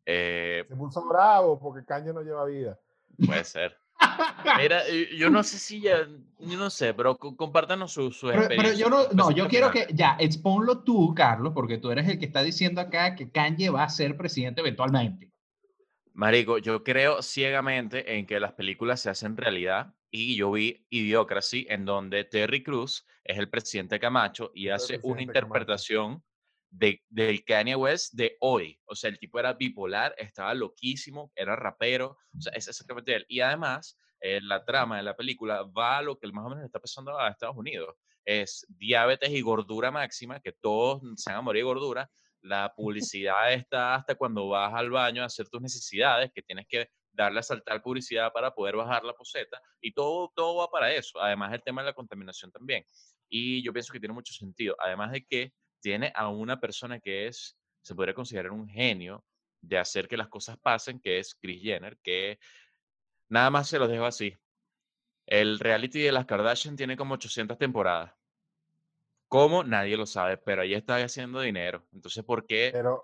Eh, 0.05 0.65
Se 0.67 0.75
puso 0.75 1.05
bravo 1.07 1.59
porque 1.59 1.85
Kanye 1.85 2.13
no 2.13 2.21
lleva 2.21 2.45
vida. 2.45 2.79
puede 3.25 3.43
ser. 3.43 3.77
Mira, 4.57 4.87
y- 4.89 5.17
yo 5.17 5.29
no 5.29 5.43
sé 5.43 5.57
si 5.57 5.81
ya, 5.81 6.07
yo 6.39 6.57
no 6.57 6.69
sé, 6.69 6.93
pero 6.93 7.17
co- 7.17 7.35
compártanos 7.35 7.91
su, 7.93 8.11
su 8.11 8.27
Pero, 8.27 8.73
yo 8.73 8.89
no, 8.89 9.07
no, 9.13 9.31
yo 9.31 9.47
quiero 9.47 9.71
que, 9.71 9.87
ya, 9.93 10.17
exponlo 10.19 10.83
tú, 10.83 11.13
Carlos, 11.15 11.53
porque 11.53 11.77
tú 11.77 11.91
eres 11.91 12.07
el 12.07 12.19
que 12.19 12.25
está 12.25 12.43
diciendo 12.43 12.81
acá 12.81 13.15
que 13.15 13.29
Kanye 13.31 13.69
va 13.69 13.83
a 13.83 13.89
ser 13.89 14.17
presidente 14.17 14.61
eventualmente. 14.61 15.29
Marico, 16.13 16.59
yo 16.59 16.83
creo 16.83 17.21
ciegamente 17.23 18.17
en 18.17 18.27
que 18.27 18.39
las 18.39 18.53
películas 18.53 19.01
se 19.01 19.09
hacen 19.09 19.35
realidad 19.35 19.93
y 20.11 20.35
yo 20.35 20.51
vi 20.51 20.85
Idiocracy 20.91 21.65
en 21.69 21.85
donde 21.85 22.23
Terry 22.23 22.61
Cruz 22.61 23.05
es 23.23 23.39
el 23.39 23.49
presidente 23.49 23.99
Camacho 23.99 24.51
y 24.53 24.69
hace 24.69 24.99
una 25.01 25.33
Camacho. 25.33 26.21
De, 26.73 27.01
del 27.09 27.43
Kanye 27.45 27.75
West 27.75 28.13
de 28.13 28.35
hoy. 28.39 28.79
O 28.85 28.95
sea, 28.95 29.09
el 29.09 29.19
tipo 29.19 29.39
era 29.39 29.53
bipolar, 29.53 30.15
estaba 30.17 30.53
loquísimo, 30.53 31.31
era 31.35 31.55
rapero, 31.55 32.17
o 32.35 32.41
sea, 32.41 32.53
es 32.53 32.67
exactamente 32.67 33.15
él. 33.15 33.25
Y 33.29 33.41
además, 33.41 33.97
eh, 34.19 34.39
la 34.41 34.65
trama 34.65 34.97
de 34.97 35.03
la 35.03 35.15
película 35.15 35.63
va 35.63 35.99
a 35.99 36.01
lo 36.01 36.17
que 36.17 36.27
más 36.31 36.45
o 36.45 36.49
menos 36.49 36.63
le 36.63 36.65
está 36.65 36.79
pasando 36.79 37.17
a 37.17 37.29
Estados 37.29 37.55
Unidos. 37.55 37.95
Es 38.25 38.65
diabetes 38.69 39.29
y 39.31 39.41
gordura 39.41 39.91
máxima, 39.91 40.39
que 40.39 40.53
todos 40.53 41.01
se 41.17 41.29
van 41.29 41.39
a 41.39 41.41
morir 41.41 41.61
de 41.61 41.65
gordura, 41.65 42.09
la 42.41 42.73
publicidad 42.75 43.53
está 43.53 43.95
hasta 43.95 44.15
cuando 44.15 44.47
vas 44.49 44.73
al 44.73 44.89
baño 44.89 45.21
a 45.21 45.27
hacer 45.27 45.47
tus 45.49 45.61
necesidades, 45.61 46.31
que 46.33 46.41
tienes 46.41 46.65
que 46.67 46.89
darle 47.11 47.39
a 47.39 47.43
saltar 47.43 47.83
publicidad 47.83 48.33
para 48.33 48.51
poder 48.51 48.75
bajar 48.75 49.03
la 49.03 49.13
poseta, 49.13 49.61
y 49.79 49.93
todo, 49.93 50.31
todo 50.35 50.55
va 50.55 50.71
para 50.71 50.91
eso. 50.91 51.21
Además, 51.21 51.53
el 51.53 51.61
tema 51.61 51.83
de 51.83 51.87
la 51.89 51.93
contaminación 51.93 52.51
también. 52.51 52.83
Y 53.29 53.63
yo 53.63 53.71
pienso 53.71 53.93
que 53.93 53.99
tiene 53.99 54.13
mucho 54.13 54.33
sentido. 54.33 54.75
Además 54.79 55.11
de 55.11 55.23
que 55.25 55.53
tiene 55.83 56.13
a 56.15 56.29
una 56.29 56.59
persona 56.59 56.99
que 56.99 57.27
es, 57.27 57.57
se 57.81 57.93
podría 57.93 58.15
considerar 58.15 58.51
un 58.53 58.67
genio 58.69 59.23
de 59.61 59.77
hacer 59.77 60.07
que 60.07 60.17
las 60.17 60.29
cosas 60.29 60.57
pasen, 60.57 60.99
que 60.99 61.19
es 61.19 61.35
Chris 61.35 61.61
Jenner, 61.61 61.97
que 61.97 62.39
nada 63.27 63.49
más 63.49 63.67
se 63.67 63.77
los 63.77 63.89
dejo 63.89 64.05
así. 64.05 64.35
El 65.25 65.59
reality 65.59 66.01
de 66.01 66.13
las 66.13 66.25
Kardashian 66.25 66.77
tiene 66.77 66.95
como 66.95 67.15
800 67.15 67.57
temporadas. 67.57 68.13
¿Cómo? 69.27 69.63
Nadie 69.63 69.97
lo 69.97 70.05
sabe, 70.05 70.37
pero 70.37 70.61
ahí 70.61 70.73
está 70.73 70.95
haciendo 70.97 71.41
dinero. 71.41 71.85
Entonces, 71.91 72.23
¿por 72.23 72.45
qué 72.45 72.69
Pero 72.71 73.03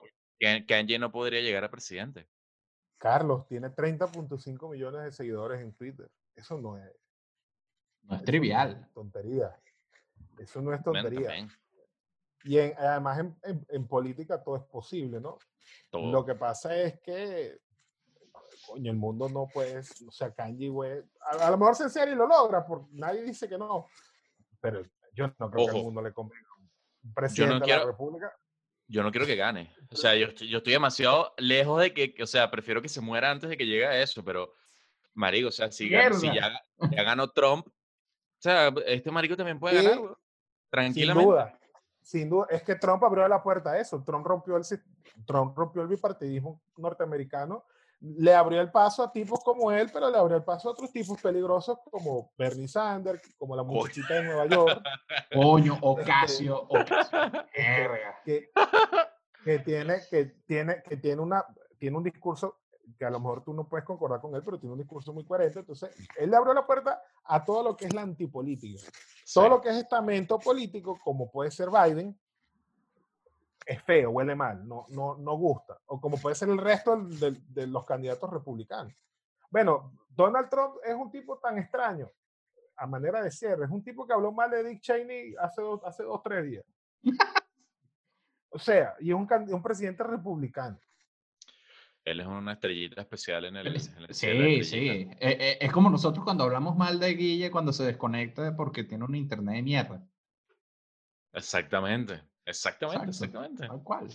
Kanye 0.67 0.99
no 0.99 1.11
podría 1.11 1.41
llegar 1.41 1.63
a 1.65 1.71
presidente? 1.71 2.27
Carlos 2.97 3.45
tiene 3.47 3.69
30.5 3.69 4.71
millones 4.71 5.03
de 5.03 5.11
seguidores 5.11 5.61
en 5.61 5.73
Twitter. 5.73 6.09
Eso 6.35 6.57
no 6.57 6.77
es, 6.77 6.91
No 8.03 8.15
es 8.15 8.23
trivial. 8.23 8.81
es 8.85 8.93
tontería. 8.93 9.59
Eso 10.37 10.61
no 10.61 10.73
es 10.73 10.81
tontería. 10.83 11.47
Y 12.43 12.57
en- 12.57 12.73
además 12.77 13.19
en, 13.19 13.37
en- 13.43 13.65
en 13.69 13.87
política 13.87 14.41
todo 14.43 14.57
es 14.57 14.63
posible, 14.63 15.19
¿no? 15.19 15.37
todo. 15.89 16.11
Lo 16.11 16.25
que 16.25 16.35
pasa 16.35 16.75
es 16.75 16.99
que, 17.01 17.59
coño, 18.67 18.91
el 18.91 18.97
mundo 18.97 19.27
no 19.29 19.47
puede, 19.53 19.79
o 19.79 20.11
sea, 20.11 20.31
Kanye 20.33 20.69
West, 20.69 21.07
a, 21.21 21.47
a 21.47 21.51
lo 21.51 21.57
mejor 21.57 21.75
se 21.75 21.83
en 21.83 21.89
serio 21.89 22.13
y 22.13 22.17
lo 22.17 22.27
logra, 22.27 22.65
porque 22.65 22.87
nadie 22.93 23.23
dice 23.23 23.47
que 23.49 23.57
no, 23.57 23.87
pero 24.61 24.81
yo 25.13 25.27
no 25.39 25.49
creo 25.51 25.65
que 25.65 25.69
Ojo. 25.71 25.77
al 25.77 25.83
mundo 25.83 26.01
le 26.01 26.13
convenga. 26.13 26.47
Un 27.03 27.13
presidente 27.13 27.55
de 27.55 27.61
quiero- 27.61 27.81
la 27.81 27.91
República, 27.91 28.33
Yo 28.87 29.03
no 29.03 29.11
quiero 29.11 29.25
que 29.27 29.35
gane. 29.35 29.71
O 29.91 29.95
sea, 29.95 30.15
yo 30.15 30.29
yo 30.29 30.57
estoy 30.57 30.73
demasiado 30.73 31.33
lejos 31.37 31.79
de 31.81 31.93
que, 31.93 32.13
que- 32.13 32.23
o 32.23 32.27
sea, 32.27 32.49
prefiero 32.49 32.81
que 32.81 32.89
se 32.89 33.01
muera 33.01 33.29
antes 33.31 33.49
de 33.49 33.55
que 33.57 33.65
llegue 33.65 33.85
a 33.85 34.01
eso, 34.01 34.23
pero, 34.23 34.53
marico, 35.13 35.49
o 35.49 35.51
sea, 35.51 35.71
si, 35.71 35.89
gana- 35.89 36.15
si 36.15 36.27
ya, 36.27 36.59
ya 36.91 37.03
ganó 37.03 37.29
Trump, 37.31 37.67
o 37.67 37.71
sea, 38.41 38.73
este 38.87 39.11
marico 39.11 39.35
también 39.37 39.59
puede 39.59 39.79
Sí, 39.79 39.83
ganar, 39.85 39.99
weón, 39.99 40.15
sin 40.15 40.69
tranquilamente. 40.71 41.29
duda, 41.31 41.58
sin 42.09 42.27
duda, 42.27 42.47
es 42.49 42.63
que 42.63 42.73
Trump 42.73 43.03
abrió 43.03 43.27
la 43.27 43.43
puerta 43.43 43.69
a 43.69 43.79
eso, 43.79 44.03
Trump 44.03 44.25
rompió 44.25 44.57
el, 44.57 44.63
Trump 45.27 45.55
rompió 45.55 45.83
el 45.83 45.87
bipartidismo 45.87 46.59
norteamericano, 46.77 47.65
le 48.01 48.33
abrió 48.33 48.59
el 48.61 48.71
paso 48.71 49.03
a 49.03 49.11
tipos 49.11 49.43
como 49.43 49.71
él, 49.71 49.91
pero 49.93 50.09
le 50.09 50.17
abrió 50.17 50.35
el 50.35 50.43
paso 50.43 50.69
a 50.69 50.71
otros 50.71 50.91
tipos 50.91 51.21
peligrosos 51.21 51.77
como 51.91 52.31
Bernie 52.35 52.67
Sanders, 52.67 53.21
como 53.37 53.55
la 53.55 53.61
muchachita 53.61 54.15
de 54.15 54.23
Nueva 54.23 54.47
York, 54.47 54.81
Coño, 55.35 55.77
Ocasio, 55.81 56.59
Ocasio. 56.67 57.19
Verga. 57.55 58.19
que, 58.25 58.49
que 59.43 59.59
tiene, 59.59 59.99
que 60.09 60.25
tiene, 60.47 60.81
que 60.81 60.97
tiene 60.97 61.21
una, 61.21 61.45
tiene 61.77 61.95
un 61.95 62.03
discurso 62.03 62.57
que 62.97 63.05
a 63.05 63.09
lo 63.09 63.19
mejor 63.19 63.43
tú 63.43 63.53
no 63.53 63.67
puedes 63.67 63.85
concordar 63.85 64.19
con 64.21 64.33
él, 64.35 64.41
pero 64.43 64.59
tiene 64.59 64.73
un 64.73 64.79
discurso 64.79 65.13
muy 65.13 65.25
coherente. 65.25 65.59
Entonces, 65.59 65.95
él 66.17 66.29
le 66.29 66.35
abrió 66.37 66.53
la 66.53 66.65
puerta 66.65 67.01
a 67.25 67.43
todo 67.43 67.63
lo 67.63 67.75
que 67.77 67.85
es 67.85 67.93
la 67.93 68.01
antipolítica. 68.01 68.81
Todo 69.33 69.43
Sí. 69.45 69.49
lo 69.49 69.61
que 69.61 69.69
es 69.69 69.75
estamento 69.77 70.39
político, 70.39 70.97
como 71.03 71.29
puede 71.31 71.51
ser 71.51 71.69
Biden, 71.69 72.17
es 73.65 73.83
feo, 73.83 74.09
huele 74.11 74.33
mal, 74.35 74.67
no, 74.67 74.85
no, 74.89 75.15
no 75.17 75.37
gusta. 75.37 75.79
O 75.85 76.01
como 76.01 76.17
puede 76.17 76.35
ser 76.35 76.49
el 76.49 76.57
resto 76.57 76.95
del- 76.97 77.19
del- 77.19 77.53
de 77.53 77.67
los 77.67 77.85
candidatos 77.85 78.29
republicanos. 78.29 78.93
Bueno, 79.51 79.91
Donald 80.09 80.49
Trump 80.49 80.75
es 80.83 80.95
un 80.95 81.11
tipo 81.11 81.37
tan 81.37 81.57
extraño, 81.59 82.09
a 82.75 82.87
manera 82.87 83.21
de 83.21 83.29
cierre. 83.31 83.65
Es 83.65 83.71
un 83.71 83.83
tipo 83.83 84.07
que 84.07 84.13
habló 84.13 84.31
mal 84.31 84.49
de 84.49 84.63
Dick 84.63 84.81
Cheney 84.81 85.35
hace 85.39 85.61
dos, 85.61 85.81
hace 85.83 86.03
dos 86.03 86.21
tres 86.23 86.45
días. 86.45 86.65
O 88.51 88.57
sea, 88.57 88.95
y 88.99 89.09
es 89.11 89.15
un, 89.15 89.27
un 89.53 89.61
presidente 89.61 90.03
republicano. 90.03 90.79
Él 92.09 92.21
es 92.21 92.25
una 92.27 92.53
estrellita 92.53 93.01
especial 93.01 93.45
en 93.45 93.57
el, 93.57 93.67
en 93.67 93.73
el 93.73 94.13
Sí, 94.13 94.63
sí. 94.63 94.87
Eh, 94.87 95.17
eh, 95.19 95.57
es 95.61 95.71
como 95.71 95.91
nosotros 95.91 96.23
cuando 96.23 96.43
hablamos 96.43 96.75
mal 96.75 96.99
de 96.99 97.13
Guille 97.13 97.51
cuando 97.51 97.71
se 97.71 97.83
desconecta 97.83 98.55
porque 98.55 98.83
tiene 98.83 99.05
un 99.05 99.15
internet 99.15 99.57
de 99.57 99.61
mierda. 99.61 100.07
Exactamente, 101.31 102.23
exactamente, 102.45 103.05
Exacto. 103.05 103.25
exactamente. 103.25 103.67
Tal 103.67 103.83
cual. 103.83 104.07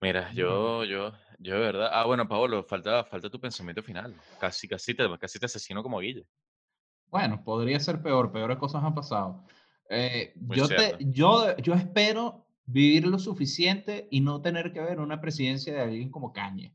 Mira, 0.00 0.32
yo, 0.32 0.82
yo, 0.84 1.12
yo 1.38 1.54
de 1.54 1.60
verdad. 1.60 1.90
Ah, 1.92 2.06
bueno, 2.06 2.26
Paolo, 2.26 2.64
falta, 2.64 3.04
falta 3.04 3.30
tu 3.30 3.40
pensamiento 3.40 3.82
final. 3.82 4.14
Casi, 4.40 4.66
casi 4.66 4.94
te, 4.94 5.04
casi 5.18 5.38
te 5.38 5.46
asesino 5.46 5.80
como 5.80 6.00
Guille. 6.00 6.26
Bueno, 7.06 7.44
podría 7.44 7.78
ser 7.78 8.02
peor, 8.02 8.32
peores 8.32 8.58
cosas 8.58 8.82
han 8.82 8.94
pasado. 8.94 9.46
Eh, 9.88 10.34
yo, 10.34 10.66
te, 10.66 10.96
yo, 10.98 11.56
yo 11.58 11.74
espero 11.74 12.43
vivir 12.66 13.06
lo 13.06 13.18
suficiente 13.18 14.08
y 14.10 14.20
no 14.20 14.40
tener 14.40 14.72
que 14.72 14.80
ver 14.80 15.00
una 15.00 15.20
presidencia 15.20 15.72
de 15.72 15.80
alguien 15.80 16.10
como 16.10 16.32
Kanye. 16.32 16.74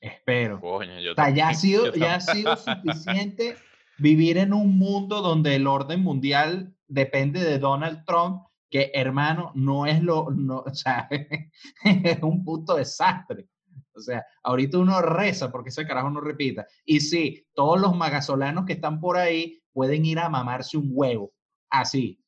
Espero. 0.00 0.60
Coño, 0.60 1.00
yo 1.00 1.12
O 1.12 1.14
sea, 1.14 1.30
ya 1.30 1.48
ha 1.48 1.52
también, 1.52 1.54
sido, 1.60 1.94
ya 1.94 2.14
ha 2.16 2.20
sido 2.20 2.56
suficiente 2.56 3.56
vivir 3.98 4.38
en 4.38 4.52
un 4.52 4.76
mundo 4.76 5.22
donde 5.22 5.54
el 5.54 5.66
orden 5.66 6.02
mundial 6.02 6.74
depende 6.88 7.42
de 7.42 7.58
Donald 7.58 8.04
Trump, 8.04 8.42
que 8.70 8.90
hermano, 8.94 9.52
no 9.54 9.86
es 9.86 10.02
lo, 10.02 10.30
no, 10.30 10.58
o 10.66 10.74
sea, 10.74 11.08
es 11.84 12.22
un 12.22 12.44
puto 12.44 12.76
desastre. 12.76 13.48
O 13.96 14.00
sea, 14.00 14.24
ahorita 14.42 14.78
uno 14.78 15.00
reza 15.00 15.52
porque 15.52 15.68
ese 15.68 15.86
carajo 15.86 16.10
no 16.10 16.20
repita. 16.20 16.66
Y 16.84 17.00
sí, 17.00 17.46
todos 17.54 17.80
los 17.80 17.96
magasolanos 17.96 18.64
que 18.66 18.72
están 18.72 19.00
por 19.00 19.16
ahí 19.16 19.62
pueden 19.72 20.04
ir 20.04 20.18
a 20.18 20.28
mamarse 20.28 20.76
un 20.76 20.90
huevo, 20.92 21.32
así, 21.70 22.23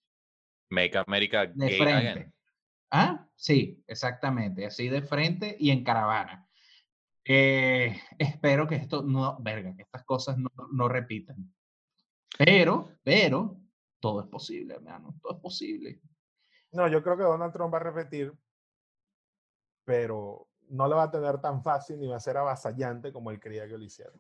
Make 0.70 0.98
America 1.07 1.46
de 1.46 1.68
gay 1.68 1.79
frente. 1.79 2.11
again. 2.11 2.35
¿Ah? 2.90 3.29
Sí, 3.35 3.83
exactamente, 3.87 4.64
así 4.66 4.88
de 4.88 5.02
frente 5.02 5.57
y 5.59 5.70
en 5.70 5.85
caravana. 5.85 6.48
Eh, 7.24 8.00
espero 8.18 8.66
que 8.66 8.76
esto 8.76 9.02
no, 9.02 9.38
verga, 9.40 9.74
que 9.74 9.83
estas 9.83 10.05
cosas 10.05 10.38
no, 10.38 10.50
no 10.72 10.88
repitan. 10.88 11.37
Pero, 12.38 12.90
pero, 13.02 13.61
todo 14.00 14.20
es 14.20 14.26
posible, 14.29 14.74
hermano, 14.74 15.14
todo 15.20 15.35
es 15.35 15.40
posible. 15.40 16.00
No, 16.73 16.88
yo 16.88 17.02
creo 17.02 17.17
que 17.17 17.23
Donald 17.23 17.52
Trump 17.52 17.73
va 17.73 17.79
a 17.79 17.83
repetir, 17.83 18.33
pero 19.85 20.48
no 20.69 20.88
lo 20.88 20.96
va 20.96 21.04
a 21.04 21.10
tener 21.10 21.40
tan 21.40 21.62
fácil 21.62 21.98
ni 21.98 22.06
va 22.06 22.17
a 22.17 22.21
ser 22.21 22.37
avasallante 22.37 23.12
como 23.12 23.31
él 23.31 23.40
quería 23.40 23.67
que 23.67 23.79
lo 23.79 23.85
hiciera. 23.85 24.12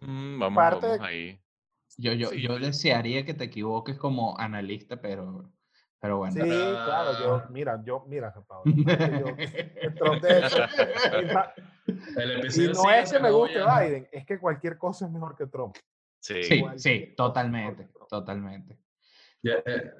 Mm, 0.00 0.38
vamos, 0.40 0.56
Parte 0.56 0.86
vamos 0.86 0.98
de- 1.00 1.06
ahí. 1.06 1.42
Yo, 2.00 2.12
yo, 2.14 2.28
Sí, 2.30 2.40
yo 2.40 2.58
desearía 2.58 3.24
que 3.24 3.34
te 3.34 3.44
equivoques 3.44 3.98
como 3.98 4.38
analista, 4.38 5.00
pero, 5.00 5.52
pero 6.00 6.18
bueno. 6.18 6.32
Sí, 6.34 6.40
claro, 6.40 7.18
yo, 7.20 7.42
mira, 7.50 7.80
yo, 7.84 8.04
mira, 8.08 8.32
Pablo, 8.32 8.62
no 8.74 8.92
es 8.92 8.98
que 8.98 9.20
yo- 9.20 9.80
el 9.82 9.94
Trump 9.94 10.22
de 10.22 10.38
hecho, 10.38 10.56
y 12.62 12.68
no 12.72 12.90
es 12.90 13.12
que 13.12 13.18
me 13.18 13.30
guste 13.30 13.60
a- 13.60 13.80
Biden, 13.80 14.08
es 14.10 14.24
que 14.24 14.38
cualquier 14.38 14.78
cosa 14.78 15.06
es 15.06 15.12
mejor 15.12 15.36
que 15.36 15.46
Trump. 15.46 15.76
Sí. 16.20 16.42
Sí, 16.42 16.64
sí, 16.76 17.14
totalmente, 17.16 17.88
totalmente. 18.08 18.78
Eh. 19.42 19.92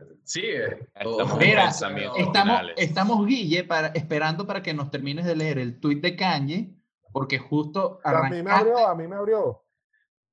Estamos 0.94 1.38
Mira, 1.38 1.64
pensamientos 1.64 2.18
Estamos, 2.18 2.60
estamos 2.76 3.26
Guille, 3.26 3.64
para, 3.64 3.88
esperando 3.88 4.46
para 4.46 4.62
que 4.62 4.74
nos 4.74 4.90
termines 4.90 5.24
de 5.24 5.34
leer 5.34 5.58
el 5.58 5.80
tweet 5.80 6.00
de 6.00 6.14
Kanye, 6.14 6.74
porque 7.12 7.38
justo 7.38 8.00
a 8.04 8.28
mí 8.28 8.42
me 8.42 8.50
abrió, 8.50 8.86
a 8.86 8.94
mí 8.94 9.08
me 9.08 9.16
abrió. 9.16 9.64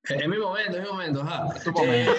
Es 0.10 0.28
mi 0.28 0.38
momento, 0.38 0.78
es 0.78 0.84
mi 0.84 0.90
momento, 0.90 1.22
ajá. 1.22 1.48
Tu 1.64 1.72
momento. 1.72 2.12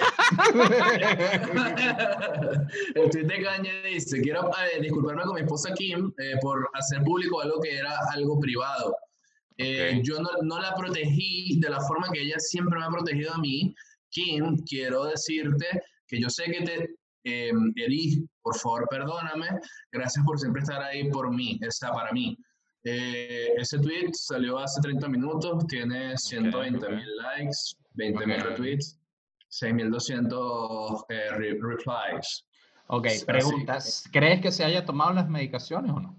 El 2.95 3.09
tweet 3.09 3.23
de 3.23 3.43
Kanye 3.43 3.81
dice, 3.83 4.21
quiero 4.21 4.49
eh, 4.49 4.81
disculparme 4.81 5.23
con 5.23 5.35
mi 5.35 5.41
esposa 5.41 5.73
Kim 5.73 6.11
eh, 6.17 6.35
por 6.41 6.69
hacer 6.73 7.03
público 7.03 7.41
algo 7.41 7.59
que 7.59 7.77
era 7.77 7.93
algo 8.13 8.39
privado. 8.39 8.95
Eh. 9.57 9.99
Yo 10.03 10.21
no, 10.21 10.29
no 10.43 10.61
la 10.61 10.73
protegí 10.75 11.59
de 11.59 11.69
la 11.69 11.81
forma 11.81 12.09
que 12.11 12.21
ella 12.21 12.39
siempre 12.39 12.79
me 12.79 12.85
ha 12.85 12.89
protegido 12.89 13.33
a 13.33 13.39
mí. 13.39 13.75
Kim, 14.09 14.57
quiero 14.65 15.05
decirte 15.05 15.65
que 16.07 16.19
yo 16.19 16.29
sé 16.29 16.45
que 16.45 16.63
te 16.63 16.95
eh, 17.23 17.51
herí, 17.75 18.25
por 18.41 18.57
favor 18.57 18.87
perdóname, 18.89 19.47
gracias 19.91 20.25
por 20.25 20.39
siempre 20.39 20.61
estar 20.61 20.81
ahí 20.81 21.09
por 21.09 21.33
mí, 21.33 21.59
está 21.61 21.91
para 21.91 22.11
mí. 22.11 22.37
Eh, 22.83 23.49
ese 23.57 23.77
tweet 23.79 24.11
salió 24.13 24.57
hace 24.59 24.79
30 24.81 25.07
minutos, 25.09 25.67
tiene 25.67 26.17
120 26.17 26.85
ok. 26.85 26.91
mil 26.93 27.15
likes, 27.17 27.57
20 27.93 28.25
mil 28.25 28.37
Ok. 28.39 28.45
retweets, 28.45 28.99
6200 29.49 31.03
eh, 31.09 31.29
re- 31.31 31.57
replies. 31.61 32.45
Ok, 32.87 33.05
Así. 33.07 33.25
preguntas. 33.25 34.09
¿Crees 34.11 34.41
que 34.41 34.51
se 34.51 34.63
haya 34.63 34.85
tomado 34.85 35.13
las 35.13 35.29
medicaciones 35.29 35.91
o 35.91 35.99
no? 35.99 36.15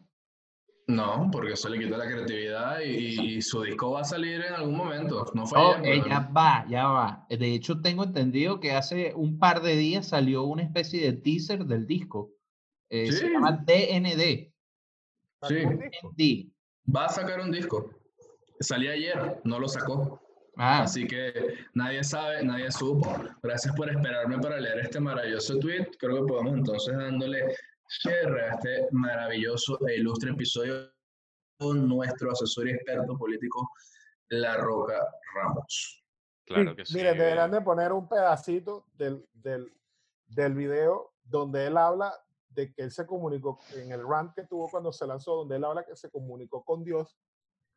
No, 0.87 1.29
porque 1.31 1.53
eso 1.53 1.69
le 1.69 1.79
quita 1.79 1.97
la 1.97 2.07
creatividad 2.07 2.81
y, 2.81 3.37
y 3.37 3.43
su 3.43 3.63
disco 3.63 3.93
va 3.93 4.01
a 4.01 4.05
salir 4.05 4.41
en 4.41 4.55
algún 4.55 4.77
momento. 4.77 5.25
No 5.35 5.47
fue 5.47 5.59
Oh, 5.61 5.75
ayer, 5.77 5.95
eh, 5.99 6.03
ya 6.09 6.21
va, 6.37 6.67
ya 6.69 6.87
va. 6.89 7.27
De 7.29 7.55
hecho, 7.55 7.81
tengo 7.81 8.03
entendido 8.05 8.59
que 8.59 8.73
hace 8.73 9.15
un 9.15 9.39
par 9.39 9.63
de 9.63 9.77
días 9.77 10.09
salió 10.09 10.43
una 10.45 10.63
especie 10.63 11.01
de 11.05 11.13
teaser 11.19 11.65
del 11.65 11.87
disco. 11.87 12.33
Eh, 12.89 13.07
Se 13.13 13.19
Sí. 13.19 13.33
llama 13.33 13.53
DND. 13.65 14.50
Sí. 15.49 16.53
Va 16.95 17.07
a 17.07 17.09
sacar 17.09 17.41
un 17.41 17.51
disco. 17.51 17.91
Salía 18.61 18.93
ayer, 18.93 19.41
no 19.45 19.59
lo 19.59 19.69
sacó. 19.69 20.21
Ah, 20.57 20.83
Así 20.83 21.07
que 21.07 21.33
nadie 21.75 22.05
sabe, 22.05 22.45
nadie 22.45 22.71
supo. 22.71 23.17
Gracias 23.43 23.75
por 23.75 23.89
esperarme 23.89 24.39
para 24.39 24.61
leer 24.61 24.81
este 24.81 25.01
maravilloso 25.01 25.59
tweet. 25.59 25.87
Creo 25.99 26.17
que 26.17 26.33
podemos 26.33 26.55
entonces 26.55 26.97
dándole 26.97 27.55
cierre 27.89 28.45
a 28.45 28.55
este 28.55 28.89
maravilloso 28.93 29.79
e 29.89 29.97
ilustre 29.97 30.33
episodio 30.33 30.93
con 31.59 31.89
nuestro 31.89 32.33
asesor 32.33 32.69
y 32.69 32.73
experto 32.73 33.17
político, 33.17 33.71
La 34.29 34.57
Roca 34.57 34.99
Ramos. 35.35 36.05
Claro 36.47 36.75
que 36.75 36.85
sí. 36.85 36.95
Miren, 36.95 37.17
deberán 37.17 37.51
de 37.51 37.61
poner 37.61 37.93
un 37.93 38.09
pedacito 38.09 38.87
del, 38.95 39.27
del, 39.33 39.73
del 40.27 40.55
video 40.55 41.13
donde 41.23 41.67
él 41.67 41.77
habla 41.77 42.13
de 42.51 42.73
que 42.73 42.83
él 42.83 42.91
se 42.91 43.07
comunicó 43.07 43.59
en 43.77 43.93
el 43.93 44.07
rant 44.07 44.35
que 44.35 44.45
tuvo 44.45 44.69
cuando 44.69 44.93
se 44.93 45.07
lanzó, 45.07 45.37
donde 45.37 45.57
él 45.57 45.65
habla 45.65 45.85
que 45.85 45.97
se 45.97 46.11
comunicó 46.11 46.63
con 46.65 46.85
Dios 46.85 47.17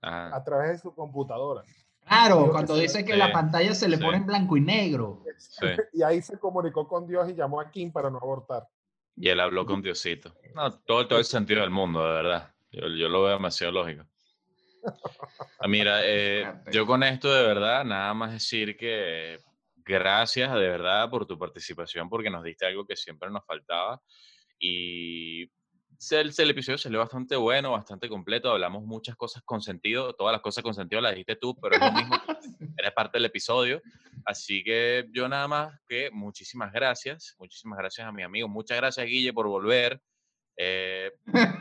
Ajá. 0.02 0.36
a 0.36 0.44
través 0.44 0.70
de 0.72 0.78
su 0.80 0.94
computadora. 0.94 1.64
claro, 2.06 2.50
cuando 2.52 2.76
dice 2.76 3.06
que 3.06 3.16
la 3.16 3.28
Sí, 3.28 3.32
pantalla 3.34 3.74
se 3.76 3.88
le 3.88 3.98
sí. 3.98 4.04
pone 4.04 4.18
en 4.18 4.26
blanco 4.26 4.58
y 4.58 4.62
negro. 4.62 5.24
Sí. 5.38 5.66
Y 5.94 6.04
ahí 6.04 6.22
se 6.22 6.38
comunicó 6.40 6.88
con 6.88 7.08
Dios 7.08 7.30
y 7.30 7.34
llamó 7.36 7.62
a 7.62 7.70
Kim 7.72 7.92
para 7.92 8.10
no 8.10 8.18
abortar. 8.18 8.68
Y 9.16 9.30
él 9.30 9.40
habló 9.40 9.66
con 9.66 9.82
Diosito. 9.82 10.34
No, 10.56 10.72
todo, 10.80 11.08
todo 11.08 11.20
el 11.20 11.26
sentido 11.26 11.62
del 11.62 11.70
mundo, 11.70 12.04
de 12.04 12.14
verdad. 12.14 12.54
Yo, 12.72 12.88
yo 12.88 13.08
lo 13.08 13.22
veo 13.24 13.34
demasiado 13.34 13.72
lógico. 13.72 14.04
Ah, 15.60 15.68
Mira, 15.68 16.00
eh, 16.04 16.52
yo 16.72 16.86
con 16.86 17.04
esto 17.04 17.32
de 17.32 17.44
verdad, 17.44 17.86
nada 17.86 18.14
más 18.14 18.34
decir 18.34 18.76
que 18.76 19.38
gracias 19.86 20.52
de 20.54 20.68
verdad 20.68 21.10
por 21.10 21.26
tu 21.26 21.38
participación, 21.38 22.10
porque 22.10 22.30
nos 22.30 22.44
diste 22.44 22.66
algo 22.66 22.86
que 22.86 22.96
siempre 22.96 23.30
nos 23.30 23.46
faltaba. 23.46 24.02
Y 24.66 25.52
el, 26.12 26.34
el 26.38 26.50
episodio 26.50 26.78
salió 26.78 27.00
bastante 27.00 27.36
bueno, 27.36 27.72
bastante 27.72 28.08
completo. 28.08 28.50
Hablamos 28.50 28.86
muchas 28.86 29.18
cosas 29.18 29.44
con 29.44 29.62
sentido. 29.62 30.14
Todas 30.14 30.32
las 30.32 30.42
cosas 30.42 30.64
con 30.64 30.74
sentido 30.74 31.02
las 31.02 31.12
dijiste 31.12 31.36
tú, 31.36 31.54
pero 31.60 31.76
es 31.76 31.82
lo 31.82 31.92
mismo. 31.92 32.16
Eres 32.78 32.94
parte 32.94 33.18
del 33.18 33.26
episodio. 33.26 33.82
Así 34.24 34.64
que 34.64 35.06
yo 35.12 35.28
nada 35.28 35.50
más 35.50 35.78
que 35.86 36.10
muchísimas 36.12 36.72
gracias. 36.72 37.36
Muchísimas 37.40 37.78
gracias 37.78 38.08
a 38.08 38.14
mi 38.14 38.24
amigo. 38.24 38.48
Muchas 38.48 38.78
gracias, 38.78 39.06
Guille, 39.06 39.34
por 39.34 39.48
volver. 39.48 40.02
Eh, 40.56 41.12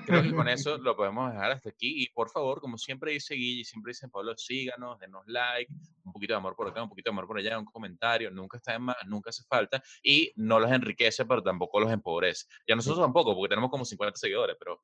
creo 0.07 0.23
que 0.23 0.35
con 0.35 0.49
eso 0.49 0.77
lo 0.79 0.97
podemos 0.97 1.33
dejar 1.33 1.53
hasta 1.53 1.71
aquí. 1.71 2.03
Y 2.03 2.09
por 2.11 2.31
favor, 2.31 2.61
como 2.61 2.79
siempre 2.79 3.13
dice 3.13 3.35
Guille, 3.35 3.65
siempre 3.65 3.91
dice 3.91 4.09
Pablo, 4.09 4.37
síganos, 4.37 4.99
denos 4.99 5.23
like, 5.27 5.73
un 6.05 6.13
poquito 6.13 6.35
de 6.35 6.39
amor 6.39 6.55
por 6.55 6.69
acá, 6.69 6.83
un 6.83 6.89
poquito 6.89 7.11
de 7.11 7.15
amor 7.15 7.27
por 7.27 7.39
allá, 7.39 7.59
un 7.59 7.65
comentario. 7.65 8.31
Nunca 8.31 8.59
está 8.59 8.73
de 8.73 8.79
más, 8.79 8.97
nunca 9.07 9.31
hace 9.31 9.43
falta. 9.45 9.83
Y 10.03 10.33
no 10.37 10.61
los 10.61 10.71
enriquece, 10.71 11.25
pero 11.25 11.43
tampoco 11.43 11.81
los 11.81 11.93
empobrece. 11.93 12.47
Y 12.67 12.73
a 12.73 12.77
nosotros 12.77 13.05
tampoco, 13.05 13.35
porque 13.35 13.51
tenemos 13.51 13.71
como 13.71 13.85
50 13.85 14.17
seguidores, 14.19 14.57
pero 14.59 14.83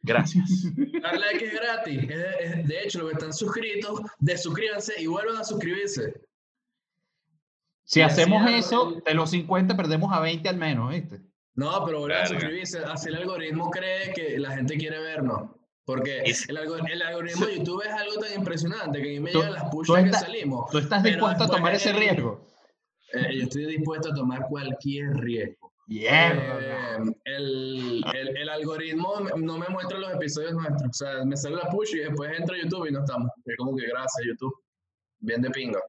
gracias. 0.00 0.64
Dar 1.02 1.18
like 1.18 1.44
es 1.44 1.54
gratis. 1.54 2.08
De 2.08 2.82
hecho, 2.82 3.00
los 3.00 3.10
que 3.10 3.14
están 3.14 3.32
suscritos, 3.32 4.00
desuscríbanse 4.18 5.00
y 5.00 5.06
vuelvan 5.06 5.36
a 5.36 5.44
suscribirse. 5.44 6.14
Si 7.84 8.00
hacemos 8.00 8.48
es, 8.48 8.66
eso, 8.66 9.02
de 9.04 9.12
los 9.14 9.30
50 9.30 9.76
perdemos 9.76 10.12
a 10.12 10.20
20 10.20 10.48
al 10.48 10.56
menos, 10.56 10.90
¿viste? 10.90 11.20
No, 11.54 11.84
pero 11.84 12.00
vuelvan 12.00 12.22
a 12.22 12.26
suscribirse. 12.26 12.78
Así 12.78 13.08
el 13.08 13.16
algoritmo 13.16 13.70
cree 13.70 14.12
que 14.14 14.38
la 14.38 14.52
gente 14.52 14.76
quiere 14.76 14.98
vernos. 15.00 15.50
Porque 15.84 16.22
el, 16.48 16.56
algo- 16.56 16.76
el 16.76 17.02
algoritmo 17.02 17.44
de 17.46 17.58
YouTube 17.58 17.82
es 17.84 17.92
algo 17.92 18.14
tan 18.20 18.32
impresionante 18.38 19.02
que 19.02 19.08
a 19.08 19.12
mí 19.12 19.20
me 19.20 19.32
llegan 19.32 19.52
las 19.52 19.64
pushes 19.64 20.04
que 20.04 20.12
salimos. 20.12 20.70
¿Tú 20.70 20.78
estás 20.78 21.02
dispuesto 21.02 21.44
a 21.44 21.48
tomar 21.48 21.74
ese 21.74 21.92
riesgo? 21.92 22.46
Eh, 23.12 23.36
yo 23.36 23.42
estoy 23.42 23.66
dispuesto 23.66 24.10
a 24.12 24.14
tomar 24.14 24.46
cualquier 24.48 25.08
riesgo. 25.16 25.72
Mierda. 25.88 26.96
Eh, 26.96 26.98
el, 27.24 28.04
el, 28.14 28.36
el 28.38 28.48
algoritmo 28.48 29.14
no 29.36 29.58
me 29.58 29.68
muestra 29.68 29.98
los 29.98 30.14
episodios 30.14 30.52
nuestros. 30.54 30.82
O 30.88 30.92
sea, 30.92 31.24
me 31.24 31.36
sale 31.36 31.56
la 31.56 31.68
push 31.68 31.94
y 31.96 31.98
después 31.98 32.30
entro 32.38 32.54
a 32.54 32.58
YouTube 32.62 32.86
y 32.86 32.92
no 32.92 33.00
estamos. 33.00 33.28
Es 33.44 33.56
como 33.56 33.76
que 33.76 33.86
gracias, 33.88 34.24
YouTube. 34.26 34.54
Bien 35.18 35.42
de 35.42 35.50
pinga. 35.50 35.80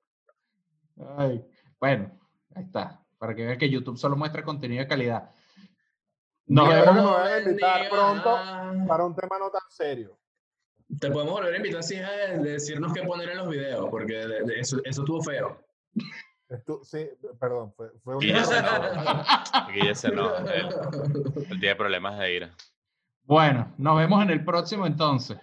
Ay, 1.18 1.44
bueno, 1.80 2.20
ahí 2.56 2.64
está. 2.64 3.00
Para 3.18 3.36
que 3.36 3.46
vean 3.46 3.58
que 3.58 3.70
YouTube 3.70 3.98
solo 3.98 4.16
muestra 4.18 4.44
contenido 4.44 4.82
de 4.82 4.88
calidad. 4.88 5.30
Nos 6.46 6.68
vemos. 6.68 7.18
a 7.22 7.40
invitar 7.40 7.90
pronto 7.90 8.38
para 8.88 9.06
un 9.06 9.16
tema 9.16 9.38
no 9.40 9.50
tan 9.50 9.62
serio. 9.70 10.18
Te 11.00 11.10
podemos 11.10 11.34
volver 11.36 11.54
a 11.54 11.58
invitar 11.58 11.82
si 11.84 11.96
de, 11.96 12.38
de 12.40 12.52
decirnos 12.52 12.94
qué 12.94 13.02
poner 13.04 13.30
en 13.30 13.38
los 13.38 13.50
videos, 13.50 13.90
porque 13.90 14.14
de- 14.14 14.44
de 14.44 14.60
eso, 14.60 14.78
eso 14.84 15.02
estuvo 15.02 15.24
feo. 15.24 15.58
Estu- 16.50 16.84
sí, 16.84 17.10
perdón, 17.40 17.74
fue, 17.74 17.90
fue 18.04 18.16
un 18.16 18.20
Guille 18.22 18.44
se 19.96 20.08
enoja. 20.10 20.44
Él, 20.54 20.68
él 21.50 21.60
tiene 21.60 21.76
problemas 21.76 22.20
de 22.20 22.34
ira. 22.36 22.56
Bueno, 23.24 23.74
nos 23.78 23.98
vemos 23.98 24.22
en 24.22 24.30
el 24.30 24.44
próximo 24.44 24.86
entonces. 24.86 25.38